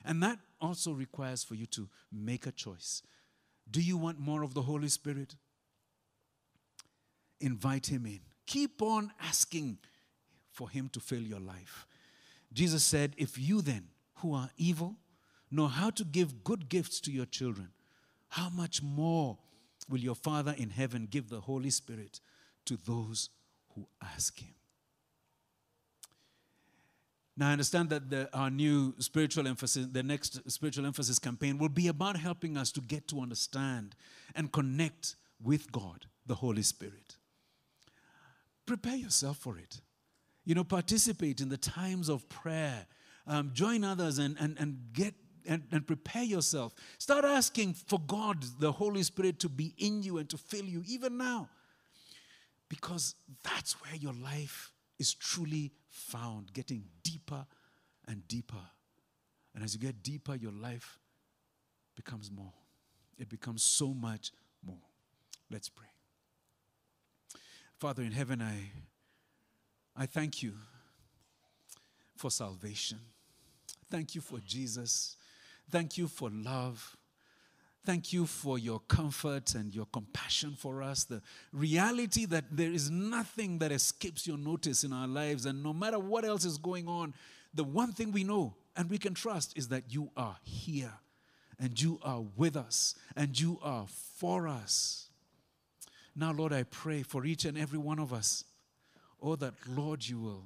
And 0.04 0.22
that 0.22 0.38
also 0.60 0.92
requires 0.92 1.42
for 1.42 1.54
you 1.54 1.64
to 1.66 1.88
make 2.12 2.46
a 2.46 2.52
choice. 2.52 3.02
Do 3.70 3.80
you 3.80 3.96
want 3.96 4.18
more 4.18 4.42
of 4.42 4.52
the 4.52 4.62
Holy 4.62 4.88
Spirit? 4.88 5.34
invite 7.40 7.86
Him 7.86 8.04
in. 8.04 8.20
Keep 8.46 8.82
on 8.82 9.12
asking 9.20 9.78
for 10.60 10.68
Him 10.68 10.90
to 10.90 11.00
fill 11.00 11.22
your 11.22 11.40
life. 11.40 11.86
Jesus 12.52 12.84
said, 12.84 13.14
If 13.16 13.38
you 13.38 13.62
then, 13.62 13.84
who 14.16 14.34
are 14.34 14.50
evil, 14.58 14.96
know 15.50 15.68
how 15.68 15.88
to 15.88 16.04
give 16.04 16.44
good 16.44 16.68
gifts 16.68 17.00
to 17.00 17.10
your 17.10 17.24
children, 17.24 17.70
how 18.28 18.50
much 18.50 18.82
more 18.82 19.38
will 19.88 20.00
your 20.00 20.14
Father 20.14 20.54
in 20.58 20.68
heaven 20.68 21.08
give 21.10 21.30
the 21.30 21.40
Holy 21.40 21.70
Spirit 21.70 22.20
to 22.66 22.76
those 22.76 23.30
who 23.74 23.86
ask 24.02 24.38
Him? 24.38 24.52
Now, 27.38 27.48
I 27.48 27.52
understand 27.52 27.88
that 27.88 28.10
the, 28.10 28.28
our 28.34 28.50
new 28.50 28.94
spiritual 28.98 29.48
emphasis, 29.48 29.86
the 29.90 30.02
next 30.02 30.50
spiritual 30.50 30.84
emphasis 30.84 31.18
campaign, 31.18 31.56
will 31.56 31.70
be 31.70 31.88
about 31.88 32.18
helping 32.18 32.58
us 32.58 32.70
to 32.72 32.82
get 32.82 33.08
to 33.08 33.20
understand 33.20 33.94
and 34.34 34.52
connect 34.52 35.16
with 35.42 35.72
God, 35.72 36.04
the 36.26 36.34
Holy 36.34 36.62
Spirit. 36.62 37.16
Prepare 38.66 38.96
yourself 38.96 39.38
for 39.38 39.56
it. 39.56 39.80
You 40.44 40.54
know, 40.54 40.64
participate 40.64 41.40
in 41.40 41.48
the 41.48 41.56
times 41.56 42.08
of 42.08 42.28
prayer. 42.28 42.86
Um, 43.26 43.50
join 43.52 43.84
others 43.84 44.18
and, 44.18 44.36
and, 44.40 44.58
and 44.58 44.78
get 44.92 45.14
and, 45.46 45.62
and 45.72 45.86
prepare 45.86 46.22
yourself. 46.22 46.74
Start 46.98 47.24
asking 47.24 47.74
for 47.74 47.98
God, 47.98 48.44
the 48.58 48.72
Holy 48.72 49.02
Spirit, 49.02 49.40
to 49.40 49.48
be 49.48 49.74
in 49.78 50.02
you 50.02 50.18
and 50.18 50.28
to 50.30 50.38
fill 50.38 50.64
you 50.64 50.82
even 50.86 51.16
now. 51.16 51.48
Because 52.68 53.14
that's 53.42 53.72
where 53.82 53.96
your 53.96 54.12
life 54.12 54.72
is 54.98 55.14
truly 55.14 55.72
found, 55.88 56.52
getting 56.52 56.84
deeper 57.02 57.46
and 58.06 58.26
deeper. 58.28 58.62
And 59.54 59.64
as 59.64 59.74
you 59.74 59.80
get 59.80 60.02
deeper, 60.02 60.36
your 60.36 60.52
life 60.52 60.98
becomes 61.96 62.30
more. 62.30 62.52
It 63.18 63.28
becomes 63.28 63.62
so 63.62 63.92
much 63.92 64.30
more. 64.64 64.82
Let's 65.50 65.68
pray. 65.68 65.88
Father 67.78 68.02
in 68.02 68.12
heaven, 68.12 68.40
I, 68.40 68.70
I 69.96 70.06
thank 70.06 70.42
you 70.42 70.54
for 72.16 72.30
salvation. 72.30 72.98
Thank 73.90 74.14
you 74.14 74.20
for 74.20 74.38
Jesus. 74.40 75.16
Thank 75.70 75.98
you 75.98 76.06
for 76.08 76.30
love. 76.30 76.96
Thank 77.84 78.12
you 78.12 78.26
for 78.26 78.58
your 78.58 78.80
comfort 78.80 79.54
and 79.54 79.74
your 79.74 79.86
compassion 79.86 80.54
for 80.56 80.82
us. 80.82 81.04
The 81.04 81.22
reality 81.52 82.26
that 82.26 82.44
there 82.50 82.70
is 82.70 82.90
nothing 82.90 83.58
that 83.58 83.72
escapes 83.72 84.26
your 84.26 84.36
notice 84.36 84.84
in 84.84 84.92
our 84.92 85.08
lives, 85.08 85.46
and 85.46 85.62
no 85.62 85.72
matter 85.72 85.98
what 85.98 86.24
else 86.24 86.44
is 86.44 86.58
going 86.58 86.88
on, 86.88 87.14
the 87.54 87.64
one 87.64 87.92
thing 87.92 88.12
we 88.12 88.22
know 88.22 88.54
and 88.76 88.90
we 88.90 88.98
can 88.98 89.14
trust 89.14 89.56
is 89.56 89.68
that 89.68 89.84
you 89.88 90.10
are 90.16 90.36
here 90.42 90.92
and 91.58 91.80
you 91.80 91.98
are 92.02 92.22
with 92.36 92.56
us 92.56 92.94
and 93.16 93.38
you 93.40 93.58
are 93.62 93.86
for 93.88 94.46
us. 94.46 95.08
Now, 96.14 96.32
Lord, 96.32 96.52
I 96.52 96.64
pray 96.64 97.02
for 97.02 97.24
each 97.24 97.44
and 97.44 97.56
every 97.56 97.78
one 97.78 97.98
of 97.98 98.12
us. 98.12 98.44
Oh, 99.22 99.36
that 99.36 99.54
Lord, 99.68 100.06
you 100.06 100.18
will, 100.18 100.44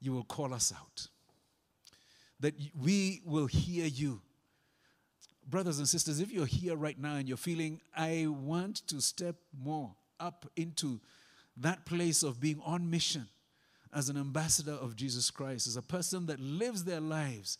you 0.00 0.12
will 0.12 0.24
call 0.24 0.54
us 0.54 0.72
out. 0.76 1.08
That 2.40 2.54
we 2.80 3.22
will 3.24 3.46
hear 3.46 3.86
you 3.86 4.20
brothers 5.46 5.78
and 5.78 5.88
sisters, 5.88 6.20
if 6.20 6.32
you're 6.32 6.46
here 6.46 6.76
right 6.76 6.98
now 6.98 7.16
and 7.16 7.28
you're 7.28 7.36
feeling, 7.36 7.80
I 7.96 8.26
want 8.28 8.86
to 8.88 9.00
step 9.00 9.36
more 9.56 9.94
up 10.20 10.46
into 10.56 11.00
that 11.58 11.84
place 11.84 12.22
of 12.22 12.40
being 12.40 12.60
on 12.64 12.88
mission 12.88 13.28
as 13.92 14.08
an 14.08 14.16
ambassador 14.16 14.72
of 14.72 14.96
Jesus 14.96 15.30
Christ, 15.30 15.66
as 15.66 15.76
a 15.76 15.82
person 15.82 16.26
that 16.26 16.40
lives 16.40 16.84
their 16.84 17.00
lives 17.00 17.58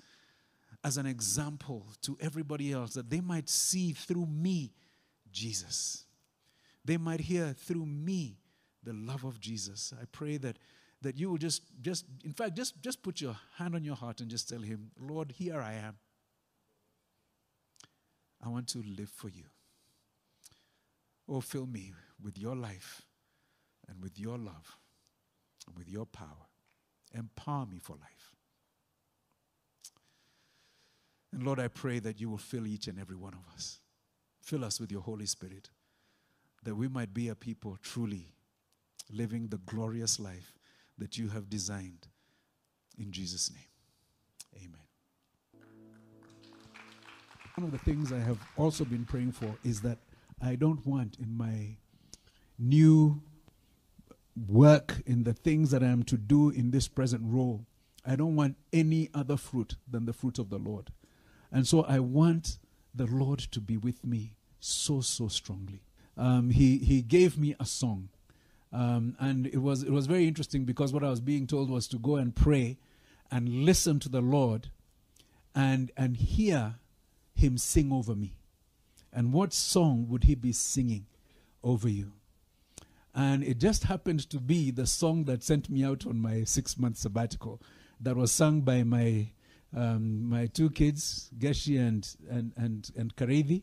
as 0.84 0.96
an 0.96 1.06
example 1.06 1.86
to 2.02 2.16
everybody 2.20 2.72
else, 2.72 2.94
that 2.94 3.10
they 3.10 3.20
might 3.20 3.48
see 3.48 3.92
through 3.92 4.26
me 4.26 4.72
Jesus. 5.30 6.04
They 6.84 6.96
might 6.96 7.20
hear 7.20 7.52
through 7.52 7.86
me 7.86 8.38
the 8.82 8.92
love 8.92 9.24
of 9.24 9.40
Jesus. 9.40 9.92
I 10.00 10.04
pray 10.10 10.36
that 10.38 10.58
that 11.02 11.16
you 11.18 11.30
will 11.30 11.38
just 11.38 11.62
just 11.80 12.04
in 12.24 12.32
fact 12.32 12.56
just 12.56 12.80
just 12.80 13.02
put 13.02 13.20
your 13.20 13.36
hand 13.56 13.74
on 13.74 13.84
your 13.84 13.96
heart 13.96 14.20
and 14.20 14.30
just 14.30 14.48
tell 14.48 14.60
him, 14.60 14.90
Lord, 15.00 15.32
here 15.32 15.60
I 15.60 15.74
am. 15.74 15.98
I 18.44 18.48
want 18.48 18.68
to 18.68 18.82
live 18.82 19.10
for 19.10 19.28
you. 19.28 19.44
Oh, 21.28 21.40
fill 21.40 21.66
me 21.66 21.92
with 22.22 22.36
your 22.38 22.56
life 22.56 23.02
and 23.88 24.02
with 24.02 24.18
your 24.18 24.36
love 24.36 24.76
and 25.66 25.76
with 25.76 25.88
your 25.88 26.06
power. 26.06 26.48
Empower 27.14 27.66
me 27.66 27.78
for 27.78 27.92
life. 27.96 28.34
And 31.32 31.44
Lord, 31.44 31.60
I 31.60 31.68
pray 31.68 31.98
that 32.00 32.20
you 32.20 32.28
will 32.28 32.38
fill 32.38 32.66
each 32.66 32.88
and 32.88 32.98
every 32.98 33.16
one 33.16 33.34
of 33.34 33.54
us. 33.54 33.80
Fill 34.40 34.64
us 34.64 34.80
with 34.80 34.90
your 34.90 35.00
Holy 35.00 35.26
Spirit, 35.26 35.70
that 36.64 36.74
we 36.74 36.88
might 36.88 37.14
be 37.14 37.28
a 37.28 37.34
people 37.34 37.78
truly 37.80 38.32
living 39.10 39.48
the 39.48 39.58
glorious 39.58 40.18
life 40.20 40.52
that 40.98 41.18
you 41.18 41.28
have 41.28 41.48
designed. 41.48 42.08
In 42.98 43.10
Jesus' 43.10 43.50
name, 43.50 44.64
amen. 44.64 45.64
One 47.56 47.66
of 47.66 47.72
the 47.72 47.78
things 47.78 48.12
I 48.12 48.18
have 48.18 48.38
also 48.56 48.84
been 48.84 49.04
praying 49.04 49.32
for 49.32 49.56
is 49.64 49.82
that 49.82 49.98
I 50.40 50.54
don't 50.54 50.84
want 50.86 51.16
in 51.18 51.36
my 51.36 51.76
new 52.58 53.22
work, 54.48 55.02
in 55.06 55.24
the 55.24 55.34
things 55.34 55.70
that 55.70 55.82
I 55.82 55.86
am 55.86 56.02
to 56.04 56.16
do 56.16 56.50
in 56.50 56.70
this 56.70 56.88
present 56.88 57.22
role, 57.24 57.66
I 58.04 58.16
don't 58.16 58.36
want 58.36 58.56
any 58.72 59.10
other 59.14 59.36
fruit 59.36 59.76
than 59.88 60.06
the 60.06 60.12
fruit 60.12 60.38
of 60.38 60.50
the 60.50 60.58
Lord. 60.58 60.90
And 61.50 61.66
so 61.66 61.82
I 61.82 62.00
want 62.00 62.58
the 62.94 63.06
Lord 63.06 63.38
to 63.38 63.60
be 63.60 63.76
with 63.76 64.04
me 64.04 64.36
so, 64.58 65.00
so 65.00 65.28
strongly. 65.28 65.82
Um, 66.16 66.50
he, 66.50 66.78
he 66.78 67.02
gave 67.02 67.38
me 67.38 67.54
a 67.60 67.66
song. 67.66 68.08
Um, 68.72 69.16
and 69.20 69.46
it 69.46 69.58
was, 69.58 69.82
it 69.82 69.90
was 69.90 70.06
very 70.06 70.26
interesting 70.26 70.64
because 70.64 70.92
what 70.92 71.04
I 71.04 71.10
was 71.10 71.20
being 71.20 71.46
told 71.46 71.68
was 71.70 71.86
to 71.88 71.98
go 71.98 72.16
and 72.16 72.34
pray 72.34 72.78
and 73.30 73.64
listen 73.64 74.00
to 74.00 74.08
the 74.08 74.22
Lord 74.22 74.70
and, 75.54 75.90
and 75.96 76.16
hear 76.16 76.76
him 77.34 77.58
sing 77.58 77.92
over 77.92 78.14
me. 78.14 78.36
And 79.12 79.32
what 79.32 79.52
song 79.52 80.06
would 80.08 80.24
he 80.24 80.34
be 80.34 80.52
singing 80.52 81.06
over 81.62 81.88
you? 81.88 82.12
And 83.14 83.44
it 83.44 83.58
just 83.58 83.84
happened 83.84 84.28
to 84.30 84.38
be 84.38 84.70
the 84.70 84.86
song 84.86 85.24
that 85.24 85.42
sent 85.42 85.68
me 85.68 85.84
out 85.84 86.06
on 86.06 86.18
my 86.18 86.44
six 86.44 86.78
month 86.78 86.96
sabbatical 86.96 87.60
that 88.00 88.16
was 88.16 88.32
sung 88.32 88.62
by 88.62 88.82
my 88.82 89.28
um, 89.74 90.28
my 90.28 90.46
two 90.46 90.70
kids, 90.70 91.30
Geshi 91.38 91.78
and 91.78 92.08
and 92.30 92.52
and, 92.56 92.90
and 92.96 93.14
Karevi. 93.16 93.62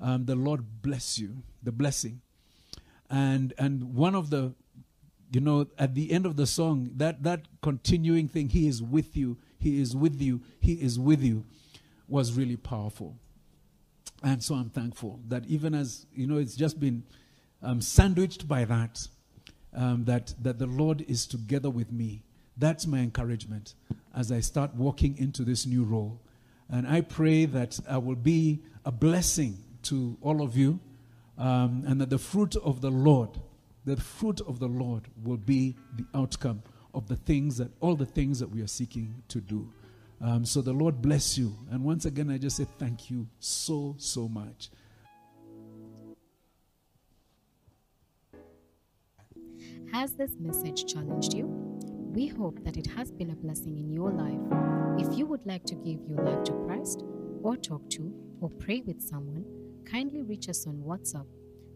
Um, 0.00 0.26
the 0.26 0.36
Lord 0.36 0.82
bless 0.82 1.18
you, 1.18 1.42
the 1.62 1.72
blessing. 1.72 2.20
And 3.10 3.54
and 3.58 3.94
one 3.94 4.14
of 4.14 4.30
the 4.30 4.54
you 5.32 5.40
know, 5.40 5.66
at 5.76 5.94
the 5.94 6.12
end 6.12 6.24
of 6.24 6.36
the 6.36 6.46
song, 6.46 6.90
that 6.96 7.22
that 7.24 7.46
continuing 7.62 8.28
thing, 8.28 8.48
He 8.48 8.68
is 8.68 8.82
with 8.82 9.16
you, 9.16 9.38
He 9.58 9.80
is 9.80 9.96
with 9.96 10.20
you, 10.20 10.40
He 10.60 10.74
is 10.74 10.98
with 10.98 11.22
you 11.22 11.44
was 12.08 12.32
really 12.32 12.56
powerful. 12.56 13.16
And 14.22 14.42
so 14.42 14.54
I'm 14.54 14.70
thankful 14.70 15.20
that 15.28 15.44
even 15.46 15.74
as, 15.74 16.06
you 16.14 16.26
know, 16.26 16.38
it's 16.38 16.56
just 16.56 16.80
been 16.80 17.04
um, 17.62 17.80
sandwiched 17.80 18.48
by 18.48 18.64
that, 18.64 19.06
um, 19.74 20.04
that, 20.04 20.34
that 20.42 20.58
the 20.58 20.66
Lord 20.66 21.04
is 21.08 21.26
together 21.26 21.70
with 21.70 21.92
me. 21.92 22.22
That's 22.56 22.86
my 22.86 22.98
encouragement 22.98 23.74
as 24.14 24.32
I 24.32 24.40
start 24.40 24.74
walking 24.74 25.18
into 25.18 25.42
this 25.42 25.66
new 25.66 25.84
role. 25.84 26.20
And 26.70 26.88
I 26.88 27.02
pray 27.02 27.44
that 27.46 27.78
I 27.88 27.98
will 27.98 28.16
be 28.16 28.62
a 28.84 28.90
blessing 28.90 29.58
to 29.82 30.16
all 30.22 30.42
of 30.42 30.56
you 30.56 30.80
um, 31.38 31.84
and 31.86 32.00
that 32.00 32.10
the 32.10 32.18
fruit 32.18 32.56
of 32.56 32.80
the 32.80 32.90
Lord, 32.90 33.30
the 33.84 33.96
fruit 33.96 34.40
of 34.42 34.58
the 34.58 34.68
Lord 34.68 35.08
will 35.22 35.36
be 35.36 35.76
the 35.96 36.04
outcome 36.14 36.62
of 36.94 37.08
the 37.08 37.16
things 37.16 37.58
that, 37.58 37.70
all 37.80 37.94
the 37.94 38.06
things 38.06 38.38
that 38.40 38.50
we 38.50 38.62
are 38.62 38.66
seeking 38.66 39.22
to 39.28 39.40
do. 39.40 39.70
Um, 40.20 40.46
so 40.46 40.62
the 40.62 40.72
Lord 40.72 41.02
bless 41.02 41.36
you. 41.36 41.54
And 41.70 41.84
once 41.84 42.06
again, 42.06 42.30
I 42.30 42.38
just 42.38 42.56
say 42.56 42.66
thank 42.78 43.10
you 43.10 43.28
so, 43.38 43.94
so 43.98 44.28
much. 44.28 44.70
Has 49.92 50.12
this 50.14 50.32
message 50.38 50.92
challenged 50.92 51.34
you? 51.34 51.46
We 52.14 52.26
hope 52.28 52.64
that 52.64 52.76
it 52.76 52.86
has 52.88 53.10
been 53.10 53.30
a 53.30 53.36
blessing 53.36 53.78
in 53.78 53.92
your 53.92 54.10
life. 54.10 54.40
If 54.98 55.18
you 55.18 55.26
would 55.26 55.44
like 55.46 55.64
to 55.64 55.74
give 55.74 56.00
your 56.08 56.22
life 56.24 56.44
to 56.44 56.52
Christ, 56.64 57.04
or 57.42 57.56
talk 57.56 57.88
to, 57.90 58.12
or 58.40 58.50
pray 58.50 58.80
with 58.80 59.02
someone, 59.02 59.44
kindly 59.90 60.22
reach 60.22 60.48
us 60.48 60.66
on 60.66 60.76
WhatsApp 60.76 61.26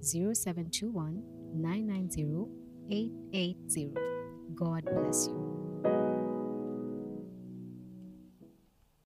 0721 0.02 1.22
990 1.54 2.46
880. 2.90 3.94
God 4.54 4.84
bless 4.84 5.28
you. 5.28 5.39